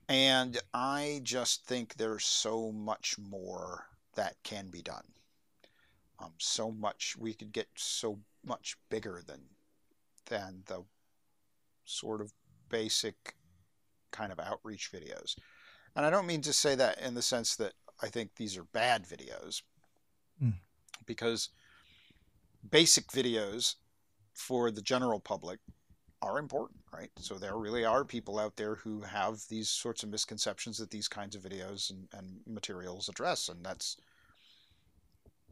And 0.09 0.59
I 0.73 1.21
just 1.25 1.67
think 1.67 1.95
there's 1.95 2.25
so 2.25 2.73
much 2.73 3.17
more 3.19 3.87
that 4.15 4.37
can 4.43 4.69
be 4.71 4.83
done. 4.83 5.05
Um, 6.21 6.33
so 6.39 6.71
much 6.71 7.17
we 7.19 7.35
could 7.35 7.53
get 7.53 7.69
so 7.77 8.19
much 8.45 8.77
bigger 8.89 9.23
than 9.27 9.41
than 10.27 10.63
the 10.67 10.85
sort 11.85 12.21
of 12.21 12.33
basic 12.69 13.35
kind 14.11 14.33
of 14.33 14.41
outreach 14.41 14.91
videos. 14.93 15.37
And 15.97 16.05
I 16.05 16.11
don't 16.11 16.27
mean 16.27 16.43
to 16.43 16.53
say 16.53 16.75
that 16.75 17.01
in 17.01 17.15
the 17.15 17.23
sense 17.23 17.57
that 17.57 17.73
I 18.03 18.09
think 18.09 18.37
these 18.37 18.57
are 18.57 18.65
bad 18.65 19.05
videos, 19.05 19.63
mm. 20.43 20.55
because 21.07 21.51
basic 22.69 23.09
videos 23.09 23.77
for 24.35 24.71
the 24.71 24.83
general 24.83 25.19
public 25.19 25.59
are 26.23 26.39
important, 26.39 26.81
right? 26.93 27.11
So 27.19 27.35
there 27.35 27.57
really 27.57 27.85
are 27.85 28.05
people 28.05 28.39
out 28.39 28.57
there 28.57 28.77
who 28.77 29.01
have 29.03 29.41
these 29.49 29.69
sorts 29.69 30.03
of 30.03 30.09
misconceptions 30.11 30.79
that 30.79 30.91
these 30.91 31.09
kinds 31.09 31.37
of 31.37 31.43
videos 31.43 31.91
and, 31.91 32.09
and 32.13 32.41
materials 32.47 33.09
address, 33.09 33.49
and 33.49 33.65
that's 33.65 33.97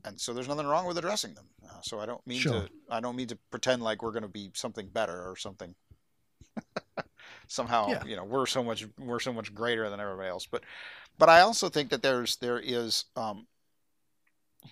and 0.04 0.20
so 0.20 0.32
there's 0.32 0.48
nothing 0.48 0.66
wrong 0.66 0.86
with 0.86 0.98
addressing 0.98 1.34
them. 1.34 1.46
Uh, 1.64 1.80
so 1.82 1.98
I 1.98 2.06
don't 2.06 2.24
mean 2.26 2.40
sure. 2.40 2.52
to 2.52 2.68
I 2.90 3.00
don't 3.00 3.16
mean 3.16 3.28
to 3.28 3.38
pretend 3.50 3.82
like 3.82 4.02
we're 4.02 4.12
going 4.12 4.22
to 4.22 4.28
be 4.28 4.50
something 4.54 4.88
better 4.88 5.28
or 5.28 5.36
something. 5.36 5.74
Somehow, 7.48 7.88
yeah. 7.88 8.04
you 8.04 8.16
know, 8.16 8.24
we're 8.24 8.46
so 8.46 8.62
much 8.62 8.86
we're 8.98 9.20
so 9.20 9.32
much 9.32 9.54
greater 9.54 9.88
than 9.88 10.00
everybody 10.00 10.28
else. 10.28 10.46
But 10.46 10.62
but 11.18 11.28
I 11.28 11.40
also 11.40 11.68
think 11.68 11.90
that 11.90 12.02
there's 12.02 12.36
there 12.36 12.58
is 12.58 13.04
um, 13.16 13.46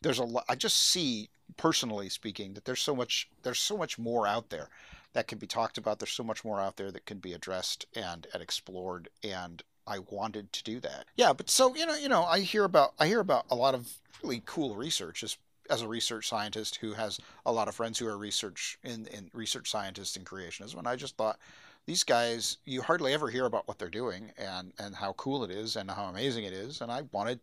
there's 0.03 0.19
a 0.19 0.25
lot. 0.25 0.45
I 0.49 0.55
just 0.55 0.77
see 0.77 1.31
personally 1.57 2.09
speaking 2.09 2.55
that 2.55 2.65
there's 2.65 2.81
so 2.81 2.95
much 2.95 3.29
there's 3.43 3.61
so 3.61 3.77
much 3.77 3.99
more 3.99 4.27
out 4.27 4.51
there 4.51 4.69
that 5.13 5.29
can 5.29 5.39
be 5.39 5.47
talked 5.47 5.79
about. 5.79 5.99
There's 5.99 6.13
so 6.13 6.25
much 6.25 6.45
more 6.45 6.61
out 6.61 6.77
there 6.77 6.91
that 6.91 7.07
can 7.07 7.19
be 7.19 7.33
addressed 7.33 7.87
and, 7.95 8.27
and 8.33 8.43
explored. 8.43 9.09
And 9.23 9.63
I 9.87 10.01
wanted 10.11 10.53
to 10.53 10.63
do 10.65 10.81
that. 10.81 11.07
Yeah, 11.17 11.33
but 11.33 11.49
so 11.49 11.75
you 11.75 11.87
know, 11.87 11.97
you 11.97 12.09
know, 12.09 12.25
I 12.25 12.41
hear 12.41 12.65
about 12.65 12.95
I 12.99 13.07
hear 13.07 13.21
about 13.21 13.47
a 13.51 13.55
lot 13.55 13.75
of 13.75 13.89
really 14.23 14.43
cool 14.45 14.75
research 14.75 15.23
as 15.23 15.37
as 15.71 15.81
a 15.81 15.89
research 15.89 16.29
scientist 16.29 16.77
who 16.77 16.93
has 16.93 17.19
a 17.47 17.53
lot 17.53 17.69
of 17.69 17.75
friends 17.75 17.99
who 17.99 18.07
are 18.07 18.19
research 18.19 18.79
in, 18.85 19.07
in 19.07 19.31
research 19.33 19.71
scientists 19.71 20.15
in 20.15 20.23
creationism, 20.23 20.79
and 20.79 20.89
I 20.89 20.97
just 20.97 21.17
thought 21.17 21.39
these 21.87 22.05
guys 22.05 22.59
you 22.65 22.83
hardly 22.83 23.13
ever 23.13 23.29
hear 23.29 23.47
about 23.47 23.69
what 23.69 23.79
they're 23.79 23.89
doing 23.89 24.33
and 24.39 24.73
and 24.79 24.95
how 24.95 25.13
cool 25.15 25.45
it 25.45 25.51
is 25.51 25.77
and 25.77 25.91
how 25.91 26.05
amazing 26.05 26.45
it 26.45 26.53
is, 26.53 26.81
and 26.81 26.91
I 26.91 27.03
wanted 27.13 27.41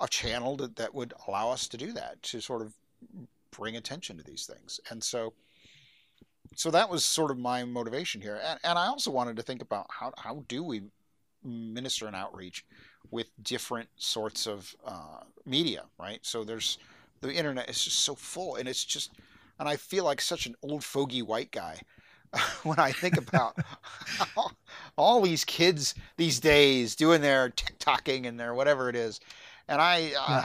a 0.00 0.08
channel 0.08 0.56
that, 0.56 0.76
that 0.76 0.94
would 0.94 1.14
allow 1.28 1.50
us 1.50 1.68
to 1.68 1.76
do 1.76 1.92
that 1.92 2.22
to 2.22 2.40
sort 2.40 2.62
of 2.62 2.74
bring 3.50 3.76
attention 3.76 4.16
to 4.16 4.24
these 4.24 4.46
things, 4.46 4.80
and 4.90 5.02
so 5.02 5.32
so 6.56 6.70
that 6.70 6.88
was 6.88 7.04
sort 7.04 7.30
of 7.30 7.38
my 7.38 7.64
motivation 7.64 8.20
here. 8.20 8.40
And, 8.44 8.60
and 8.64 8.78
I 8.78 8.86
also 8.86 9.10
wanted 9.10 9.36
to 9.36 9.42
think 9.42 9.62
about 9.62 9.86
how, 9.90 10.12
how 10.16 10.44
do 10.46 10.62
we 10.62 10.82
minister 11.42 12.06
and 12.06 12.14
outreach 12.14 12.64
with 13.10 13.30
different 13.42 13.88
sorts 13.96 14.46
of 14.46 14.74
uh, 14.86 15.20
media, 15.44 15.84
right? 15.98 16.20
So 16.22 16.44
there's 16.44 16.78
the 17.20 17.32
internet 17.32 17.68
is 17.70 17.82
just 17.82 18.00
so 18.00 18.14
full, 18.14 18.56
and 18.56 18.68
it's 18.68 18.84
just, 18.84 19.12
and 19.58 19.68
I 19.68 19.76
feel 19.76 20.04
like 20.04 20.20
such 20.20 20.46
an 20.46 20.54
old 20.62 20.84
fogey 20.84 21.22
white 21.22 21.50
guy 21.50 21.80
when 22.62 22.78
I 22.78 22.92
think 22.92 23.16
about 23.16 23.56
all, 24.96 25.20
these 25.22 25.44
kids 25.44 25.94
these 26.16 26.40
days 26.40 26.94
doing 26.94 27.20
their 27.20 27.50
TikToking 27.50 28.26
and 28.26 28.38
their 28.38 28.54
whatever 28.54 28.88
it 28.88 28.96
is, 28.96 29.20
and 29.68 29.80
I, 29.80 29.98
yeah. 29.98 30.18
I 30.20 30.44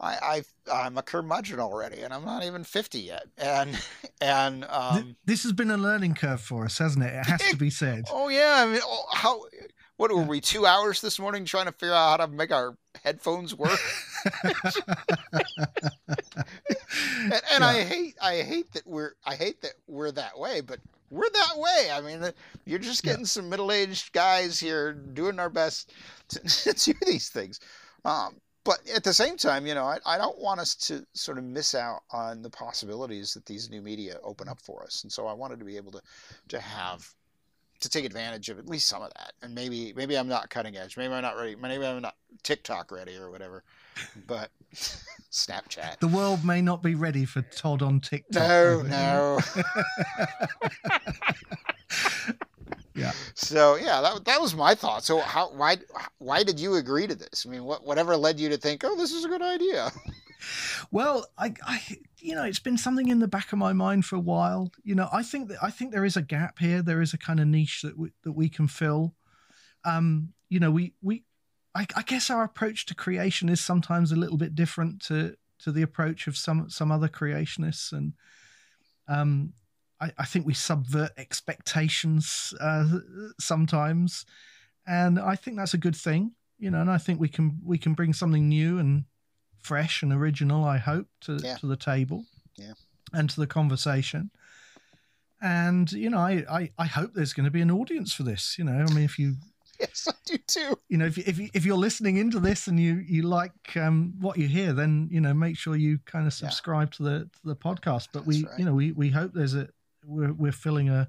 I, 0.00 0.42
am 0.86 0.98
a 0.98 1.02
curmudgeon 1.02 1.60
already, 1.60 2.02
and 2.02 2.12
I'm 2.12 2.24
not 2.24 2.44
even 2.44 2.64
fifty 2.64 3.00
yet. 3.00 3.24
And 3.38 3.78
and 4.20 4.64
um, 4.68 5.16
this 5.24 5.42
has 5.44 5.52
been 5.52 5.70
a 5.70 5.76
learning 5.76 6.14
curve 6.14 6.40
for 6.40 6.64
us, 6.64 6.78
hasn't 6.78 7.04
it? 7.04 7.14
It 7.14 7.26
has 7.26 7.42
to 7.50 7.56
be 7.56 7.70
said. 7.70 8.04
oh 8.10 8.28
yeah, 8.28 8.64
I 8.66 8.66
mean, 8.66 8.80
oh, 8.84 9.06
how 9.12 9.42
what 9.96 10.12
were 10.12 10.22
we 10.22 10.40
two 10.40 10.66
hours 10.66 11.00
this 11.00 11.18
morning 11.18 11.44
trying 11.44 11.66
to 11.66 11.72
figure 11.72 11.94
out 11.94 12.20
how 12.20 12.26
to 12.26 12.32
make 12.32 12.52
our 12.52 12.76
headphones 13.04 13.54
work? 13.54 13.78
and, 17.22 17.32
and 17.32 17.60
yeah. 17.60 17.66
I 17.66 17.82
hate 17.82 18.14
I 18.20 18.36
hate 18.42 18.72
that 18.72 18.86
we're 18.86 19.12
I 19.24 19.34
hate 19.34 19.60
that 19.62 19.74
we're 19.86 20.10
that 20.12 20.38
way, 20.38 20.60
but 20.60 20.80
we're 21.10 21.30
that 21.30 21.56
way. 21.56 21.90
I 21.92 22.00
mean, 22.00 22.32
you're 22.64 22.78
just 22.78 23.02
getting 23.04 23.20
yeah. 23.20 23.26
some 23.26 23.48
middle 23.48 23.70
aged 23.70 24.12
guys 24.12 24.58
here 24.58 24.92
doing 24.92 25.38
our 25.38 25.50
best 25.50 25.92
to, 26.28 26.40
to 26.72 26.72
do 26.72 26.94
these 27.06 27.28
things. 27.28 27.60
Um, 28.04 28.40
but 28.64 28.78
at 28.94 29.04
the 29.04 29.12
same 29.12 29.36
time, 29.36 29.66
you 29.66 29.74
know, 29.74 29.84
I, 29.84 29.98
I 30.06 30.18
don't 30.18 30.38
want 30.38 30.58
us 30.58 30.74
to 30.86 31.06
sort 31.12 31.36
of 31.36 31.44
miss 31.44 31.74
out 31.74 32.00
on 32.10 32.40
the 32.40 32.50
possibilities 32.50 33.34
that 33.34 33.44
these 33.44 33.68
new 33.68 33.82
media 33.82 34.18
open 34.22 34.48
up 34.48 34.60
for 34.60 34.82
us. 34.82 35.02
And 35.02 35.12
so 35.12 35.26
I 35.26 35.34
wanted 35.34 35.58
to 35.58 35.66
be 35.66 35.76
able 35.76 35.92
to, 35.92 36.00
to 36.48 36.58
have, 36.58 37.06
to 37.80 37.88
take 37.88 38.04
advantage 38.04 38.48
of 38.48 38.58
at 38.58 38.68
least 38.68 38.88
some 38.88 39.02
of 39.02 39.12
that. 39.14 39.32
And 39.42 39.54
maybe, 39.54 39.92
maybe 39.94 40.16
I'm 40.16 40.28
not 40.28 40.50
cutting 40.50 40.76
edge. 40.76 40.96
Maybe 40.96 41.12
I'm 41.12 41.22
not 41.22 41.36
ready. 41.36 41.56
Maybe 41.56 41.86
I'm 41.86 42.02
not 42.02 42.16
TikTok 42.42 42.90
ready 42.90 43.16
or 43.16 43.30
whatever, 43.30 43.62
but 44.26 44.50
Snapchat. 44.74 46.00
The 46.00 46.08
world 46.08 46.44
may 46.44 46.60
not 46.60 46.82
be 46.82 46.94
ready 46.94 47.24
for 47.24 47.42
Todd 47.42 47.82
on 47.82 48.00
TikTok. 48.00 48.42
No, 48.42 48.82
no. 48.82 49.38
yeah. 52.94 53.12
So 53.34 53.76
yeah, 53.76 54.00
that, 54.00 54.24
that 54.24 54.40
was 54.40 54.54
my 54.54 54.74
thought. 54.74 55.04
So 55.04 55.20
how 55.20 55.50
why 55.50 55.76
why 56.18 56.42
did 56.42 56.60
you 56.60 56.76
agree 56.76 57.06
to 57.06 57.14
this? 57.14 57.44
I 57.46 57.50
mean, 57.50 57.64
what 57.64 57.84
whatever 57.84 58.16
led 58.16 58.40
you 58.40 58.48
to 58.48 58.56
think, 58.56 58.82
oh, 58.84 58.96
this 58.96 59.12
is 59.12 59.24
a 59.24 59.28
good 59.28 59.42
idea? 59.42 59.92
Well, 60.90 61.26
I, 61.38 61.54
I 61.66 61.80
you 62.24 62.34
know, 62.34 62.44
it's 62.44 62.58
been 62.58 62.78
something 62.78 63.08
in 63.08 63.18
the 63.18 63.28
back 63.28 63.52
of 63.52 63.58
my 63.58 63.74
mind 63.74 64.06
for 64.06 64.16
a 64.16 64.20
while. 64.20 64.72
You 64.82 64.94
know, 64.94 65.10
I 65.12 65.22
think 65.22 65.48
that 65.50 65.58
I 65.62 65.70
think 65.70 65.92
there 65.92 66.06
is 66.06 66.16
a 66.16 66.22
gap 66.22 66.58
here. 66.58 66.80
There 66.80 67.02
is 67.02 67.12
a 67.12 67.18
kind 67.18 67.38
of 67.38 67.46
niche 67.46 67.82
that 67.82 67.98
we, 67.98 68.12
that 68.22 68.32
we 68.32 68.48
can 68.48 68.66
fill. 68.66 69.14
Um, 69.84 70.32
you 70.48 70.58
know, 70.58 70.70
we 70.70 70.94
we 71.02 71.24
I, 71.74 71.86
I 71.94 72.00
guess 72.00 72.30
our 72.30 72.42
approach 72.42 72.86
to 72.86 72.94
creation 72.94 73.50
is 73.50 73.60
sometimes 73.60 74.10
a 74.10 74.16
little 74.16 74.38
bit 74.38 74.54
different 74.54 75.02
to 75.02 75.36
to 75.60 75.70
the 75.70 75.82
approach 75.82 76.26
of 76.26 76.38
some 76.38 76.70
some 76.70 76.90
other 76.90 77.08
creationists 77.08 77.92
and 77.92 78.14
um 79.06 79.52
I, 80.00 80.12
I 80.18 80.24
think 80.24 80.46
we 80.46 80.54
subvert 80.54 81.12
expectations 81.16 82.52
uh, 82.60 82.98
sometimes, 83.38 84.26
and 84.86 85.20
I 85.20 85.36
think 85.36 85.56
that's 85.56 85.74
a 85.74 85.78
good 85.78 85.94
thing. 85.94 86.32
You 86.58 86.70
know, 86.70 86.80
and 86.80 86.90
I 86.90 86.98
think 86.98 87.20
we 87.20 87.28
can 87.28 87.60
we 87.62 87.78
can 87.78 87.94
bring 87.94 88.12
something 88.12 88.48
new 88.48 88.78
and 88.78 89.04
fresh 89.64 90.02
and 90.02 90.12
original. 90.12 90.64
I 90.64 90.78
hope 90.78 91.08
to 91.22 91.32
Yeah. 91.42 91.56
to 91.56 91.66
the 91.66 91.76
table, 91.76 92.24
Yeah. 92.56 92.74
and 93.12 93.28
to 93.30 93.40
the 93.40 93.46
conversation. 93.46 94.30
And 95.40 95.90
you 95.92 96.10
know, 96.10 96.18
I, 96.18 96.44
I 96.50 96.70
I 96.78 96.86
hope 96.86 97.12
there's 97.14 97.32
going 97.32 97.44
to 97.44 97.50
be 97.50 97.60
an 97.60 97.70
audience 97.70 98.12
for 98.14 98.22
this. 98.22 98.56
You 98.58 98.64
know, 98.64 98.72
I 98.88 98.92
mean, 98.94 99.04
if 99.04 99.18
you 99.18 99.36
yes, 99.80 100.06
I 100.08 100.12
do 100.24 100.38
too. 100.46 100.78
you 100.88 100.96
know 100.98 101.06
if 101.06 101.16
you, 101.18 101.24
if 101.26 101.38
if 101.54 101.64
you're 101.66 101.76
listening 101.76 102.16
into 102.16 102.38
this 102.40 102.66
and 102.68 102.78
you 102.78 102.94
you 103.06 103.22
like 103.22 103.76
um, 103.76 104.14
what 104.20 104.38
you 104.38 104.48
hear, 104.48 104.72
then 104.72 105.08
you 105.10 105.20
know 105.20 105.34
make 105.34 105.56
sure 105.58 105.76
you 105.76 105.98
kind 106.06 106.26
of 106.26 106.32
Yeah. 106.32 106.48
subscribe 106.48 106.92
to 106.92 107.02
the 107.02 107.18
to 107.24 107.40
the 107.44 107.56
podcast. 107.56 108.08
But 108.12 108.24
we 108.26 108.44
right. 108.44 108.58
you 108.58 108.64
know 108.64 108.74
we 108.74 108.92
we 108.92 109.10
hope 109.10 109.32
there's 109.34 109.54
a 109.54 109.68
we're 110.04 110.32
we're 110.32 110.52
filling 110.52 110.88
a 110.88 111.08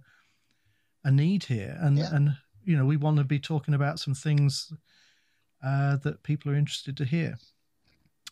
a 1.03 1.11
need 1.11 1.43
here, 1.45 1.77
and 1.79 1.97
Yeah. 1.97 2.13
and 2.15 2.35
you 2.63 2.75
know 2.77 2.85
we 2.85 2.97
want 2.97 3.17
to 3.17 3.23
be 3.23 3.39
talking 3.39 3.73
about 3.75 3.99
some 3.99 4.15
things 4.15 4.73
uh, 5.63 5.97
that 5.97 6.23
people 6.23 6.51
are 6.51 6.55
interested 6.57 6.97
to 6.97 7.05
hear. 7.05 7.37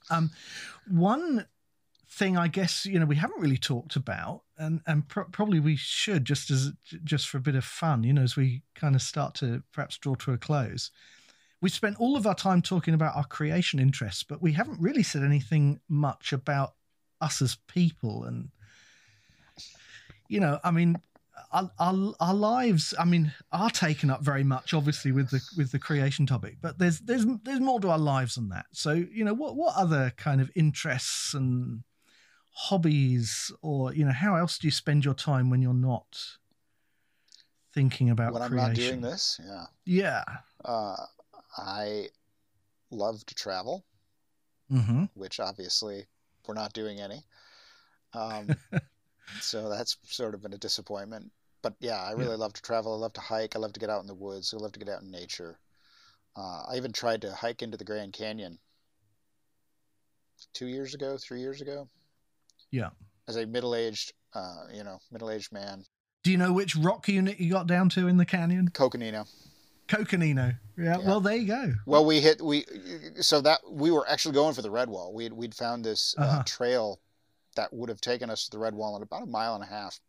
Um, 0.10 0.32
one 0.88 1.46
thing 2.10 2.38
I 2.38 2.48
guess 2.48 2.86
you 2.86 3.00
know 3.00 3.06
we 3.06 3.16
haven't 3.16 3.42
really 3.42 3.58
talked 3.58 3.96
about, 3.96 4.44
and 4.58 4.82
and 4.86 5.08
pro- 5.08 5.26
probably 5.26 5.60
we 5.60 5.76
should 5.76 6.26
just 6.26 6.52
as 6.52 6.72
just 7.04 7.28
for 7.28 7.38
a 7.38 7.42
bit 7.42 7.56
of 7.56 7.64
fun, 7.64 8.04
you 8.04 8.14
know, 8.14 8.22
as 8.22 8.36
we 8.36 8.62
kind 8.76 8.96
of 8.96 9.02
start 9.02 9.36
to 9.36 9.64
perhaps 9.72 9.98
draw 9.98 10.16
to 10.16 10.34
a 10.34 10.38
close. 10.38 10.92
We 11.62 11.70
spent 11.70 11.98
all 11.98 12.18
of 12.18 12.28
our 12.28 12.36
time 12.36 12.62
talking 12.62 12.94
about 12.94 13.16
our 13.16 13.24
creation 13.24 13.80
interests, 13.80 14.24
but 14.24 14.42
we 14.42 14.52
haven't 14.52 14.82
really 14.82 15.04
said 15.04 15.24
anything 15.24 15.80
much 15.88 16.34
about 16.34 16.74
us 17.22 17.42
as 17.42 17.56
people, 17.68 18.26
and 18.26 18.50
you 20.28 20.40
know, 20.40 20.60
I 20.64 20.72
mean. 20.72 20.98
Our, 21.54 21.72
our, 21.80 22.14
our 22.20 22.34
lives, 22.34 22.94
I 23.00 23.06
mean, 23.06 23.32
are 23.52 23.70
taken 23.70 24.10
up 24.10 24.22
very 24.22 24.44
much, 24.44 24.74
obviously, 24.74 25.12
with 25.12 25.30
the 25.30 25.42
with 25.56 25.72
the 25.72 25.80
creation 25.80 26.26
topic. 26.26 26.58
But 26.62 26.80
there's 26.80 27.00
there's 27.00 27.26
there's 27.44 27.60
more 27.60 27.80
to 27.80 27.90
our 27.92 28.00
lives 28.00 28.36
than 28.36 28.50
that. 28.50 28.66
So, 28.72 28.92
you 28.92 29.24
know, 29.24 29.34
what 29.34 29.56
what 29.56 29.76
other 29.76 30.12
kind 30.18 30.42
of 30.42 30.50
interests 30.56 31.34
and 31.34 31.84
hobbies 32.56 33.52
or 33.62 33.94
you 33.94 34.06
know 34.06 34.12
how 34.12 34.36
else 34.36 34.60
do 34.60 34.68
you 34.68 34.72
spend 34.72 35.04
your 35.04 35.16
time 35.16 35.50
when 35.50 35.62
you're 35.62 35.74
not 35.74 36.06
thinking 37.74 38.10
about 38.10 38.34
when 38.34 38.42
I'm 38.42 38.56
not 38.56 38.76
doing 38.76 39.02
this, 39.02 39.40
yeah. 39.44 39.66
yeah 39.86 40.24
Uh, 40.64 40.96
I 41.58 42.08
love 42.92 43.26
to 43.26 43.36
travel, 43.36 43.84
mm-hmm. 44.72 45.06
which 45.16 45.40
obviously 45.40 46.06
we're 46.48 46.54
not 46.54 46.74
doing 46.74 47.00
any. 47.00 47.24
Um, 48.14 48.56
so 49.42 49.70
that's 49.70 49.98
sort 50.04 50.36
of 50.36 50.44
been 50.44 50.54
a 50.54 50.58
disappointment. 50.58 51.32
But 51.64 51.74
yeah, 51.80 52.00
I 52.04 52.12
really 52.12 52.36
love 52.36 52.54
to 52.54 52.62
travel. 52.62 52.94
I 52.94 52.98
love 52.98 53.14
to 53.14 53.22
hike. 53.22 53.56
I 53.56 53.60
love 53.60 53.74
to 53.74 53.80
get 53.80 53.90
out 53.90 54.02
in 54.02 54.08
the 54.08 54.14
woods. 54.14 54.54
I 54.54 54.58
love 54.62 54.74
to 54.74 54.80
get 54.80 54.90
out 54.90 55.02
in 55.02 55.10
nature. 55.10 55.58
Uh, 56.36 56.64
I 56.70 56.76
even 56.76 56.92
tried 56.92 57.22
to 57.22 57.34
hike 57.34 57.62
into 57.64 57.78
the 57.78 57.86
Grand 57.86 58.14
Canyon 58.14 58.60
two 60.54 60.68
years 60.68 60.94
ago, 60.94 61.18
three 61.18 61.40
years 61.40 61.62
ago. 61.62 61.88
Yeah. 62.70 62.90
As 63.28 63.38
a 63.38 63.46
middle-aged, 63.46 64.12
uh, 64.34 64.66
you 64.74 64.84
know, 64.84 65.00
middle-aged 65.12 65.52
man, 65.54 65.86
do 66.24 66.32
you 66.32 66.38
know 66.38 66.52
which 66.54 66.76
rock 66.76 67.08
unit 67.08 67.40
you 67.40 67.52
got 67.52 67.68
down 67.68 67.90
to 67.90 68.08
in 68.08 68.16
the 68.18 68.26
canyon 68.26 68.70
Coconino. 68.70 69.26
coconino 69.90 70.54
yeah, 70.78 70.98
Yeah. 70.98 71.06
well 71.06 71.20
there 71.20 71.36
you 71.36 71.48
go 71.48 71.74
Well, 71.86 72.06
we 72.06 72.22
hit 72.22 72.42
we 72.42 72.64
so 73.20 73.42
that 73.42 73.60
we 73.70 73.92
were 73.92 74.08
actually 74.10 74.34
going 74.34 74.54
for 74.54 74.62
the 74.62 74.70
Redwall. 74.72 75.12
We'd 75.14 75.34
we'd 75.34 75.54
found 75.54 75.84
this 75.84 76.16
uh, 76.18 76.22
Uh-huh. 76.24 76.44
trail 76.46 77.02
that 77.58 77.74
would 77.74 77.90
have 77.90 78.00
taken 78.02 78.30
us 78.30 78.46
to 78.46 78.52
the 78.52 78.64
Redwall 78.64 78.96
in 78.96 79.04
about 79.04 79.24
a 79.24 79.26
mile 79.28 79.56
and 79.56 79.64
a 79.64 79.68
half. 79.68 80.00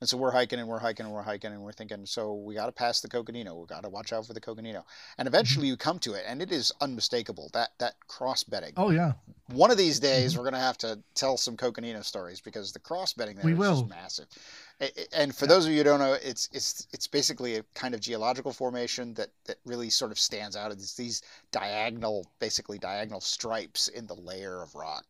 And 0.00 0.08
so 0.08 0.16
we're 0.16 0.30
hiking 0.30 0.60
and 0.60 0.68
we're 0.68 0.78
hiking 0.78 1.06
and 1.06 1.14
we're 1.14 1.22
hiking 1.22 1.52
and 1.52 1.60
we're 1.60 1.72
thinking, 1.72 2.06
so 2.06 2.34
we 2.34 2.54
got 2.54 2.66
to 2.66 2.72
pass 2.72 3.00
the 3.00 3.08
Coconino. 3.08 3.56
We 3.56 3.66
got 3.66 3.82
to 3.82 3.88
watch 3.88 4.12
out 4.12 4.26
for 4.26 4.32
the 4.32 4.40
Coconino. 4.40 4.84
And 5.18 5.26
mm-hmm. 5.26 5.34
eventually 5.34 5.66
you 5.66 5.76
come 5.76 5.98
to 6.00 6.12
it, 6.12 6.24
and 6.26 6.40
it 6.40 6.52
is 6.52 6.72
unmistakable 6.80 7.50
that 7.52 7.70
that 7.78 7.94
cross 8.06 8.44
bedding. 8.44 8.74
oh 8.76 8.90
yeah 8.90 9.12
One 9.48 9.70
of 9.70 9.76
these 9.76 9.98
days 9.98 10.32
mm-hmm. 10.32 10.38
we're 10.38 10.44
going 10.44 10.60
to 10.60 10.66
have 10.66 10.78
to 10.78 11.00
tell 11.14 11.36
some 11.36 11.56
Coconino 11.56 12.02
stories 12.02 12.40
because 12.40 12.72
the 12.72 12.78
cross 12.78 13.12
bedding 13.12 13.36
there 13.36 13.44
We 13.44 13.52
is 13.52 13.58
will. 13.58 13.80
just 13.80 13.88
massive. 13.88 14.26
And 15.12 15.34
for 15.34 15.48
those 15.48 15.66
of 15.66 15.72
you 15.72 15.78
who 15.78 15.84
don't 15.84 15.98
know, 15.98 16.12
it's 16.12 16.48
it's 16.52 16.86
it's 16.92 17.08
basically 17.08 17.56
a 17.56 17.64
kind 17.74 17.94
of 17.94 18.00
geological 18.00 18.52
formation 18.52 19.14
that 19.14 19.30
that 19.46 19.56
really 19.64 19.90
sort 19.90 20.12
of 20.12 20.18
stands 20.20 20.54
out. 20.54 20.70
It's 20.70 20.94
these 20.94 21.22
diagonal, 21.50 22.24
basically 22.38 22.78
diagonal 22.78 23.20
stripes 23.20 23.88
in 23.88 24.06
the 24.06 24.14
layer 24.14 24.62
of 24.62 24.76
rock. 24.76 25.04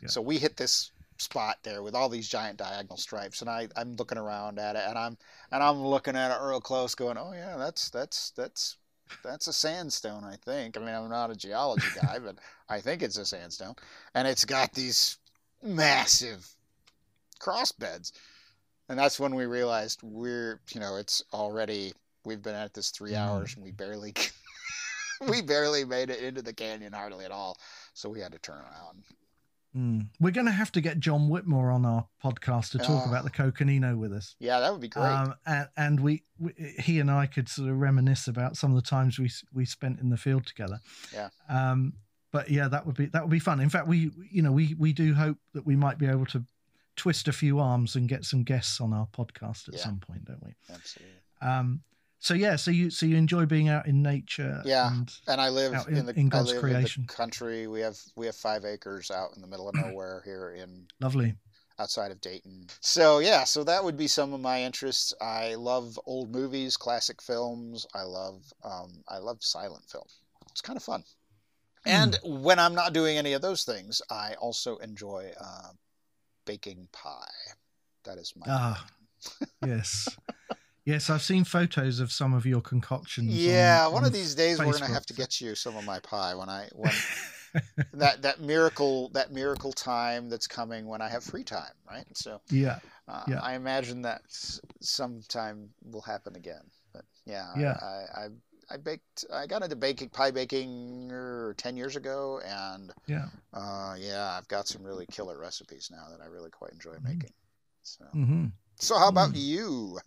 Yeah. 0.00 0.08
So 0.08 0.20
we 0.20 0.38
hit 0.38 0.56
this 0.56 0.92
spot 1.22 1.58
there 1.62 1.82
with 1.82 1.94
all 1.94 2.08
these 2.08 2.28
giant 2.28 2.58
diagonal 2.58 2.96
stripes, 2.96 3.40
and 3.40 3.50
I 3.50 3.68
I'm 3.76 3.96
looking 3.96 4.18
around 4.18 4.58
at 4.58 4.76
it, 4.76 4.82
and 4.86 4.98
I'm 4.98 5.18
and 5.50 5.62
I'm 5.62 5.82
looking 5.82 6.16
at 6.16 6.30
it 6.32 6.42
real 6.44 6.60
close, 6.60 6.94
going, 6.94 7.18
oh 7.18 7.32
yeah, 7.34 7.56
that's 7.56 7.90
that's 7.90 8.30
that's 8.32 8.76
that's 9.22 9.46
a 9.46 9.52
sandstone, 9.52 10.24
I 10.24 10.36
think. 10.36 10.76
I 10.76 10.80
mean, 10.80 10.94
I'm 10.94 11.08
not 11.08 11.30
a 11.30 11.36
geology 11.36 11.90
guy, 11.90 12.18
but 12.18 12.38
I 12.68 12.80
think 12.80 13.02
it's 13.02 13.18
a 13.18 13.24
sandstone, 13.26 13.74
and 14.14 14.28
it's 14.28 14.44
got 14.44 14.74
these 14.74 15.18
massive 15.62 16.46
cross 17.40 17.72
beds, 17.72 18.12
and 18.88 18.98
that's 18.98 19.20
when 19.20 19.34
we 19.34 19.46
realized 19.46 20.00
we're, 20.02 20.60
you 20.74 20.80
know, 20.80 20.96
it's 20.96 21.22
already 21.32 21.92
we've 22.24 22.42
been 22.42 22.54
at 22.54 22.74
this 22.74 22.90
three 22.90 23.12
Mm. 23.12 23.18
hours 23.18 23.54
and 23.54 23.64
we 23.64 23.72
barely 23.72 24.14
we 25.28 25.42
barely 25.42 25.84
made 25.84 26.10
it 26.10 26.22
into 26.22 26.42
the 26.42 26.52
canyon 26.52 26.92
hardly 26.92 27.24
at 27.24 27.30
all, 27.30 27.58
so 27.94 28.08
we 28.08 28.20
had 28.20 28.32
to 28.32 28.38
turn 28.38 28.58
around. 28.58 29.04
Mm. 29.76 30.08
we're 30.20 30.32
going 30.32 30.44
to 30.46 30.52
have 30.52 30.70
to 30.72 30.82
get 30.82 31.00
john 31.00 31.30
whitmore 31.30 31.70
on 31.70 31.86
our 31.86 32.06
podcast 32.22 32.72
to 32.72 32.78
talk 32.78 33.06
Oh. 33.06 33.08
about 33.08 33.24
the 33.24 33.30
coconino 33.30 33.96
with 33.96 34.12
us 34.12 34.36
Yeah, 34.38 34.60
that 34.60 34.70
would 34.70 34.82
be 34.82 34.88
great. 34.88 35.04
Um, 35.06 35.34
and, 35.46 35.68
and 35.78 36.00
we, 36.00 36.24
we, 36.38 36.52
he 36.78 37.00
and 37.00 37.10
I 37.10 37.24
could 37.24 37.48
sort 37.48 37.70
of 37.70 37.78
reminisce 37.78 38.28
about 38.28 38.56
some 38.58 38.70
of 38.70 38.76
the 38.76 38.86
times 38.86 39.18
we 39.18 39.30
we 39.54 39.64
spent 39.64 39.98
in 40.00 40.10
the 40.10 40.18
field 40.18 40.44
together. 40.46 40.78
Yeah. 41.12 41.30
Um, 41.48 41.94
but 42.32 42.50
yeah, 42.50 42.68
that 42.68 42.84
would 42.86 42.96
be 42.96 43.06
that 43.06 43.22
would 43.22 43.30
be 43.30 43.38
fun. 43.38 43.60
In 43.60 43.70
fact, 43.70 43.86
we 43.86 44.10
you 44.30 44.42
know 44.42 44.52
we 44.52 44.74
we 44.78 44.92
do 44.92 45.14
hope 45.14 45.38
that 45.54 45.64
we 45.64 45.74
might 45.76 45.96
be 45.98 46.06
able 46.06 46.26
to 46.26 46.44
twist 46.96 47.26
a 47.28 47.32
few 47.32 47.58
arms 47.58 47.96
and 47.96 48.08
get 48.08 48.24
some 48.26 48.42
guests 48.42 48.78
on 48.80 48.92
our 48.92 49.06
podcast 49.06 49.68
at 49.68 49.74
Yeah. 49.76 49.80
some 49.84 49.98
point, 50.00 50.26
don't 50.26 50.42
we? 50.44 50.54
Absolutely. 50.70 51.14
Um, 51.40 51.80
so 52.22 52.34
yeah, 52.34 52.54
so 52.54 52.70
you 52.70 52.88
so 52.88 53.04
you 53.04 53.16
enjoy 53.16 53.46
being 53.46 53.68
out 53.68 53.86
in 53.88 54.00
nature. 54.00 54.62
Yeah. 54.64 54.92
And, 54.92 55.12
And 55.26 55.40
I 55.40 55.48
live 55.48 55.74
in, 55.88 55.96
in- 55.96 56.06
the 56.06 56.14
in 56.18 56.28
God's 56.28 56.52
creation. 56.52 57.02
in 57.02 57.06
the 57.08 57.12
country. 57.12 57.66
We 57.66 57.80
have 57.80 57.98
we 58.14 58.26
have 58.26 58.36
five 58.36 58.64
acres 58.64 59.10
out 59.10 59.30
in 59.34 59.42
the 59.42 59.48
middle 59.48 59.68
of 59.68 59.74
nowhere 59.74 60.22
here 60.24 60.50
in 60.52 60.86
lovely. 61.00 61.34
outside 61.80 62.12
of 62.12 62.20
Dayton. 62.20 62.68
So 62.80 63.18
yeah, 63.18 63.42
so 63.42 63.64
that 63.64 63.82
would 63.82 63.96
be 63.96 64.06
some 64.06 64.32
of 64.32 64.40
my 64.40 64.62
interests. 64.62 65.12
I 65.20 65.56
love 65.56 65.98
old 66.06 66.30
movies, 66.30 66.76
classic 66.76 67.20
films. 67.20 67.86
I 67.92 68.02
love 68.02 68.40
um, 68.62 69.02
I 69.08 69.18
love 69.18 69.38
silent 69.42 69.84
film. 69.90 70.06
It's 70.52 70.60
kind 70.60 70.76
of 70.76 70.84
fun. 70.84 71.02
And 71.84 72.16
when 72.22 72.60
I'm 72.60 72.76
not 72.76 72.92
doing 72.92 73.18
any 73.18 73.32
of 73.32 73.42
those 73.42 73.64
things, 73.64 74.00
I 74.08 74.34
also 74.34 74.76
enjoy 74.76 75.32
uh, 75.40 75.70
baking 76.46 76.86
pie. 76.92 77.26
That 78.04 78.18
is 78.18 78.32
my 78.36 78.46
Ah, 78.48 78.86
yes. 79.66 80.08
Yes, 80.84 81.10
I've 81.10 81.22
seen 81.22 81.44
photos 81.44 82.00
of 82.00 82.10
some 82.10 82.34
of 82.34 82.44
your 82.44 82.60
concoctions. 82.60 83.30
on- 83.30 83.36
yeah. 83.36 83.86
one 83.86 84.02
on 84.02 84.08
of 84.08 84.12
these 84.12 84.34
days 84.34 84.58
we're 84.58 84.72
gonna 84.72 84.88
have 84.88 85.06
to 85.06 85.14
get 85.14 85.40
you 85.40 85.54
some 85.54 85.76
of 85.76 85.84
my 85.84 86.00
pie 86.00 86.34
when 86.34 86.48
I 86.48 86.68
when 86.72 86.92
that 87.92 88.22
that 88.22 88.40
miracle 88.40 89.08
that 89.10 89.30
miracle 89.30 89.72
time 89.72 90.28
that's 90.28 90.46
coming 90.48 90.86
when 90.86 91.00
I 91.00 91.08
have 91.08 91.22
free 91.22 91.44
time, 91.44 91.74
right? 91.88 92.06
So 92.14 92.40
yeah, 92.50 92.80
uh, 93.06 93.22
Yeah. 93.28 93.40
I 93.40 93.54
imagine 93.54 94.02
that 94.02 94.22
sometime 94.80 95.70
will 95.84 96.00
happen 96.02 96.34
again. 96.36 96.62
But 96.92 97.04
yeah, 97.26 97.52
Yeah. 97.56 97.78
I, 97.80 98.20
I 98.24 98.28
I 98.70 98.76
baked. 98.78 99.24
I 99.32 99.46
got 99.46 99.62
into 99.62 99.76
baking 99.76 100.08
pie 100.10 100.30
baking 100.30 101.10
er, 101.12 101.54
ten 101.58 101.76
years 101.76 101.94
ago, 101.94 102.40
and 102.44 102.92
Yeah. 103.06 103.26
uh, 103.52 103.94
yeah, 103.98 104.32
I've 104.38 104.48
got 104.48 104.66
some 104.66 104.82
really 104.82 105.06
killer 105.06 105.38
recipes 105.38 105.90
now 105.92 106.06
that 106.10 106.20
I 106.22 106.26
really 106.26 106.50
quite 106.50 106.72
enjoy 106.72 106.94
Mhm. 106.94 107.04
making. 107.04 107.32
So, 107.82 108.04
mm-hmm. 108.14 108.46
so 108.80 108.98
how 108.98 109.08
about 109.08 109.32
Mm. 109.32 109.40
you? 109.42 109.98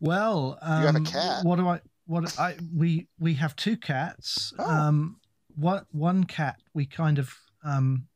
Well, 0.00 0.58
um, 0.62 0.80
You 0.80 0.86
have 0.86 0.96
a 0.96 1.00
cat. 1.00 1.44
What 1.44 1.56
do 1.56 1.68
I? 1.68 1.80
What 2.06 2.38
I 2.38 2.56
we 2.74 3.08
we 3.18 3.34
have 3.34 3.56
two 3.56 3.76
cats. 3.76 4.52
Oh. 4.58 4.70
Um, 4.70 5.20
one 5.54 5.86
one 5.90 6.24
cat 6.24 6.60
we 6.74 6.86
kind 6.86 7.18
of 7.18 7.34
um 7.64 8.06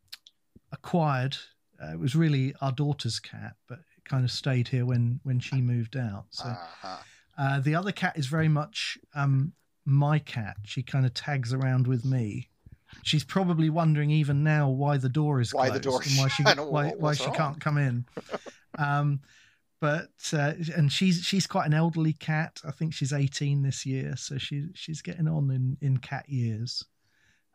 acquired. 0.72 1.36
Uh, 1.82 1.92
it 1.92 1.98
was 1.98 2.14
really 2.14 2.54
our 2.60 2.72
daughter's 2.72 3.18
cat, 3.18 3.56
but 3.68 3.78
it 3.96 4.04
kind 4.04 4.24
of 4.24 4.30
stayed 4.30 4.68
here 4.68 4.84
when 4.84 5.20
when 5.22 5.40
she 5.40 5.60
moved 5.60 5.96
out. 5.96 6.26
So 6.30 6.48
Uh-huh. 6.48 6.96
uh, 7.38 7.60
the 7.60 7.74
other 7.74 7.92
cat 7.92 8.16
is 8.18 8.26
very 8.26 8.48
much 8.48 8.98
um 9.14 9.52
my 9.86 10.18
cat. 10.18 10.56
She 10.64 10.82
kind 10.82 11.06
of 11.06 11.14
tags 11.14 11.52
around 11.52 11.86
with 11.86 12.04
me. 12.04 12.48
She's 13.02 13.24
probably 13.24 13.70
wondering 13.70 14.10
even 14.10 14.42
now 14.44 14.68
why 14.68 14.98
the 14.98 15.08
door 15.08 15.40
is 15.40 15.54
Why 15.54 15.70
the 15.70 15.80
closed 15.80 15.84
door 15.84 16.02
and 16.06 16.18
why 16.18 16.28
she 16.28 16.42
why, 16.70 16.90
why 16.90 17.14
she 17.14 17.24
wrong? 17.24 17.34
can't 17.34 17.60
come 17.60 17.78
in. 17.78 18.04
Um, 18.78 19.20
but 19.80 20.10
uh, 20.32 20.52
and 20.76 20.92
she's 20.92 21.22
she's 21.24 21.46
quite 21.46 21.66
an 21.66 21.74
elderly 21.74 22.12
cat. 22.12 22.60
I 22.66 22.70
think 22.70 22.92
she's 22.94 23.12
18 23.12 23.62
this 23.62 23.86
year, 23.86 24.14
so 24.16 24.38
she 24.38 24.68
she's 24.74 25.02
getting 25.02 25.26
on 25.28 25.50
in 25.50 25.76
in 25.80 25.96
cat 25.98 26.28
years. 26.28 26.84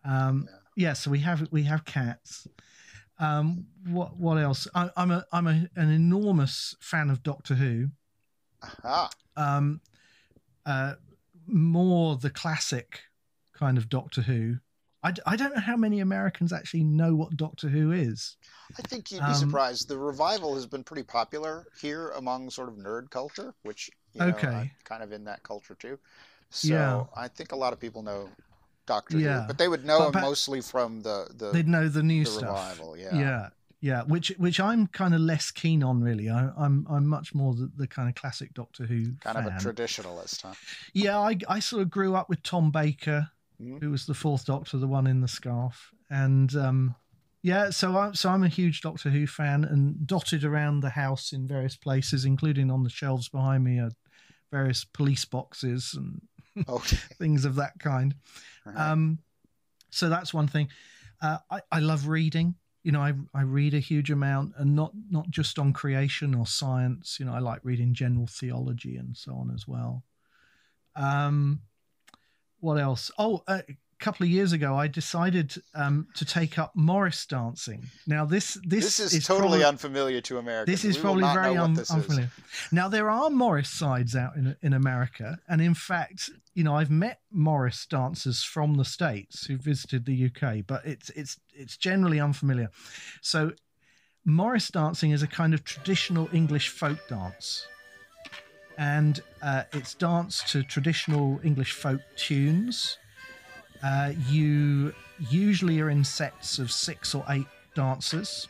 Um, 0.03 0.47
Yeah. 0.49 0.57
yeah, 0.75 0.93
so 0.93 1.11
we 1.11 1.19
have 1.19 1.47
we 1.51 1.63
have 1.63 1.85
cats. 1.85 2.47
Um, 3.19 3.65
what 3.87 4.17
what 4.17 4.37
else? 4.37 4.67
I, 4.75 4.89
I'm 4.97 5.11
a 5.11 5.25
I'm 5.31 5.47
a, 5.47 5.67
an 5.75 5.89
enormous 5.89 6.75
fan 6.81 7.09
of 7.09 7.23
Doctor 7.23 7.55
Who. 7.55 7.89
Ah, 8.83 9.09
Um, 9.37 9.81
uh, 10.65 10.95
more 11.47 12.17
the 12.17 12.29
classic 12.31 13.01
kind 13.53 13.77
of 13.77 13.87
Doctor 13.89 14.21
Who. 14.23 14.57
I, 15.07 15.11
d- 15.11 15.21
I 15.25 15.35
don't 15.35 15.53
know 15.55 15.61
how 15.61 15.77
many 15.77 15.99
Americans 15.99 16.51
actually 16.51 16.83
know 16.83 17.15
what 17.15 17.37
Doctor 17.37 17.69
Who 17.69 17.91
is. 17.91 18.37
I 18.77 18.81
think 18.81 19.11
you'd 19.11 19.19
be 19.19 19.25
Um, 19.25 19.33
surprised. 19.35 19.87
The 19.87 19.97
revival 19.97 20.55
has 20.55 20.65
been 20.65 20.83
pretty 20.83 21.03
popular 21.03 21.67
here 21.79 22.09
among 22.11 22.49
sort 22.49 22.69
of 22.69 22.75
nerd 22.75 23.09
culture, 23.11 23.53
which 23.63 23.89
you 24.13 24.21
know, 24.21 24.27
Okay. 24.29 24.47
I'm 24.47 24.71
kind 24.83 25.03
of 25.03 25.11
in 25.11 25.23
that 25.25 25.43
culture 25.43 25.75
too. 25.75 25.99
So 26.49 26.67
Yeah. 26.67 27.03
I 27.15 27.27
think 27.27 27.51
a 27.51 27.55
lot 27.55 27.71
of 27.73 27.79
people 27.79 28.01
know 28.01 28.29
Doctor 28.87 29.19
Yeah. 29.19 29.41
Who, 29.41 29.47
but 29.47 29.57
they 29.57 29.67
would 29.67 29.85
know 29.85 29.99
But 29.99 30.05
him 30.07 30.13
pa- 30.13 30.21
mostly 30.21 30.61
from 30.61 31.01
the 31.01 31.27
the, 31.35 31.51
They'd 31.51 31.67
know 31.67 31.87
the 31.87 32.03
new 32.03 32.23
the 32.23 32.31
stuff. 32.31 32.43
revival. 32.43 32.97
Yeah. 32.97 33.15
yeah 33.15 33.49
yeah 33.81 34.03
which 34.03 34.29
which 34.37 34.57
i'm 34.59 34.87
kind 34.87 35.13
of 35.13 35.19
less 35.19 35.51
keen 35.51 35.83
on 35.83 36.01
really 36.01 36.29
I, 36.29 36.49
i'm 36.57 36.87
i'm 36.89 37.05
much 37.05 37.35
more 37.35 37.53
the, 37.53 37.69
the 37.75 37.85
kind 37.87 38.07
of 38.07 38.15
classic 38.15 38.53
doctor 38.53 38.85
who 38.85 39.11
Kind 39.19 39.37
fan. 39.37 39.45
of 39.45 39.45
a 39.47 39.57
traditionalist, 39.57 40.43
huh? 40.43 40.53
yeah 40.93 41.19
I, 41.19 41.37
I 41.49 41.59
sort 41.59 41.81
of 41.83 41.89
grew 41.91 42.15
up 42.15 42.29
with 42.29 42.41
tom 42.41 42.71
baker 42.71 43.29
Mhm. 43.59 43.79
who 43.81 43.91
was 43.91 44.05
the 44.05 44.13
fourth 44.13 44.45
doctor 44.45 44.77
the 44.77 44.87
one 44.87 45.07
in 45.07 45.21
the 45.21 45.27
scarf 45.27 45.91
and 46.09 46.55
um 46.55 46.95
yeah 47.41 47.69
so 47.69 47.97
i'm 47.97 48.13
so 48.13 48.29
i'm 48.29 48.43
a 48.43 48.47
huge 48.49 48.81
doctor 48.81 49.09
who 49.09 49.25
fan 49.27 49.63
and 49.63 50.05
dotted 50.07 50.43
around 50.43 50.79
the 50.79 50.89
house 50.89 51.31
in 51.33 51.47
various 51.47 51.75
places 51.77 52.25
including 52.25 52.69
on 52.71 52.83
the 52.83 52.89
shelves 52.89 53.29
behind 53.29 53.63
me 53.63 53.79
are 53.79 53.91
various 54.51 54.85
police 54.85 55.25
boxes 55.25 55.93
and 55.97 56.21
Okay. 56.69 56.97
things 57.17 57.45
of 57.45 57.55
that 57.55 57.73
kind 57.79 58.15
Right. 58.65 58.75
um, 58.75 59.19
so 59.91 60.09
that's 60.09 60.33
one 60.33 60.47
thing. 60.47 60.67
Uh, 61.21 61.37
I, 61.49 61.61
I 61.71 61.79
love 61.79 62.07
reading. 62.07 62.55
You 62.83 62.91
know, 62.91 62.99
I, 63.01 63.13
I 63.33 63.43
read 63.43 63.73
a 63.73 63.79
huge 63.79 64.11
amount 64.11 64.53
and 64.57 64.75
not, 64.75 64.91
not 65.09 65.29
just 65.29 65.57
on 65.57 65.71
creation 65.71 66.35
or 66.35 66.45
science. 66.45 67.17
You 67.19 67.25
know, 67.25 67.33
I 67.33 67.39
like 67.39 67.61
reading 67.63 67.93
general 67.93 68.27
theology 68.27 68.97
and 68.97 69.15
so 69.15 69.33
on 69.35 69.51
as 69.51 69.65
well. 69.67 70.03
Um, 70.95 71.61
what 72.65 72.79
else? 72.79 73.11
Oh, 73.17 73.43
a 73.47 73.63
couple 73.99 74.25
of 74.25 74.29
years 74.29 74.51
ago, 74.51 74.75
I 74.75 74.87
decided 74.87 75.55
um, 75.73 76.07
to 76.15 76.25
take 76.25 76.59
up 76.59 76.71
Morris 76.75 77.25
dancing. 77.25 77.81
Now, 78.05 78.25
this 78.25 78.57
this, 78.63 78.97
this, 78.97 79.13
is, 79.13 79.25
totally 79.25 79.47
probably- 79.59 79.63
unfamiliar 79.65 80.21
to 80.21 80.37
Americans. 80.37 80.73
this 80.81 80.83
is 80.89 80.97
We 80.97 81.01
probably 81.03 81.23
very 81.33 81.57
un- 81.57 81.79
is. 81.79 81.89
unfamiliar. 81.91 82.29
Now 82.71 82.87
there 82.89 83.09
are 83.09 83.29
Morris 83.29 83.69
sides 83.69 84.15
out 84.15 84.35
in 84.35 84.55
in 84.61 84.73
America, 84.73 85.37
and 85.47 85.61
in 85.61 85.73
fact, 85.75 86.29
you 86.53 86.63
know, 86.63 86.75
I've 86.75 86.91
met 86.91 87.19
Morris 87.31 87.85
dancers 87.85 88.43
from 88.43 88.75
the 88.75 88.85
states 88.85 89.45
who 89.45 89.57
visited 89.57 90.05
the 90.05 90.25
UK, 90.29 90.65
but 90.65 90.85
it's 90.85 91.09
it's 91.11 91.39
it's 91.53 91.77
generally 91.77 92.19
unfamiliar. 92.19 92.69
So, 93.21 93.51
Morris 94.25 94.69
dancing 94.69 95.11
is 95.11 95.21
a 95.23 95.27
kind 95.27 95.53
of 95.53 95.63
traditional 95.63 96.27
English 96.33 96.69
folk 96.69 96.99
dance, 97.07 97.65
and 98.77 99.21
uh, 99.41 99.63
it's 99.73 99.93
danced 99.93 100.47
to 100.49 100.63
traditional 100.63 101.39
English 101.43 101.73
folk 101.73 102.01
tunes. 102.15 102.97
Uh, 103.83 104.13
you 104.29 104.93
usually 105.29 105.79
are 105.79 105.89
in 105.89 106.03
sets 106.03 106.59
of 106.59 106.71
six 106.71 107.13
or 107.13 107.23
eight 107.29 107.47
dancers 107.75 108.47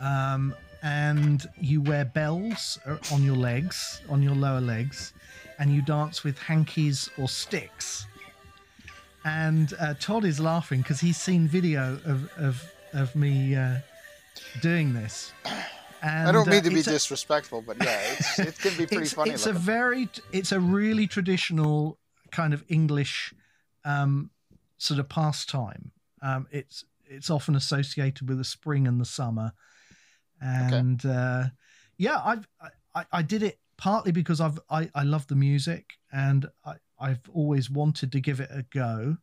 um, 0.00 0.54
and 0.82 1.48
you 1.60 1.80
wear 1.82 2.04
bells 2.04 2.78
uh, 2.86 2.96
on 3.12 3.22
your 3.22 3.36
legs, 3.36 4.00
on 4.08 4.22
your 4.22 4.34
lower 4.34 4.60
legs, 4.60 5.12
and 5.58 5.72
you 5.72 5.82
dance 5.82 6.24
with 6.24 6.38
hankies 6.38 7.10
or 7.18 7.28
sticks. 7.28 8.06
And 9.24 9.74
uh, 9.78 9.94
Todd 10.00 10.24
is 10.24 10.40
laughing 10.40 10.80
because 10.80 11.00
he's 11.00 11.18
seen 11.18 11.46
video 11.46 12.00
of 12.06 12.30
of, 12.38 12.72
of 12.94 13.14
me 13.14 13.54
uh, 13.54 13.76
doing 14.62 14.94
this. 14.94 15.32
And, 16.02 16.28
I 16.28 16.32
don't 16.32 16.48
mean 16.48 16.60
uh, 16.60 16.62
to 16.62 16.70
be 16.70 16.82
disrespectful, 16.82 17.62
but 17.62 17.76
yeah, 17.82 18.00
it's, 18.12 18.38
it 18.38 18.58
can 18.58 18.76
be 18.76 18.86
pretty 18.86 19.02
it's, 19.02 19.12
funny. 19.12 19.30
It's 19.32 19.46
a 19.46 19.52
very, 19.52 20.08
it's 20.32 20.52
a 20.52 20.60
really 20.60 21.06
traditional 21.06 21.98
kind 22.30 22.54
of 22.54 22.64
English 22.68 23.34
um, 23.84 24.30
sort 24.78 25.00
of 25.00 25.08
pastime. 25.08 25.92
Um, 26.22 26.46
it's 26.50 26.84
it's 27.06 27.30
often 27.30 27.56
associated 27.56 28.28
with 28.28 28.38
the 28.38 28.44
spring 28.44 28.86
and 28.86 29.00
the 29.00 29.04
summer, 29.04 29.52
and 30.40 31.04
uh, 31.04 31.44
yeah, 31.98 32.20
I've, 32.24 32.48
I 32.94 33.04
I 33.12 33.22
did 33.22 33.42
it 33.42 33.58
partly 33.76 34.12
because 34.12 34.40
I've 34.40 34.58
I 34.70 34.90
I 34.94 35.02
love 35.02 35.26
the 35.26 35.34
music 35.34 35.94
and 36.12 36.46
I 36.64 36.74
I've 37.00 37.22
always 37.32 37.70
wanted 37.70 38.12
to 38.12 38.20
give 38.20 38.40
it 38.40 38.50
a 38.52 38.62
go. 38.62 39.16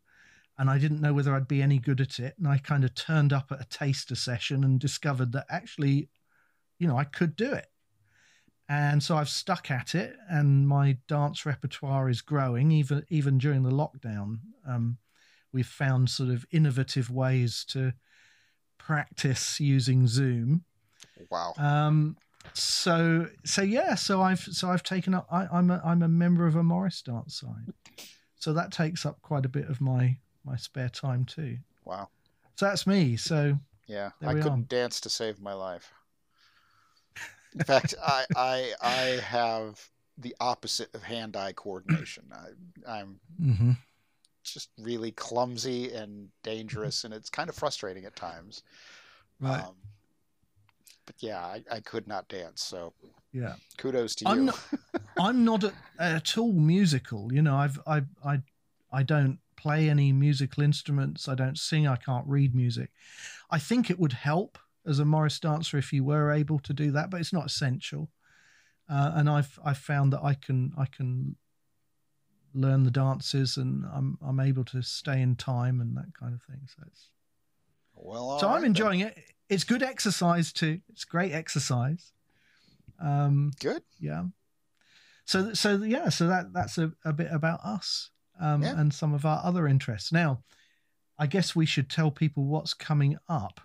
And 0.59 0.71
I 0.71 0.79
didn't 0.79 1.01
know 1.01 1.13
whether 1.13 1.35
I'd 1.35 1.47
be 1.47 1.61
any 1.61 1.77
good 1.77 2.01
at 2.01 2.17
it. 2.17 2.33
And 2.39 2.47
I 2.47 2.57
kind 2.57 2.83
of 2.83 2.95
turned 2.95 3.31
up 3.31 3.51
at 3.51 3.61
a 3.61 3.65
taster 3.65 4.15
session 4.15 4.63
and 4.63 4.79
discovered 4.79 5.31
that 5.33 5.45
actually, 5.51 6.09
you 6.79 6.87
know, 6.87 6.97
I 6.97 7.03
could 7.03 7.35
do 7.35 7.51
it 7.51 7.67
and 8.69 9.01
so 9.01 9.15
I've 9.15 9.29
stuck 9.29 9.71
at 9.71 9.95
it, 9.95 10.15
and 10.29 10.67
my 10.67 10.97
dance 11.07 11.45
repertoire 11.45 12.09
is 12.09 12.21
growing. 12.21 12.71
Even 12.71 13.05
even 13.09 13.37
during 13.37 13.63
the 13.63 13.71
lockdown, 13.71 14.39
um, 14.67 14.97
we've 15.53 15.67
found 15.67 16.09
sort 16.09 16.29
of 16.29 16.45
innovative 16.51 17.09
ways 17.09 17.65
to 17.69 17.93
practice 18.77 19.59
using 19.59 20.05
Zoom. 20.07 20.65
wow. 21.29 21.53
Um, 21.57 22.17
so 22.53 23.27
so 23.45 23.61
yeah, 23.61 23.95
so 23.95 24.21
I've 24.21 24.41
so 24.41 24.69
I've 24.69 24.83
taken 24.83 25.13
up. 25.13 25.27
I, 25.31 25.47
I'm 25.51 25.71
a 25.71 25.81
I'm 25.85 26.03
a 26.03 26.09
member 26.09 26.45
of 26.45 26.57
a 26.57 26.63
Morris 26.63 27.01
dance 27.01 27.39
side, 27.39 27.73
so 28.35 28.51
that 28.51 28.71
takes 28.73 29.05
up 29.05 29.21
quite 29.21 29.45
a 29.45 29.49
bit 29.49 29.69
of 29.69 29.79
my 29.79 30.17
my 30.43 30.57
spare 30.57 30.89
time 30.89 31.23
too. 31.23 31.57
Wow. 31.85 32.09
So 32.55 32.65
that's 32.65 32.85
me. 32.85 33.15
So 33.15 33.57
Yeah, 33.87 34.11
I 34.21 34.33
couldn't 34.33 34.47
are. 34.47 34.57
dance 34.67 34.99
to 35.01 35.09
save 35.09 35.39
my 35.39 35.53
life. 35.53 35.93
In 37.53 37.63
fact, 37.63 37.95
I, 38.05 38.25
I 38.35 38.73
I 38.81 39.19
have 39.23 39.79
the 40.17 40.35
opposite 40.39 40.93
of 40.95 41.03
hand-eye 41.03 41.53
coordination. 41.53 42.23
I, 42.31 42.91
I'm 42.99 43.19
mhm. 43.41 43.77
just 44.43 44.69
really 44.79 45.11
clumsy 45.11 45.93
and 45.93 46.29
dangerous, 46.43 47.03
and 47.03 47.13
it's 47.13 47.29
kind 47.29 47.49
of 47.49 47.55
frustrating 47.55 48.05
at 48.05 48.15
times. 48.15 48.63
right, 49.39 49.63
Um, 49.63 49.75
but 51.05 51.15
yeah, 51.19 51.39
I, 51.39 51.63
I 51.71 51.79
could 51.79 52.07
not 52.07 52.27
dance. 52.27 52.63
So 52.63 52.93
yeah. 53.31 53.55
kudos 53.77 54.15
to 54.15 54.25
you. 54.25 54.31
I'm 54.31 54.45
not, 54.45 54.59
I'm 55.19 55.45
not 55.45 55.63
at, 55.63 55.73
at 55.99 56.37
all 56.37 56.53
musical. 56.53 57.31
You 57.31 57.41
know, 57.41 57.55
I've 57.55 57.79
I 57.87 58.01
I 58.25 58.41
I 58.91 59.03
don't 59.03 59.39
play 59.55 59.89
any 59.89 60.11
musical 60.11 60.63
instruments. 60.63 61.27
I 61.27 61.35
don't 61.35 61.57
sing. 61.57 61.87
I 61.87 61.95
can't 61.95 62.25
read 62.27 62.55
music. 62.55 62.91
I 63.49 63.59
think 63.59 63.89
it 63.89 63.99
would 63.99 64.13
help 64.13 64.57
as 64.87 64.99
a 64.99 65.05
Morris 65.05 65.39
dancer 65.39 65.77
if 65.77 65.91
you 65.93 66.03
were 66.03 66.31
able 66.31 66.59
to 66.59 66.73
do 66.73 66.91
that, 66.91 67.09
but 67.09 67.19
it's 67.19 67.33
not 67.33 67.45
essential. 67.47 68.09
Uh, 68.89 69.11
and 69.15 69.29
I've 69.29 69.59
I've 69.63 69.77
found 69.77 70.13
that 70.13 70.23
I 70.23 70.33
can 70.33 70.71
I 70.77 70.85
can 70.85 71.35
learn 72.53 72.83
the 72.83 72.91
dances 72.91 73.57
and 73.57 73.83
I'm 73.93 74.17
I'm 74.25 74.39
able 74.39 74.63
to 74.65 74.81
stay 74.81 75.21
in 75.21 75.35
time 75.35 75.81
and 75.81 75.95
that 75.97 76.13
kind 76.19 76.33
of 76.33 76.41
thing. 76.43 76.61
So 76.67 76.83
it's 76.87 77.09
well, 77.95 78.39
so 78.39 78.47
right 78.47 78.55
I'm 78.55 78.61
then. 78.61 78.71
enjoying 78.71 78.99
it. 79.01 79.17
It's 79.49 79.63
good 79.63 79.83
exercise 79.83 80.53
too. 80.53 80.79
It's 80.89 81.03
great 81.05 81.31
exercise. 81.33 82.11
Um, 82.99 83.51
Good. 83.59 83.83
yeah. 83.99 84.23
So 85.25 85.53
so 85.53 85.77
yeah, 85.83 86.09
so 86.09 86.27
that 86.27 86.53
that's 86.53 86.77
a, 86.77 86.91
a 87.03 87.11
bit 87.13 87.27
about 87.31 87.59
us 87.63 88.09
um, 88.39 88.63
Yeah. 88.63 88.79
and 88.79 88.93
some 88.93 89.13
of 89.13 89.25
our 89.25 89.41
other 89.43 89.67
interests. 89.67 90.11
Now, 90.11 90.43
I 91.19 91.27
guess 91.27 91.55
we 91.55 91.65
should 91.65 91.89
tell 91.89 92.11
people 92.11 92.45
what's 92.45 92.73
coming 92.73 93.17
up. 93.27 93.59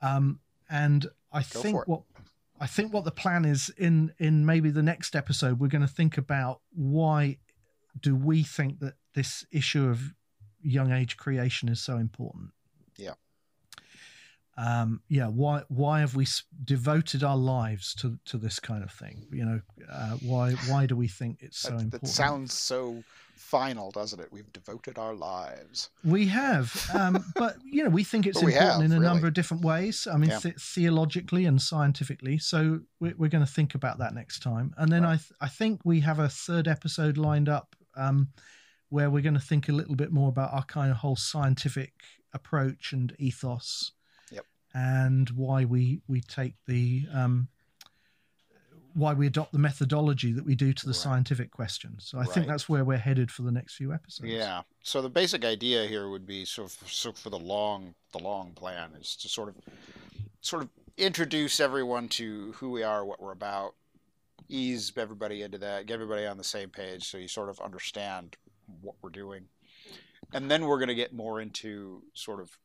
Um, 0.00 0.40
and 0.70 1.06
I 1.32 1.42
for 1.42 1.58
think 1.58 1.88
what 1.88 2.02
I 2.60 2.66
think 2.66 2.92
what 2.92 3.04
the 3.04 3.10
plan 3.10 3.44
is 3.44 3.70
in 3.76 4.12
in 4.18 4.44
maybe 4.44 4.70
the 4.70 4.82
next 4.82 5.14
episode, 5.14 5.60
we're 5.60 5.68
going 5.68 5.82
to 5.82 5.88
think 5.88 6.18
about 6.18 6.60
why 6.74 7.38
do 8.00 8.14
we 8.14 8.42
think 8.42 8.80
that 8.80 8.94
this 9.14 9.44
issue 9.50 9.88
of 9.88 10.14
young 10.62 10.92
age 10.92 11.16
creation 11.16 11.68
is 11.68 11.80
so 11.80 11.96
important? 11.96 12.50
Yeah. 12.96 13.14
Um, 14.58 15.00
yeah. 15.08 15.28
Why? 15.28 15.62
Why 15.68 16.00
have 16.00 16.16
we 16.16 16.26
devoted 16.64 17.22
our 17.22 17.36
lives 17.36 17.94
to 17.96 18.18
to 18.26 18.38
this 18.38 18.58
kind 18.58 18.82
of 18.82 18.90
thing? 18.90 19.26
You 19.30 19.44
know, 19.44 19.60
uh, 19.90 20.16
why? 20.22 20.52
Why 20.68 20.86
do 20.86 20.96
we 20.96 21.06
think 21.06 21.38
it's 21.42 21.58
so 21.58 21.70
that, 21.70 21.74
important? 21.82 22.02
That 22.02 22.08
sounds 22.08 22.52
so 22.54 23.04
final, 23.36 23.90
doesn't 23.90 24.20
it? 24.20 24.28
We've 24.30 24.52
devoted 24.52 24.98
our 24.98 25.14
lives. 25.14 25.90
We 26.04 26.26
have, 26.26 26.90
um, 26.92 27.24
but 27.34 27.56
you 27.64 27.82
know, 27.84 27.88
we 27.88 28.04
think 28.04 28.26
it's 28.26 28.42
important 28.42 28.62
have, 28.62 28.80
in 28.82 28.92
a 28.92 28.96
really. 28.96 29.06
number 29.06 29.26
of 29.26 29.34
different 29.34 29.64
ways. 29.64 30.06
I 30.12 30.16
mean, 30.18 30.30
Yeah. 30.30 30.40
th- 30.40 30.56
theologically 30.60 31.46
and 31.46 31.62
scientifically. 31.62 32.38
So 32.38 32.80
we're, 33.00 33.14
we're 33.16 33.30
going 33.30 33.44
to 33.46 33.50
think 33.50 33.74
about 33.74 33.98
that 33.98 34.12
next 34.12 34.40
time. 34.42 34.74
And 34.76 34.92
then 34.92 35.04
I, 35.04 35.16
th- 35.16 35.32
I 35.40 35.48
think 35.48 35.80
we 35.84 36.00
have 36.00 36.18
a 36.18 36.28
third 36.28 36.68
episode 36.68 37.16
lined 37.16 37.48
up 37.48 37.74
um, 37.96 38.28
where 38.90 39.08
we're 39.08 39.22
going 39.22 39.34
to 39.34 39.40
think 39.40 39.68
a 39.68 39.72
little 39.72 39.96
bit 39.96 40.12
more 40.12 40.28
about 40.28 40.52
our 40.52 40.64
kind 40.64 40.90
of 40.90 40.98
whole 40.98 41.16
scientific 41.16 41.92
approach 42.34 42.92
and 42.92 43.14
ethos. 43.18 43.92
And 44.74 45.30
why 45.30 45.64
we 45.64 46.00
we 46.08 46.20
take 46.20 46.54
the 46.66 47.06
um, 47.12 47.48
why 48.94 49.14
we 49.14 49.26
adopt 49.26 49.52
the 49.52 49.58
methodology 49.58 50.32
that 50.32 50.44
we 50.44 50.54
do 50.54 50.72
to 50.72 50.86
the 50.86 50.90
Right. 50.90 50.96
scientific 50.96 51.50
questions. 51.50 52.08
So 52.08 52.18
I 52.18 52.22
Right. 52.22 52.32
think 52.32 52.46
that's 52.46 52.68
where 52.68 52.84
we're 52.84 52.98
headed 52.98 53.30
for 53.30 53.42
the 53.42 53.52
next 53.52 53.76
few 53.76 53.92
episodes. 53.92 54.28
Yeah. 54.30 54.62
So 54.82 55.00
the 55.02 55.10
basic 55.10 55.44
idea 55.44 55.86
here 55.86 56.08
would 56.08 56.26
be 56.26 56.44
sort 56.44 56.72
of 56.72 56.88
so 56.90 57.12
for 57.12 57.30
the 57.30 57.38
long 57.38 57.94
the 58.12 58.18
long 58.18 58.52
plan 58.54 58.94
is 58.94 59.14
to 59.16 59.28
sort 59.28 59.50
of 59.50 59.56
sort 60.40 60.62
of 60.62 60.70
introduce 60.96 61.60
everyone 61.60 62.08
to 62.08 62.52
who 62.52 62.70
we 62.70 62.82
are, 62.82 63.04
what 63.04 63.20
we're 63.20 63.32
about, 63.32 63.74
ease 64.48 64.92
everybody 64.96 65.42
into 65.42 65.58
that, 65.58 65.86
get 65.86 65.94
everybody 65.94 66.26
on 66.26 66.38
the 66.38 66.44
same 66.44 66.70
page 66.70 67.08
so 67.08 67.18
you 67.18 67.28
sort 67.28 67.48
of 67.48 67.60
understand 67.60 68.36
what 68.80 68.96
we're 69.02 69.10
doing. 69.10 69.48
And 70.32 70.50
then 70.50 70.64
we're 70.64 70.78
going 70.78 70.88
to 70.88 70.94
get 70.94 71.12
more 71.12 71.40
into 71.40 72.02
sort 72.14 72.40
of 72.40 72.58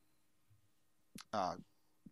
uh, 1.31 1.55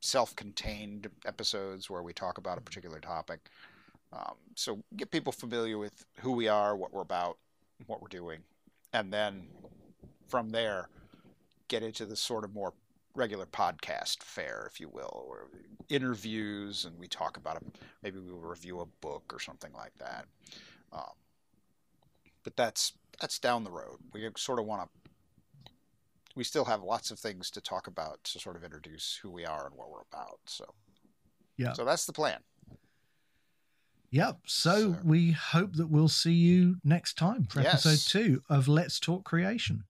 self-contained 0.02 1.10
episodes 1.26 1.90
where 1.90 2.04
we 2.04 2.12
talk 2.12 2.38
about 2.38 2.58
a 2.58 2.62
particular 2.62 3.00
topic. 3.00 3.40
Um, 4.12 4.36
so 4.56 4.80
get 4.98 5.10
people 5.12 5.32
familiar 5.32 5.78
with 5.78 6.06
who 6.20 6.34
we 6.34 6.48
are, 6.48 6.76
what 6.76 6.94
we're 6.94 7.02
about, 7.02 7.38
what 7.88 8.02
we're 8.02 8.10
doing, 8.10 8.40
and 8.94 9.14
then 9.14 9.48
from 10.28 10.50
there 10.50 10.90
get 11.68 11.84
into 11.84 12.06
the 12.06 12.16
sort 12.16 12.44
of 12.44 12.54
more 12.54 12.74
regular 13.16 13.46
podcast 13.46 14.24
fare, 14.24 14.68
if 14.72 14.80
you 14.80 14.90
will, 14.90 15.26
or 15.28 15.48
interviews, 15.90 16.86
and 16.86 16.98
we 17.00 17.08
talk 17.08 17.38
about 17.38 17.58
it. 17.58 17.64
Maybe 18.04 18.20
we'll 18.20 18.38
review 18.38 18.82
a 18.82 18.86
book 19.02 19.32
or 19.34 19.40
something 19.40 19.72
like 19.74 19.94
that. 20.00 20.26
Um, 20.92 21.14
but 22.44 22.56
that's 22.56 22.94
that's 23.20 23.40
down 23.40 23.64
the 23.64 23.72
road. 23.72 23.98
We 24.14 24.28
sort 24.36 24.60
of 24.60 24.66
want 24.66 24.84
to. 24.84 25.01
We 26.36 26.44
still 26.44 26.66
have 26.66 26.82
lots 26.84 27.12
of 27.12 27.20
things 27.20 27.50
to 27.52 27.62
talk 27.62 27.88
about 27.88 28.24
to 28.26 28.40
sort 28.40 28.56
of 28.56 28.64
introduce 28.64 29.20
who 29.22 29.30
we 29.32 29.46
are 29.46 29.66
and 29.68 29.76
what 29.76 29.90
we're 29.90 30.02
about. 30.12 30.40
So, 30.46 30.66
Yeah. 31.58 31.74
So 31.74 31.86
that's 31.86 32.06
the 32.06 32.14
plan. 32.14 32.40
Yep. 34.12 34.40
So, 34.46 34.94
So- 34.94 35.00
we 35.04 35.32
hope 35.32 35.74
that 35.76 35.88
we'll 35.88 36.08
see 36.10 36.34
you 36.34 36.78
next 36.84 37.18
time 37.18 37.46
for 37.46 37.62
Yes. 37.62 37.86
episode 37.86 38.10
two 38.10 38.44
of 38.50 38.68
Let's 38.68 39.00
Talk 39.00 39.24
Creation. 39.24 39.86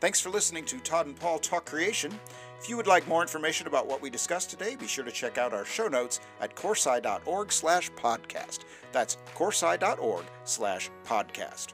Thanks 0.00 0.20
for 0.20 0.28
listening 0.30 0.64
to 0.66 0.78
Todd 0.80 1.06
and 1.06 1.18
Paul 1.18 1.38
Talk 1.38 1.66
Creation. 1.66 2.18
If 2.60 2.68
you 2.68 2.76
would 2.76 2.86
like 2.86 3.06
more 3.08 3.22
information 3.22 3.66
about 3.66 3.86
what 3.86 4.00
we 4.02 4.10
discussed 4.10 4.50
today, 4.50 4.76
be 4.76 4.86
sure 4.86 5.04
to 5.04 5.10
check 5.12 5.38
out 5.38 5.52
our 5.54 5.64
show 5.64 5.88
notes 5.88 6.20
at 6.40 6.54
coresci.org 6.54 7.50
slash 7.52 7.90
podcast. 7.92 8.60
That's 8.92 9.16
coresci.org 9.34 10.24
slash 10.44 10.90
podcast. 11.04 11.68